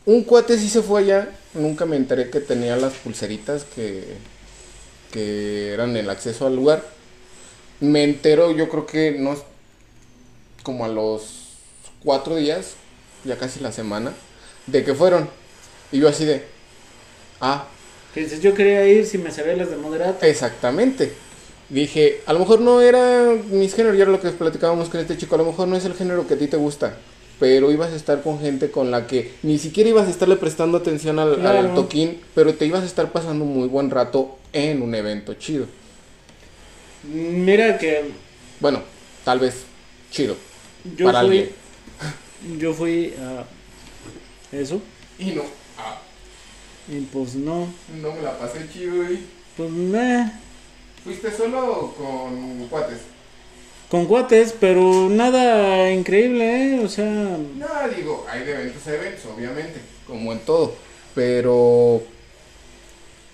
un 0.07 0.23
cuate 0.23 0.57
sí 0.57 0.69
se 0.69 0.81
fue 0.81 1.01
allá. 1.01 1.31
Nunca 1.55 1.87
me 1.87 1.97
enteré 1.97 2.31
que 2.31 2.39
tenía 2.41 2.77
las 2.77 2.93
pulseritas 2.95 3.65
que, 3.65 4.05
que 5.11 5.73
eran 5.73 5.97
el 5.97 6.09
acceso 6.09 6.47
al 6.47 6.55
lugar. 6.55 6.85
Me 7.81 8.05
entero, 8.05 8.53
yo 8.53 8.69
creo 8.69 8.87
que 8.87 9.17
no 9.19 9.37
como 10.63 10.85
a 10.85 10.89
los 10.89 11.49
cuatro 12.05 12.37
días, 12.37 12.75
ya 13.25 13.37
casi 13.39 13.59
la 13.59 13.73
semana, 13.73 14.13
de 14.67 14.85
que 14.85 14.95
fueron. 14.95 15.29
Y 15.91 15.99
yo 15.99 16.09
así 16.09 16.27
de, 16.27 16.45
ah, 17.41 17.67
Que 18.15 18.29
yo 18.41 18.55
quería 18.55 18.87
ir 18.87 19.05
si 19.05 19.19
me 19.19 19.33
sabía 19.33 19.57
las 19.57 19.71
de 19.71 19.79
moderato. 19.79 20.25
exactamente. 20.25 21.13
Dije, 21.71 22.23
a 22.25 22.33
lo 22.33 22.39
mejor 22.39 22.61
no 22.61 22.81
era 22.81 23.35
mis 23.51 23.75
géneros, 23.75 23.97
ya 23.99 24.05
era 24.05 24.13
lo 24.13 24.21
que 24.21 24.31
platicábamos 24.31 24.89
con 24.89 25.01
este 25.01 25.19
chico, 25.19 25.35
a 25.35 25.39
lo 25.39 25.45
mejor 25.45 25.69
no 25.69 25.77
es 25.77 25.85
el 25.85 25.93
género 25.95 26.27
que 26.27 26.35
a 26.35 26.39
ti 26.39 26.47
te 26.47 26.57
gusta, 26.57 26.97
pero 27.39 27.71
ibas 27.71 27.93
a 27.93 27.97
estar 27.97 28.23
con 28.23 28.41
gente 28.41 28.71
con 28.71 28.91
la 28.91 29.07
que 29.07 29.33
ni 29.43 29.59
siquiera 29.59 29.91
ibas 29.91 30.07
a 30.09 30.11
estarle 30.11 30.37
prestando 30.37 30.79
atención 30.79 31.19
al, 31.19 31.75
toquín, 31.75 32.21
pero 32.35 32.55
te 32.55 32.65
ibas 32.65 32.83
a 32.85 32.87
estar 32.87 33.13
pasando 33.13 33.45
un 33.45 33.53
muy 33.53 33.69
buen 33.69 33.91
rato 33.91 34.39
en 34.55 34.81
un 34.81 34.95
evento 34.95 35.35
chido. 35.35 35.67
Mira 37.05 37.77
que 37.79 38.13
Bueno, 38.61 38.83
tal 39.25 39.39
vez 39.39 39.65
chido. 40.11 40.37
yo 40.97 41.05
para 41.07 41.21
fui. 41.21 41.29
alguien. 41.39 41.51
Yo 42.59 42.73
fui 42.73 43.13
a. 43.21 43.45
Eso. 44.57 44.81
Y 45.19 45.33
no, 45.33 45.43
ah, 45.77 45.99
Y 46.89 47.01
pues 47.01 47.35
no. 47.35 47.67
no 48.01 48.15
me 48.15 48.23
la 48.23 48.39
pasé 48.39 48.67
chido, 48.73 49.03
y 49.13 49.19
Pues 49.57 49.71
meh. 49.71 50.31
¿Fuiste 51.05 51.31
solo 51.31 51.73
o 51.73 51.95
con 51.95 52.69
cuates? 52.69 52.99
Con 53.91 54.07
cuates, 54.07 54.55
pero 54.59 55.09
nada 55.09 55.91
increíble, 55.91 56.75
¿eh? 56.75 56.81
O 56.85 56.89
sea. 56.89 57.05
No, 57.07 57.67
digo, 57.97 58.27
hay 58.29 58.45
de 58.45 58.53
eventos 58.53 58.87
a 58.87 58.95
eventos, 58.95 59.25
obviamente, 59.27 59.81
como 60.07 60.33
en 60.33 60.41
todo. 60.41 60.75
Pero 61.15 62.03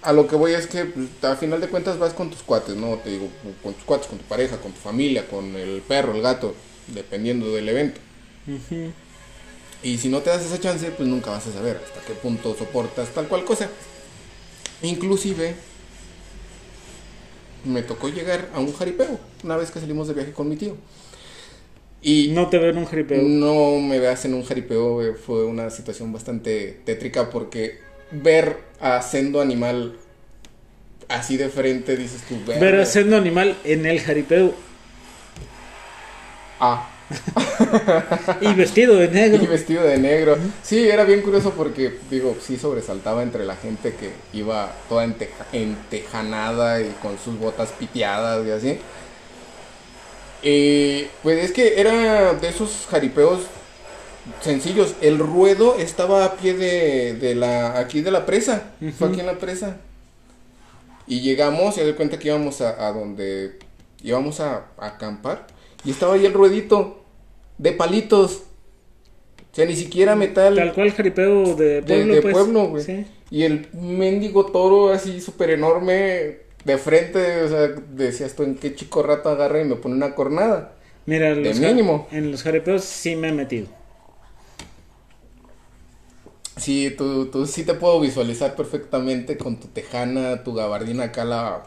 a 0.02 0.12
lo 0.12 0.26
que 0.26 0.36
voy 0.36 0.52
es 0.52 0.66
que 0.66 0.84
pues, 0.84 1.08
a 1.22 1.34
final 1.34 1.60
de 1.60 1.68
cuentas 1.68 1.98
vas 1.98 2.12
con 2.12 2.30
tus 2.30 2.42
cuates, 2.42 2.76
¿no? 2.76 2.96
Te 2.98 3.10
digo, 3.10 3.28
con 3.62 3.74
tus 3.74 3.84
cuates, 3.84 4.06
con 4.06 4.18
tu 4.18 4.24
pareja, 4.26 4.58
con 4.58 4.72
tu 4.72 4.80
familia, 4.80 5.26
con 5.26 5.56
el 5.56 5.82
perro, 5.82 6.14
el 6.14 6.22
gato, 6.22 6.54
dependiendo 6.88 7.52
del 7.52 7.68
evento. 7.68 8.00
Y 9.82 9.98
si 9.98 10.08
no 10.08 10.20
te 10.20 10.30
das 10.30 10.44
esa 10.44 10.60
chance, 10.60 10.90
pues 10.90 11.08
nunca 11.08 11.30
vas 11.30 11.46
a 11.46 11.52
saber 11.52 11.80
hasta 11.84 12.00
qué 12.06 12.12
punto 12.12 12.54
soportas 12.54 13.08
tal 13.08 13.26
cual 13.26 13.44
cosa. 13.44 13.68
Inclusive 14.82 15.54
me 17.64 17.82
tocó 17.82 18.08
llegar 18.08 18.48
a 18.54 18.60
un 18.60 18.72
jaripeo 18.74 19.18
una 19.42 19.56
vez 19.56 19.70
que 19.70 19.80
salimos 19.80 20.08
de 20.08 20.14
viaje 20.14 20.32
con 20.32 20.48
mi 20.48 20.56
tío. 20.56 20.76
Y 22.02 22.28
No 22.32 22.48
te 22.50 22.58
ven 22.58 22.76
un 22.76 22.84
jaripeo. 22.84 23.22
no 23.22 23.80
me 23.80 23.98
veas 23.98 24.24
en 24.26 24.34
un 24.34 24.44
jaripeo, 24.44 24.94
güey, 24.94 25.14
fue 25.14 25.44
una 25.44 25.70
situación 25.70 26.12
bastante 26.12 26.80
tétrica 26.84 27.30
porque 27.30 27.78
ver 28.10 28.58
a 28.80 29.00
Sendo 29.00 29.40
Animal 29.40 29.96
así 31.08 31.36
de 31.38 31.48
frente, 31.48 31.96
dices 31.96 32.22
tú, 32.28 32.36
Ver 32.46 32.60
"Verga". 32.60 32.82
a 32.82 32.86
siendo 32.86 33.16
animal 33.16 33.56
en 33.64 33.86
el 33.86 34.00
jaripeo 34.00 34.54
Ah, 36.60 36.88
y 38.40 38.54
vestido 38.54 38.96
de 38.96 39.06
y 39.06 39.08
negro. 39.10 39.46
vestido 39.48 39.82
de 39.84 39.98
negro. 39.98 40.36
Sí, 40.62 40.88
era 40.88 41.04
bien 41.04 41.22
curioso 41.22 41.50
porque, 41.56 41.98
digo, 42.10 42.36
sí 42.40 42.56
sobresaltaba 42.56 43.22
entre 43.22 43.44
la 43.44 43.56
gente 43.56 43.94
que 43.94 44.10
iba 44.32 44.72
toda 44.88 45.04
enteja- 45.04 45.46
entejanada 45.52 46.80
y 46.80 46.90
con 47.02 47.18
sus 47.18 47.38
botas 47.38 47.70
piteadas 47.78 48.46
y 48.46 48.50
así. 48.50 48.78
Eh, 50.42 51.08
pues 51.22 51.42
es 51.42 51.52
que 51.52 51.80
era 51.80 52.34
de 52.34 52.48
esos 52.48 52.86
jaripeos 52.90 53.40
sencillos. 54.40 54.94
El 55.00 55.18
ruedo 55.18 55.76
estaba 55.78 56.24
a 56.24 56.32
pie 56.36 56.54
de, 56.54 57.14
de 57.14 57.34
la, 57.34 57.78
aquí 57.78 58.00
de 58.02 58.10
la 58.10 58.26
presa. 58.26 58.62
Fue 58.80 58.88
Ujú. 58.88 59.04
aquí 59.06 59.20
en 59.20 59.26
la 59.26 59.38
presa. 59.38 59.76
Y 61.06 61.20
llegamos 61.20 61.76
y 61.78 61.82
de 61.82 61.94
cuenta 61.94 62.18
que 62.18 62.28
íbamos 62.28 62.60
a, 62.60 62.86
a 62.86 62.92
donde 62.92 63.58
íbamos 64.02 64.40
a, 64.40 64.64
a 64.78 64.86
acampar. 64.86 65.46
Y 65.84 65.90
estaba 65.90 66.14
ahí 66.14 66.24
el 66.26 66.32
ruedito 66.32 67.03
de 67.58 67.72
palitos. 67.72 68.42
O 69.52 69.54
sea, 69.56 69.66
ni 69.66 69.76
siquiera 69.76 70.16
metal. 70.16 70.56
Tal 70.56 70.72
cual 70.74 70.90
jaripeo 70.92 71.54
de 71.54 71.80
de, 71.80 71.82
pueblo, 71.82 72.14
de 72.14 72.22
pues. 72.22 72.32
pueblo, 72.34 72.66
güey. 72.68 72.82
Sí. 72.82 73.06
Y 73.30 73.42
el 73.44 73.68
mendigo 73.72 74.46
toro 74.46 74.90
así 74.92 75.20
súper 75.20 75.50
enorme 75.50 76.38
de 76.64 76.78
frente. 76.78 77.42
O 77.42 77.48
sea, 77.48 77.68
decías 77.92 78.34
tú 78.34 78.42
en 78.42 78.56
qué 78.56 78.74
chico 78.74 79.02
rato 79.02 79.28
agarra 79.28 79.60
y 79.60 79.64
me 79.64 79.76
pone 79.76 79.94
una 79.94 80.14
cornada. 80.14 80.72
Mira, 81.06 81.34
los 81.34 81.60
ja- 81.60 81.68
mínimo. 81.68 82.08
en 82.10 82.30
los 82.30 82.42
jaripeos 82.42 82.82
sí 82.82 83.14
me 83.14 83.28
he 83.28 83.32
metido. 83.32 83.66
Sí, 86.56 86.94
tú, 86.96 87.26
tú 87.26 87.46
sí 87.46 87.64
te 87.64 87.74
puedo 87.74 88.00
visualizar 88.00 88.54
perfectamente 88.54 89.36
con 89.36 89.58
tu 89.58 89.68
tejana, 89.68 90.44
tu 90.44 90.54
gabardina 90.54 91.04
acá 91.04 91.24
la, 91.24 91.64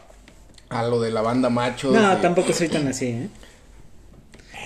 a 0.70 0.82
lo 0.84 1.00
de 1.00 1.10
la 1.10 1.20
banda 1.20 1.50
machos. 1.50 1.92
No, 1.94 2.12
y- 2.18 2.22
tampoco 2.22 2.52
soy 2.52 2.68
tan 2.68 2.88
así, 2.88 3.06
¿eh? 3.06 3.28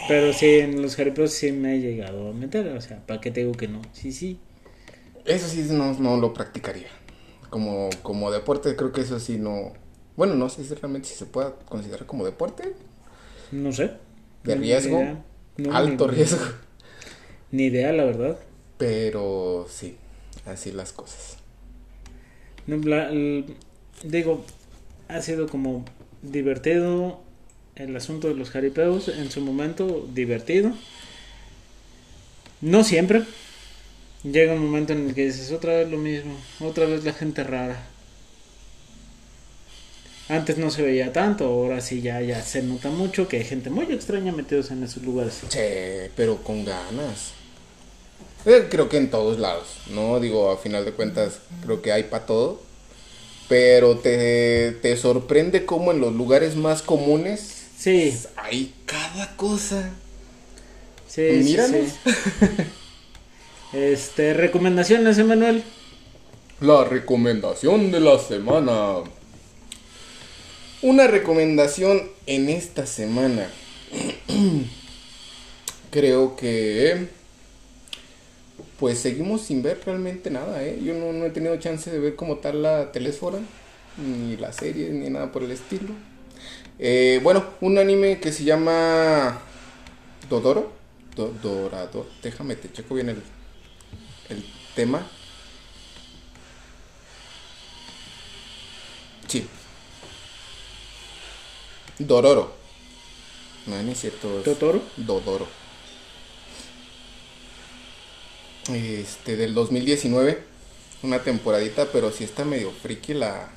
Pero 0.06 0.32
sí, 0.32 0.46
en 0.60 0.80
los 0.82 0.96
jaripeos 0.96 1.32
sí 1.32 1.52
me 1.52 1.76
he 1.76 1.80
llegado 1.80 2.30
a 2.30 2.32
meter. 2.32 2.68
O 2.68 2.80
sea, 2.80 3.04
¿para 3.06 3.20
qué 3.20 3.30
te 3.30 3.40
digo 3.40 3.52
que 3.52 3.68
no? 3.68 3.82
Sí, 3.92 4.12
sí. 4.12 4.38
Eso 5.24 5.48
sí 5.48 5.66
no, 5.70 5.92
no 5.94 6.16
lo 6.16 6.32
practicaría. 6.34 6.88
Como, 7.50 7.90
como 8.02 8.30
deporte 8.30 8.74
creo 8.76 8.92
que 8.92 9.02
eso 9.02 9.20
sí 9.20 9.38
no... 9.38 9.72
Bueno, 10.16 10.34
no 10.34 10.48
sé 10.48 10.64
si 10.64 10.74
realmente 10.74 11.08
si 11.08 11.14
se 11.14 11.26
puede 11.26 11.52
considerar 11.68 12.06
como 12.06 12.24
deporte. 12.24 12.74
No 13.52 13.72
sé. 13.72 13.90
De 14.44 14.56
No, 14.56 14.60
riesgo. 14.62 15.02
No, 15.58 15.70
alto 15.76 16.06
ni- 16.06 16.14
riesgo. 16.16 16.40
Ni 17.52 17.64
idea, 17.66 17.92
la 17.92 18.04
verdad. 18.04 18.38
Pero 18.78 19.66
sí, 19.68 19.96
así 20.46 20.72
las 20.72 20.92
cosas. 20.92 21.38
No, 22.66 22.76
la- 22.76 23.10
el- 23.10 23.56
digo, 24.04 24.44
ha 25.08 25.20
sido 25.22 25.48
como 25.48 25.84
divertido 26.22 27.20
el 27.76 27.96
asunto 27.96 28.28
de 28.28 28.34
los 28.34 28.50
jaripeos. 28.50 29.08
En 29.08 29.30
su 29.30 29.40
momento, 29.40 30.08
divertido. 30.12 30.72
No 32.60 32.84
siempre. 32.84 33.22
Llega 34.22 34.54
un 34.54 34.64
momento 34.64 34.92
en 34.92 35.08
el 35.08 35.14
que 35.14 35.26
dices 35.26 35.50
otra 35.50 35.74
vez 35.74 35.90
lo 35.90 35.98
mismo. 35.98 36.36
Otra 36.60 36.86
vez 36.86 37.04
la 37.04 37.12
gente 37.12 37.42
rara. 37.42 37.88
Antes 40.28 40.56
no 40.56 40.70
se 40.70 40.82
veía 40.82 41.12
tanto, 41.12 41.44
ahora 41.44 41.80
sí 41.80 42.00
ya, 42.00 42.20
ya 42.22 42.40
se 42.42 42.62
nota 42.62 42.88
mucho 42.88 43.28
que 43.28 43.38
hay 43.38 43.44
gente 43.44 43.68
muy 43.68 43.84
extraña 43.92 44.32
metidos 44.32 44.70
en 44.70 44.82
esos 44.82 45.02
lugares. 45.02 45.40
Sí, 45.48 45.58
pero 46.16 46.36
con 46.42 46.64
ganas. 46.64 47.32
Eh, 48.46 48.68
creo 48.70 48.88
que 48.88 48.96
en 48.96 49.10
todos 49.10 49.38
lados, 49.38 49.66
¿no? 49.90 50.20
Digo, 50.20 50.50
a 50.50 50.56
final 50.56 50.84
de 50.84 50.92
cuentas, 50.92 51.40
creo 51.64 51.82
que 51.82 51.92
hay 51.92 52.04
para 52.04 52.24
todo. 52.24 52.60
Pero 53.48 53.98
te, 53.98 54.72
te 54.80 54.96
sorprende 54.96 55.66
cómo 55.66 55.90
en 55.90 56.00
los 56.00 56.14
lugares 56.14 56.54
más 56.56 56.80
comunes 56.80 57.61
Sí, 57.82 58.16
hay 58.36 58.72
cada 58.86 59.34
cosa. 59.36 59.90
sí, 61.08 61.42
sí, 61.42 61.50
Míranos. 61.50 61.88
sí. 62.04 62.10
Este, 63.72 64.34
recomendaciones, 64.34 65.18
Emanuel. 65.18 65.64
La 66.60 66.84
recomendación 66.84 67.90
de 67.90 67.98
la 67.98 68.20
semana. 68.20 68.98
Una 70.82 71.08
recomendación 71.08 72.08
en 72.26 72.50
esta 72.50 72.86
semana. 72.86 73.48
Creo 75.90 76.36
que 76.36 77.08
pues 78.78 79.00
seguimos 79.00 79.40
sin 79.42 79.60
ver 79.60 79.80
realmente 79.84 80.30
nada, 80.30 80.62
¿eh? 80.64 80.78
Yo 80.84 80.94
no, 80.94 81.12
no 81.12 81.24
he 81.24 81.30
tenido 81.30 81.56
chance 81.56 81.90
de 81.90 81.98
ver 81.98 82.14
como 82.14 82.36
tal 82.36 82.62
la 82.62 82.92
telésfora, 82.92 83.40
ni 83.96 84.36
la 84.36 84.52
serie, 84.52 84.90
ni 84.90 85.10
nada 85.10 85.32
por 85.32 85.42
el 85.42 85.50
estilo. 85.50 86.11
Eh, 86.78 87.20
bueno, 87.22 87.44
un 87.60 87.78
anime 87.78 88.18
que 88.20 88.32
se 88.32 88.44
llama 88.44 89.40
Dodoro. 90.28 90.72
Do- 91.16 91.34
Dorador. 91.42 92.06
Déjame, 92.22 92.56
te 92.56 92.72
checo 92.72 92.94
bien 92.94 93.10
el, 93.10 93.22
el 94.30 94.44
tema. 94.74 95.06
Sí. 99.28 99.46
Dororo. 101.98 102.52
No, 103.66 103.76
es 103.80 104.00
cierto. 104.00 104.38
es 104.38 104.44
¿Totoro? 104.44 104.82
Dodoro. 104.96 105.46
Este, 108.72 109.36
del 109.36 109.54
2019. 109.54 110.42
Una 111.02 111.22
temporadita, 111.22 111.86
pero 111.92 112.10
sí 112.12 112.24
está 112.24 112.44
medio 112.44 112.70
friki 112.70 113.14
la. 113.14 113.50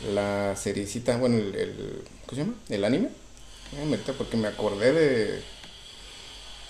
La 0.00 0.54
seriecita. 0.56 1.16
Bueno, 1.16 1.36
el. 1.38 1.54
el 1.54 2.02
¿Cómo 2.26 2.30
se 2.30 2.44
llama? 2.44 2.54
El 2.68 2.84
anime. 2.84 3.08
Porque 4.18 4.36
me 4.36 4.48
acordé 4.48 4.92
de. 4.92 5.42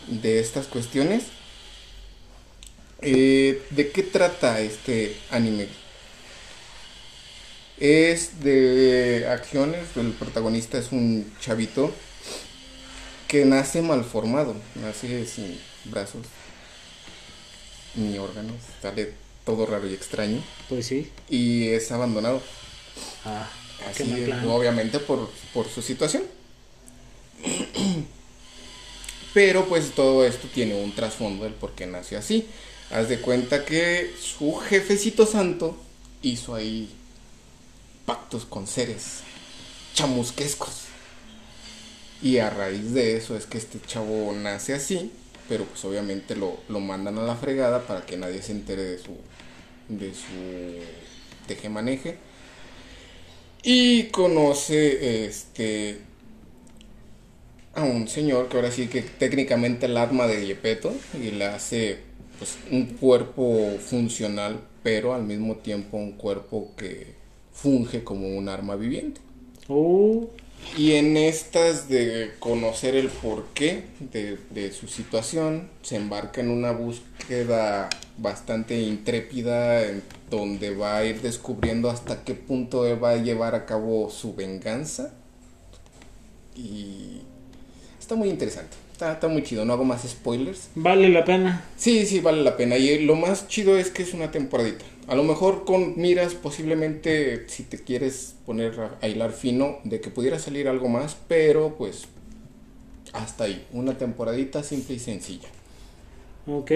De 0.08 0.40
estas 0.40 0.66
cuestiones. 0.66 1.24
Eh, 3.02 3.62
¿De 3.70 3.90
qué 3.90 4.02
trata 4.02 4.60
este 4.60 5.16
anime? 5.30 5.68
Es 7.78 8.40
de 8.42 9.26
acciones. 9.28 9.96
El 9.96 10.12
protagonista 10.12 10.78
es 10.78 10.92
un 10.92 11.32
chavito 11.40 11.92
que 13.28 13.44
nace 13.44 13.82
malformado, 13.82 14.54
nace 14.76 15.26
sin 15.26 15.58
brazos 15.84 16.26
ni 17.94 18.18
órganos, 18.18 18.56
sale 18.82 19.12
todo 19.44 19.66
raro 19.66 19.88
y 19.88 19.94
extraño 19.94 20.42
Pues 20.68 20.86
sí. 20.86 21.10
y 21.28 21.68
es 21.68 21.90
abandonado. 21.92 22.42
Ah, 23.26 23.48
Así, 23.90 24.04
plan. 24.24 24.46
obviamente 24.48 24.98
por, 25.00 25.30
por 25.52 25.68
su 25.68 25.82
situación. 25.82 26.22
Pero 29.34 29.66
pues 29.66 29.92
todo 29.94 30.24
esto 30.24 30.48
tiene 30.52 30.74
un 30.82 30.94
trasfondo 30.94 31.44
del 31.44 31.54
por 31.54 31.72
qué 31.74 31.86
nació 31.86 32.18
así. 32.18 32.46
Haz 32.90 33.08
de 33.08 33.20
cuenta 33.20 33.64
que 33.64 34.14
su 34.20 34.54
jefecito 34.56 35.26
santo 35.26 35.76
hizo 36.22 36.54
ahí 36.54 36.88
pactos 38.06 38.44
con 38.46 38.66
seres 38.66 39.20
chamusquescos. 39.94 40.86
Y 42.22 42.38
a 42.38 42.50
raíz 42.50 42.92
de 42.94 43.16
eso 43.16 43.36
es 43.36 43.46
que 43.46 43.58
este 43.58 43.80
chavo 43.80 44.32
nace 44.32 44.72
así, 44.74 45.12
pero 45.48 45.64
pues 45.66 45.84
obviamente 45.84 46.34
lo, 46.34 46.58
lo 46.68 46.80
mandan 46.80 47.18
a 47.18 47.22
la 47.22 47.36
fregada 47.36 47.86
para 47.86 48.06
que 48.06 48.16
nadie 48.16 48.42
se 48.42 48.52
entere 48.52 48.82
de 48.84 48.98
su 48.98 49.16
de 49.88 50.12
su 50.14 50.82
tejemaneje. 51.46 52.18
Y 53.68 54.04
conoce 54.10 55.26
este 55.26 55.98
a 57.74 57.82
un 57.82 58.06
señor 58.06 58.48
que 58.48 58.58
ahora 58.58 58.70
sí 58.70 58.86
que 58.86 59.02
técnicamente 59.02 59.86
el 59.86 59.96
arma 59.96 60.28
de 60.28 60.46
Yepeto 60.46 60.94
y 61.20 61.32
le 61.32 61.46
hace 61.46 61.98
pues 62.38 62.58
un 62.70 62.86
cuerpo 62.86 63.76
funcional, 63.80 64.60
pero 64.84 65.14
al 65.14 65.24
mismo 65.24 65.56
tiempo 65.56 65.96
un 65.96 66.12
cuerpo 66.12 66.74
que 66.76 67.14
funge 67.52 68.04
como 68.04 68.28
un 68.38 68.48
arma 68.48 68.76
viviente. 68.76 69.20
Oh, 69.66 70.28
Y 70.76 70.92
en 70.92 71.16
estas 71.16 71.88
de 71.88 72.32
conocer 72.38 72.94
el 72.96 73.08
porqué 73.08 73.84
de, 73.98 74.38
de 74.50 74.72
su 74.72 74.88
situación, 74.88 75.68
se 75.82 75.96
embarca 75.96 76.40
en 76.40 76.50
una 76.50 76.72
búsqueda 76.72 77.88
bastante 78.18 78.80
intrépida 78.80 79.82
en 79.84 80.02
donde 80.30 80.74
va 80.74 80.98
a 80.98 81.04
ir 81.04 81.20
descubriendo 81.20 81.90
hasta 81.90 82.24
qué 82.24 82.34
punto 82.34 82.86
él 82.86 83.02
va 83.02 83.10
a 83.10 83.16
llevar 83.16 83.54
a 83.54 83.66
cabo 83.66 84.10
su 84.10 84.34
venganza. 84.34 85.14
Y 86.54 87.20
está 87.98 88.14
muy 88.14 88.28
interesante, 88.28 88.76
está, 88.92 89.12
está 89.12 89.28
muy 89.28 89.42
chido, 89.42 89.64
no 89.64 89.72
hago 89.72 89.84
más 89.84 90.02
spoilers. 90.02 90.70
vale 90.74 91.08
la 91.08 91.24
pena. 91.24 91.64
Sí, 91.76 92.06
sí, 92.06 92.20
vale 92.20 92.42
la 92.42 92.56
pena. 92.56 92.76
Y 92.76 93.04
lo 93.04 93.14
más 93.16 93.48
chido 93.48 93.76
es 93.76 93.90
que 93.90 94.02
es 94.02 94.14
una 94.14 94.30
temporadita. 94.30 94.84
A 95.08 95.14
lo 95.14 95.22
mejor 95.22 95.64
con 95.64 96.00
miras 96.00 96.34
posiblemente 96.34 97.48
si 97.48 97.62
te 97.62 97.78
quieres 97.78 98.34
poner 98.44 98.74
a, 99.00 99.08
hilar 99.08 99.32
fino 99.32 99.78
de 99.84 100.00
que 100.00 100.10
pudiera 100.10 100.38
salir 100.38 100.68
algo 100.68 100.88
más, 100.88 101.16
pero 101.28 101.76
pues 101.76 102.06
hasta 103.12 103.44
ahí. 103.44 103.64
Una 103.72 103.96
temporadita 103.96 104.62
simple 104.62 104.96
y 104.96 104.98
sencilla. 104.98 105.48
Ok. 106.46 106.72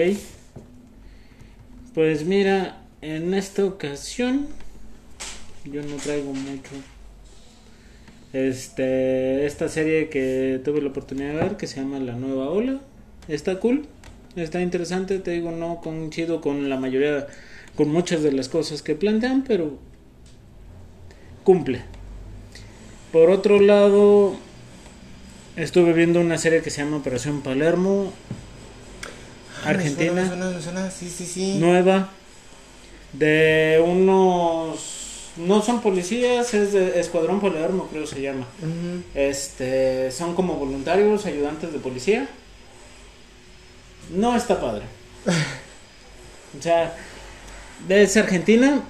Pues 1.93 2.25
mira, 2.25 2.81
en 3.01 3.33
esta 3.33 3.65
ocasión 3.65 4.47
yo 5.65 5.83
no 5.83 5.97
traigo 5.97 6.33
mucho. 6.33 6.71
Este, 8.33 9.45
esta 9.45 9.67
serie 9.67 10.07
que 10.07 10.61
tuve 10.63 10.81
la 10.81 10.89
oportunidad 10.89 11.33
de 11.33 11.35
ver 11.35 11.57
que 11.57 11.67
se 11.67 11.81
llama 11.81 11.99
La 11.99 12.13
Nueva 12.13 12.49
Ola, 12.49 12.79
está 13.27 13.59
cool, 13.59 13.87
está 14.37 14.61
interesante, 14.61 15.19
te 15.19 15.31
digo, 15.31 15.51
no 15.51 15.81
coincido 15.81 16.39
con 16.39 16.69
la 16.69 16.77
mayoría, 16.77 17.27
con 17.75 17.89
muchas 17.89 18.23
de 18.23 18.31
las 18.31 18.49
cosas 18.49 18.81
que 18.81 18.95
plantean, 18.95 19.43
pero 19.47 19.77
cumple. 21.43 21.81
Por 23.11 23.29
otro 23.29 23.59
lado, 23.59 24.35
estuve 25.55 25.93
viendo 25.93 26.21
una 26.21 26.37
serie 26.37 26.61
que 26.61 26.69
se 26.69 26.83
llama 26.83 26.97
Operación 26.97 27.41
Palermo, 27.41 28.13
Argentina. 29.65 30.13
Me 30.13 30.27
suena, 30.27 30.49
me 30.49 30.61
suena, 30.61 30.91
sí, 30.91 31.09
sí, 31.09 31.25
sí. 31.25 31.57
nueva. 31.59 32.09
De 33.13 33.83
unos 33.85 35.01
no 35.37 35.61
son 35.61 35.81
policías 35.81 36.53
es 36.53 36.73
de 36.73 36.99
Escuadrón 36.99 37.39
Palermo 37.39 37.87
creo 37.91 38.05
se 38.05 38.21
llama. 38.21 38.45
Este 39.13 40.11
son 40.11 40.35
como 40.35 40.55
voluntarios 40.55 41.25
ayudantes 41.25 41.73
de 41.73 41.79
policía. 41.79 42.27
No 44.11 44.35
está 44.35 44.59
padre. 44.59 44.83
O 46.59 46.61
sea 46.61 46.93
es 47.89 48.17
Argentina 48.17 48.83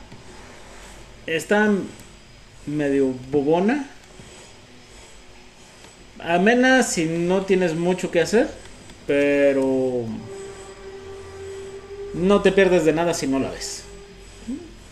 está 1.25 1.71
medio 2.65 3.13
bobona 3.31 3.87
amena 6.19 6.83
si 6.83 7.05
no 7.05 7.45
tienes 7.45 7.75
mucho 7.75 8.11
que 8.11 8.21
hacer 8.21 8.49
pero 9.07 10.05
no 12.13 12.41
te 12.41 12.51
pierdes 12.51 12.85
de 12.85 12.93
nada 12.93 13.13
si 13.13 13.25
no 13.27 13.39
la 13.39 13.49
ves. 13.49 13.83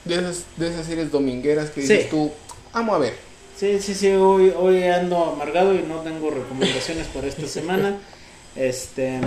De 0.05 0.15
esas, 0.15 0.45
de 0.57 0.69
esas 0.69 0.85
series 0.85 1.11
domingueras 1.11 1.69
que 1.69 1.81
dices 1.81 2.03
Sí. 2.03 2.07
tú, 2.09 2.31
vamos 2.73 2.95
a 2.95 2.99
ver. 2.99 3.13
Sí, 3.57 3.79
sí, 3.81 3.93
sí, 3.93 4.07
hoy, 4.07 4.53
hoy 4.57 4.83
ando 4.83 5.23
amargado 5.25 5.75
y 5.75 5.83
no 5.83 5.97
tengo 5.99 6.31
recomendaciones 6.31 7.07
para 7.07 7.27
esta 7.27 7.45
semana. 7.47 7.97
Este. 8.55 9.19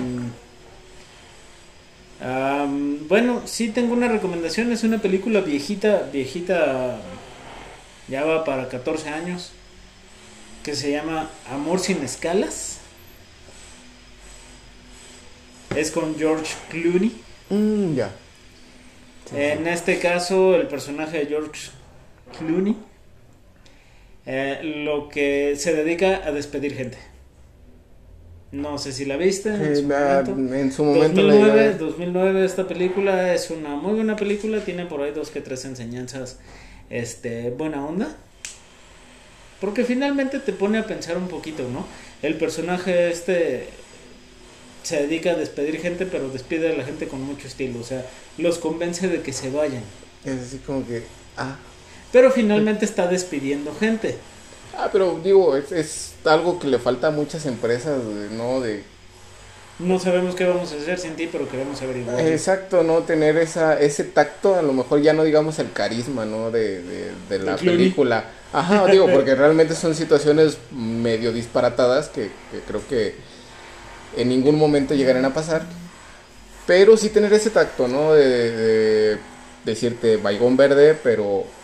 Bueno, 3.09 3.43
sí 3.47 3.68
tengo 3.70 3.95
una 3.95 4.09
recomendación. 4.09 4.73
Es 4.73 4.85
una 4.85 4.99
película 4.99 5.41
viejita, 5.41 6.09
viejita. 6.12 7.01
Ya 8.09 8.25
va 8.25 8.45
para 8.45 8.68
14 8.68 9.09
años. 9.09 9.53
Que 10.62 10.77
se 10.77 10.93
llama 10.93 11.29
Amor 11.51 11.81
sin 11.81 12.03
escalas. 12.03 12.79
Es 15.77 15.91
con 15.91 16.16
George 16.16 16.55
Clooney. 16.70 17.12
Mm, 17.51 17.95
ya. 17.95 18.11
Sí, 19.29 19.37
En 19.37 19.66
este 19.66 19.99
caso, 19.99 20.55
el 20.55 20.68
personaje 20.68 21.18
de 21.18 21.27
George 21.27 21.70
Clooney 22.39 22.77
eh, 24.25 24.61
lo 24.85 25.09
que 25.09 25.55
se 25.57 25.75
dedica 25.75 26.23
a 26.25 26.31
despedir 26.31 26.77
gente. 26.77 26.99
No 28.53 28.76
sé 28.78 28.92
si 28.92 29.05
la 29.07 29.16
viste 29.16 29.48
en 29.48 29.76
su 29.76 29.92
Ah, 29.94 30.22
momento. 30.26 30.55
en 30.55 30.72
su 30.72 30.84
momento 30.84 31.22
la 31.22 31.32
2009, 31.34 31.48
llegué 31.48 31.50
a 31.50 31.55
ver. 31.68 31.78
2009 31.78 32.44
esta 32.44 32.68
película 32.68 33.34
es 33.34 33.50
una 33.50 33.70
muy 33.76 33.94
buena 33.94 34.14
película, 34.16 34.61
tiene 34.64 34.84
por 34.86 35.00
ahí 35.03 35.12
dos 35.12 35.30
que 35.30 35.40
tres 35.40 35.64
enseñanzas 35.64 36.38
este 36.90 37.50
buena 37.50 37.84
onda. 37.84 38.14
Porque 39.61 39.84
finalmente 39.84 40.38
te 40.38 40.53
pone 40.53 40.78
a 40.78 40.86
pensar 40.86 41.16
un 41.16 41.28
poquito, 41.28 41.66
¿no? 41.68 41.86
El 42.20 42.34
personaje 42.36 43.11
este 43.11 43.68
se 44.82 45.00
dedica 45.00 45.30
a 45.30 45.34
despedir 45.34 45.80
gente, 45.80 46.05
pero 46.07 46.28
despide 46.28 46.72
a 46.72 46.76
la 46.76 46.84
gente 46.84 47.07
con 47.09 47.22
mucho 47.22 47.46
estilo, 47.46 47.80
o 47.80 47.84
sea, 47.84 48.05
los 48.36 48.59
convence 48.59 49.09
de 49.09 49.22
que 49.22 49.32
se 49.32 49.48
vayan. 49.50 49.82
Es 50.24 50.40
así 50.40 50.59
como 50.59 50.86
que, 50.86 51.03
ah. 51.38 51.57
Pero 52.11 52.30
finalmente 52.30 52.84
está 52.84 53.07
despidiendo 53.07 53.74
gente. 53.74 54.16
Ah, 54.73 54.89
pero 54.93 55.20
digo, 55.23 55.57
es, 55.57 55.70
es 55.73 56.14
algo 56.25 56.59
que 56.59 56.66
le 56.68 56.79
falta 56.79 57.09
a 57.09 57.11
muchas 57.11 57.47
empresas, 57.47 58.03
¿no? 58.31 58.61
De 58.61 58.85
No 59.79 59.99
sabemos 59.99 60.35
qué 60.35 60.47
vamos 60.47 60.73
a 60.73 60.77
hacer 60.77 60.99
sin 60.99 61.14
ti, 61.16 61.27
pero 61.27 61.49
queremos 61.49 61.83
averiguar. 61.83 62.18
Exacto, 62.18 62.83
¿no? 62.83 63.05
Tener 63.05 63.37
esa, 63.39 63.81
ese 63.81 64.05
tacto, 64.05 64.55
a 64.55 64.62
lo 64.62 64.73
mejor 64.75 65.01
ya 65.01 65.12
no 65.14 65.25
digamos 65.25 65.59
el 65.59 65.73
carisma, 65.73 66.27
¿no? 66.27 66.51
De, 66.51 66.83
de, 66.83 67.14
de 67.29 67.39
la 67.39 67.59
Clooney. 67.59 67.62
película. 67.62 68.35
Ajá, 68.53 68.87
digo, 68.89 69.09
porque 69.11 69.35
realmente 69.35 69.75
son 69.75 69.95
situaciones 69.95 70.59
medio 70.70 71.33
disparatadas 71.33 72.09
que, 72.11 72.33
que 72.51 72.62
creo 72.64 72.87
que 72.87 73.25
en 74.12 74.29
ningún 74.29 74.57
momento 74.59 74.95
llegarán 74.95 75.25
a 75.25 75.35
pasar. 75.35 75.66
Pero 76.66 76.97
sí 76.97 77.11
tener 77.11 77.33
ese 77.33 77.51
tacto, 77.51 77.89
¿no? 77.89 78.12
De, 78.14 78.53
de 78.53 79.18
decirte 79.64 80.16
baigón 80.18 80.57
verde, 80.57 80.95
pero 80.95 81.55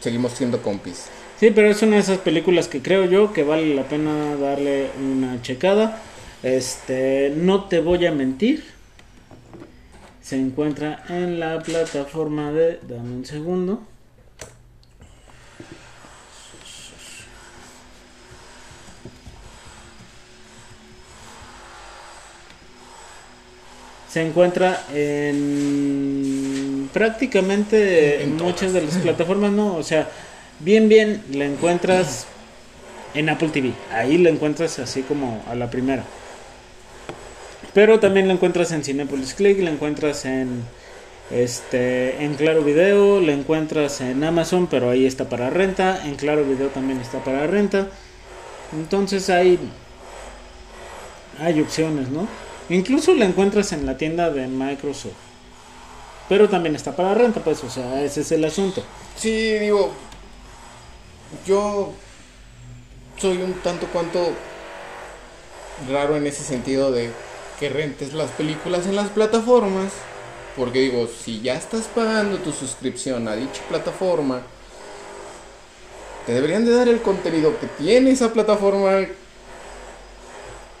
seguimos 0.00 0.34
siendo 0.34 0.62
compis. 0.62 1.12
Sí, 1.42 1.50
pero 1.50 1.68
es 1.68 1.82
una 1.82 1.96
de 1.96 2.02
esas 2.02 2.18
películas 2.18 2.68
que 2.68 2.80
creo 2.82 3.04
yo 3.04 3.32
que 3.32 3.42
vale 3.42 3.74
la 3.74 3.82
pena 3.82 4.36
darle 4.36 4.90
una 4.96 5.42
checada. 5.42 6.00
Este, 6.44 7.32
no 7.36 7.64
te 7.64 7.80
voy 7.80 8.06
a 8.06 8.12
mentir. 8.12 8.62
Se 10.22 10.36
encuentra 10.36 11.02
en 11.08 11.40
la 11.40 11.58
plataforma 11.58 12.52
de. 12.52 12.78
Dame 12.88 13.16
un 13.16 13.24
segundo. 13.24 13.82
Se 24.08 24.24
encuentra 24.24 24.84
en 24.94 26.88
prácticamente 26.92 28.22
En 28.22 28.36
muchas 28.36 28.72
de 28.72 28.82
las 28.82 28.96
plataformas, 28.98 29.50
no, 29.50 29.74
o 29.74 29.82
sea, 29.82 30.08
bien, 30.60 30.88
bien, 30.88 31.22
la 31.32 31.44
encuentras 31.44 32.26
en 33.14 33.28
Apple 33.28 33.48
TV. 33.48 33.72
Ahí 33.90 34.18
la 34.18 34.30
encuentras 34.30 34.78
así 34.78 35.02
como 35.02 35.42
a 35.48 35.54
la 35.54 35.70
primera. 35.70 36.04
Pero 37.74 38.00
también 38.00 38.28
la 38.28 38.34
encuentras 38.34 38.72
en 38.72 38.84
Cinepolis 38.84 39.34
Click, 39.34 39.60
la 39.60 39.70
encuentras 39.70 40.24
en 40.24 40.64
este 41.30 42.22
en 42.22 42.34
Claro 42.34 42.62
Video, 42.62 43.20
la 43.20 43.32
encuentras 43.32 44.00
en 44.02 44.22
Amazon, 44.22 44.66
pero 44.66 44.90
ahí 44.90 45.06
está 45.06 45.28
para 45.28 45.48
renta, 45.48 46.06
en 46.06 46.16
Claro 46.16 46.44
Video 46.44 46.68
también 46.68 47.00
está 47.00 47.24
para 47.24 47.46
renta. 47.46 47.88
Entonces 48.72 49.30
hay 49.30 49.58
hay 51.38 51.60
opciones, 51.60 52.08
¿no? 52.08 52.28
Incluso 52.68 53.14
la 53.14 53.24
encuentras 53.24 53.72
en 53.72 53.86
la 53.86 53.96
tienda 53.96 54.30
de 54.30 54.46
Microsoft. 54.48 55.12
Pero 56.28 56.48
también 56.48 56.76
está 56.76 56.94
para 56.94 57.14
renta, 57.14 57.40
pues, 57.40 57.62
o 57.64 57.70
sea, 57.70 58.02
ese 58.02 58.20
es 58.20 58.32
el 58.32 58.44
asunto. 58.44 58.82
Sí, 59.16 59.58
digo, 59.58 59.92
yo 61.46 61.92
soy 63.18 63.38
un 63.38 63.54
tanto 63.54 63.86
cuanto 63.86 64.32
raro 65.90 66.16
en 66.16 66.26
ese 66.26 66.42
sentido 66.42 66.90
de 66.90 67.10
que 67.58 67.68
rentes 67.68 68.12
las 68.12 68.30
películas 68.32 68.86
en 68.86 68.96
las 68.96 69.10
plataformas. 69.10 69.92
Porque 70.56 70.80
digo, 70.80 71.06
si 71.06 71.40
ya 71.40 71.54
estás 71.54 71.86
pagando 71.86 72.38
tu 72.38 72.52
suscripción 72.52 73.26
a 73.28 73.36
dicha 73.36 73.62
plataforma, 73.68 74.42
te 76.26 76.34
deberían 76.34 76.64
de 76.64 76.72
dar 76.72 76.88
el 76.88 77.00
contenido 77.00 77.58
que 77.58 77.66
tiene 77.66 78.10
esa 78.10 78.32
plataforma 78.32 79.06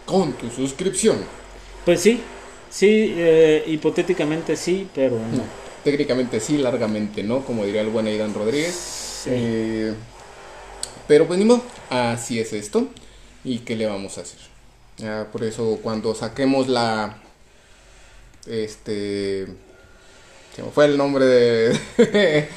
con 0.04 0.32
tu 0.34 0.50
suscripción. 0.50 1.24
Pues 1.84 2.00
sí, 2.00 2.20
sí, 2.70 3.14
eh, 3.16 3.64
hipotéticamente 3.66 4.56
sí, 4.56 4.88
pero 4.94 5.16
no. 5.16 5.38
No, 5.38 5.44
técnicamente 5.84 6.38
sí, 6.38 6.58
largamente 6.58 7.22
no, 7.22 7.44
como 7.44 7.64
diría 7.64 7.80
el 7.80 7.88
buen 7.88 8.06
Aidan 8.06 8.34
Rodríguez. 8.34 8.74
Sí. 9.24 9.30
Eh, 9.32 9.94
pero 11.12 11.26
pues 11.26 11.38
ni 11.38 11.44
modo, 11.44 11.60
así 11.90 12.40
es 12.40 12.54
esto. 12.54 12.88
¿Y 13.44 13.58
qué 13.58 13.76
le 13.76 13.84
vamos 13.84 14.16
a 14.16 14.22
hacer? 14.22 14.38
Ah, 15.04 15.26
por 15.30 15.44
eso 15.44 15.78
cuando 15.82 16.14
saquemos 16.14 16.68
la... 16.68 17.18
Este... 18.46 19.46
Se 20.56 20.62
me 20.62 20.70
fue 20.70 20.86
el 20.86 20.96
nombre 20.96 21.26
de... 21.26 21.78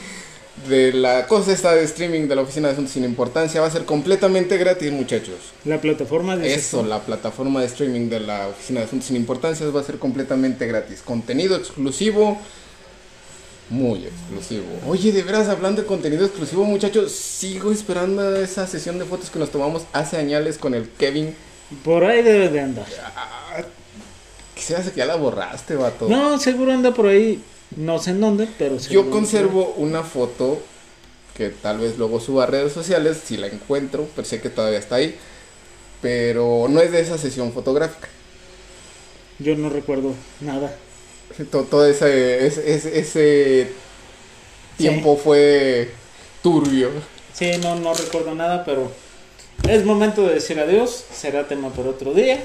de 0.69 0.93
la 0.93 1.27
cosa 1.27 1.51
esta 1.51 1.75
de 1.75 1.83
streaming 1.83 2.29
de 2.29 2.35
la 2.37 2.43
Oficina 2.43 2.69
de 2.69 2.75
Asuntos 2.75 2.93
Sin 2.93 3.03
Importancia. 3.03 3.59
Va 3.59 3.67
a 3.67 3.71
ser 3.71 3.83
completamente 3.83 4.55
gratis, 4.55 4.89
muchachos. 4.89 5.51
La 5.65 5.81
plataforma 5.81 6.37
de 6.37 6.53
Eso, 6.53 6.81
la 6.85 7.01
plataforma 7.01 7.59
de 7.59 7.65
streaming 7.65 8.07
de 8.07 8.21
la 8.21 8.47
Oficina 8.47 8.79
de 8.79 8.85
Asuntos 8.85 9.07
Sin 9.07 9.17
Importancia 9.17 9.69
va 9.69 9.81
a 9.81 9.83
ser 9.83 9.99
completamente 9.99 10.65
gratis. 10.65 11.01
Contenido 11.01 11.57
exclusivo. 11.57 12.39
Muy 13.69 14.05
exclusivo. 14.05 14.65
Oye, 14.87 15.11
de 15.11 15.23
veras, 15.23 15.49
hablando 15.49 15.81
de 15.81 15.87
contenido 15.87 16.25
exclusivo, 16.25 16.65
muchachos, 16.65 17.11
sigo 17.11 17.71
esperando 17.71 18.35
esa 18.35 18.67
sesión 18.67 18.99
de 18.99 19.05
fotos 19.05 19.29
que 19.29 19.39
nos 19.39 19.49
tomamos 19.49 19.83
hace 19.91 20.17
años 20.17 20.57
con 20.57 20.75
el 20.75 20.89
Kevin. 20.89 21.35
Por 21.83 22.05
ahí 22.05 22.21
debe 22.21 22.49
de 22.49 22.59
andar. 22.59 22.85
Ah, 23.03 23.63
se 24.55 24.75
hace 24.75 24.91
que 24.91 24.97
ya 24.97 25.05
la 25.05 25.15
borraste, 25.15 25.75
vato. 25.75 26.07
No, 26.07 26.39
seguro 26.39 26.71
anda 26.71 26.93
por 26.93 27.07
ahí. 27.07 27.41
No 27.75 27.97
sé 27.97 28.11
en 28.11 28.21
dónde, 28.21 28.47
pero 28.57 28.77
Yo 28.77 29.09
conservo 29.09 29.73
una 29.77 30.03
foto 30.03 30.61
que 31.35 31.49
tal 31.49 31.79
vez 31.79 31.97
luego 31.97 32.19
suba 32.19 32.43
a 32.43 32.47
redes 32.47 32.71
sociales 32.71 33.19
si 33.25 33.37
la 33.37 33.47
encuentro, 33.47 34.07
pero 34.15 34.27
sé 34.27 34.39
que 34.39 34.49
todavía 34.49 34.79
está 34.79 34.95
ahí. 34.95 35.15
Pero 36.01 36.67
no 36.69 36.79
es 36.81 36.91
de 36.91 37.01
esa 37.01 37.17
sesión 37.17 37.51
fotográfica. 37.51 38.07
Yo 39.39 39.55
no 39.55 39.69
recuerdo 39.69 40.13
nada. 40.39 40.75
To- 41.51 41.63
Todo, 41.63 41.85
ese, 41.87 42.45
ese, 42.45 42.73
ese- 42.73 42.99
ese 42.99 43.67
tiempo 44.77 45.17
fue 45.17 45.89
turbio. 46.41 46.89
Sí, 47.33 47.51
no, 47.61 47.75
no 47.75 47.93
recuerdo 47.93 48.33
nada, 48.35 48.63
pero 48.63 48.91
es 49.69 49.83
momento 49.85 50.25
de 50.27 50.35
decir 50.35 50.59
adiós. 50.59 51.03
Será 51.13 51.47
tema 51.47 51.69
por 51.69 51.87
otro 51.87 52.13
día. 52.13 52.43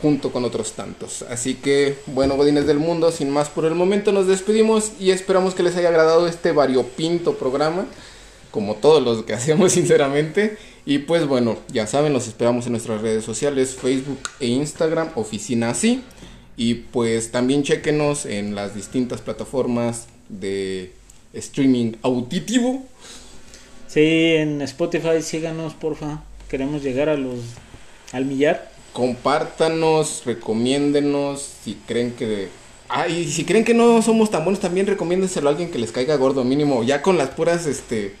junto 0.00 0.30
con 0.30 0.44
otros 0.44 0.74
tantos. 0.74 1.22
Así 1.22 1.54
que, 1.56 1.98
bueno, 2.06 2.36
godines 2.36 2.68
del 2.68 2.78
mundo, 2.78 3.10
sin 3.10 3.30
más 3.30 3.48
por 3.48 3.64
el 3.64 3.74
momento 3.74 4.12
nos 4.12 4.28
despedimos 4.28 4.92
y 5.00 5.10
esperamos 5.10 5.54
que 5.54 5.64
les 5.64 5.74
haya 5.74 5.88
agradado 5.88 6.28
este 6.28 6.52
variopinto 6.52 7.34
programa, 7.34 7.84
como 8.52 8.76
todos 8.76 9.02
los 9.02 9.24
que 9.24 9.32
hacemos 9.34 9.72
sinceramente. 9.72 10.56
Y 10.86 10.98
pues 11.00 11.26
bueno, 11.26 11.58
ya 11.72 11.88
saben, 11.88 12.12
los 12.12 12.28
esperamos 12.28 12.66
en 12.66 12.72
nuestras 12.72 13.00
redes 13.02 13.24
sociales, 13.24 13.74
Facebook 13.74 14.20
e 14.38 14.46
Instagram, 14.46 15.10
Oficina 15.16 15.70
Así. 15.70 16.04
Y 16.58 16.74
pues 16.74 17.32
también 17.32 17.62
chequenos 17.64 18.26
en 18.26 18.54
las 18.56 18.74
distintas 18.74 19.22
plataformas 19.22 20.08
de 20.28 20.92
streaming 21.32 21.94
auditivo. 22.02 22.84
Sí, 23.86 24.34
en 24.36 24.62
Spotify 24.62 25.22
síganos, 25.22 25.74
porfa. 25.74 26.24
Queremos 26.48 26.82
llegar 26.82 27.08
a 27.08 27.16
los 27.16 27.40
al 28.12 28.26
millar. 28.26 28.72
compártanos, 28.92 30.22
recomiéndenos 30.26 31.42
si 31.64 31.74
creen 31.86 32.12
que 32.14 32.56
ay, 32.88 33.28
si 33.30 33.44
creen 33.44 33.64
que 33.64 33.74
no 33.74 34.02
somos 34.02 34.30
tan 34.30 34.44
buenos 34.44 34.60
también 34.60 34.86
recomiéndenselo 34.86 35.48
a 35.48 35.52
alguien 35.52 35.70
que 35.70 35.78
les 35.78 35.92
caiga 35.92 36.16
gordo 36.16 36.44
mínimo, 36.44 36.82
ya 36.84 37.02
con 37.02 37.18
las 37.18 37.30
puras 37.30 37.66
este 37.66 38.20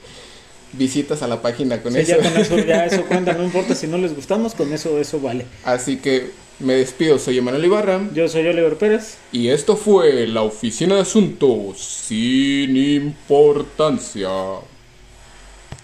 visitas 0.72 1.22
a 1.22 1.28
la 1.28 1.42
página 1.42 1.82
con 1.82 1.96
Sí, 1.96 2.00
eso. 2.00 2.16
ya 2.16 2.20
con 2.20 2.36
eso, 2.36 2.58
ya 2.60 2.86
eso 2.86 3.06
cuenta, 3.06 3.34
no 3.34 3.44
importa 3.44 3.74
si 3.74 3.86
no 3.86 3.98
les 3.98 4.14
gustamos, 4.14 4.54
con 4.54 4.72
eso, 4.72 4.98
eso 5.00 5.20
vale. 5.20 5.46
Así 5.62 5.98
que 5.98 6.38
me 6.60 6.74
despido, 6.74 7.18
soy 7.18 7.38
Emanuel 7.38 7.64
Ibarra 7.64 8.08
Yo 8.14 8.28
soy 8.28 8.46
Oliver 8.46 8.76
Pérez. 8.76 9.16
y 9.32 9.48
esto 9.48 9.76
fue 9.76 10.26
la 10.26 10.42
oficina 10.42 10.96
de 10.96 11.02
asuntos 11.02 11.78
sin 11.78 12.76
importancia. 12.76 14.28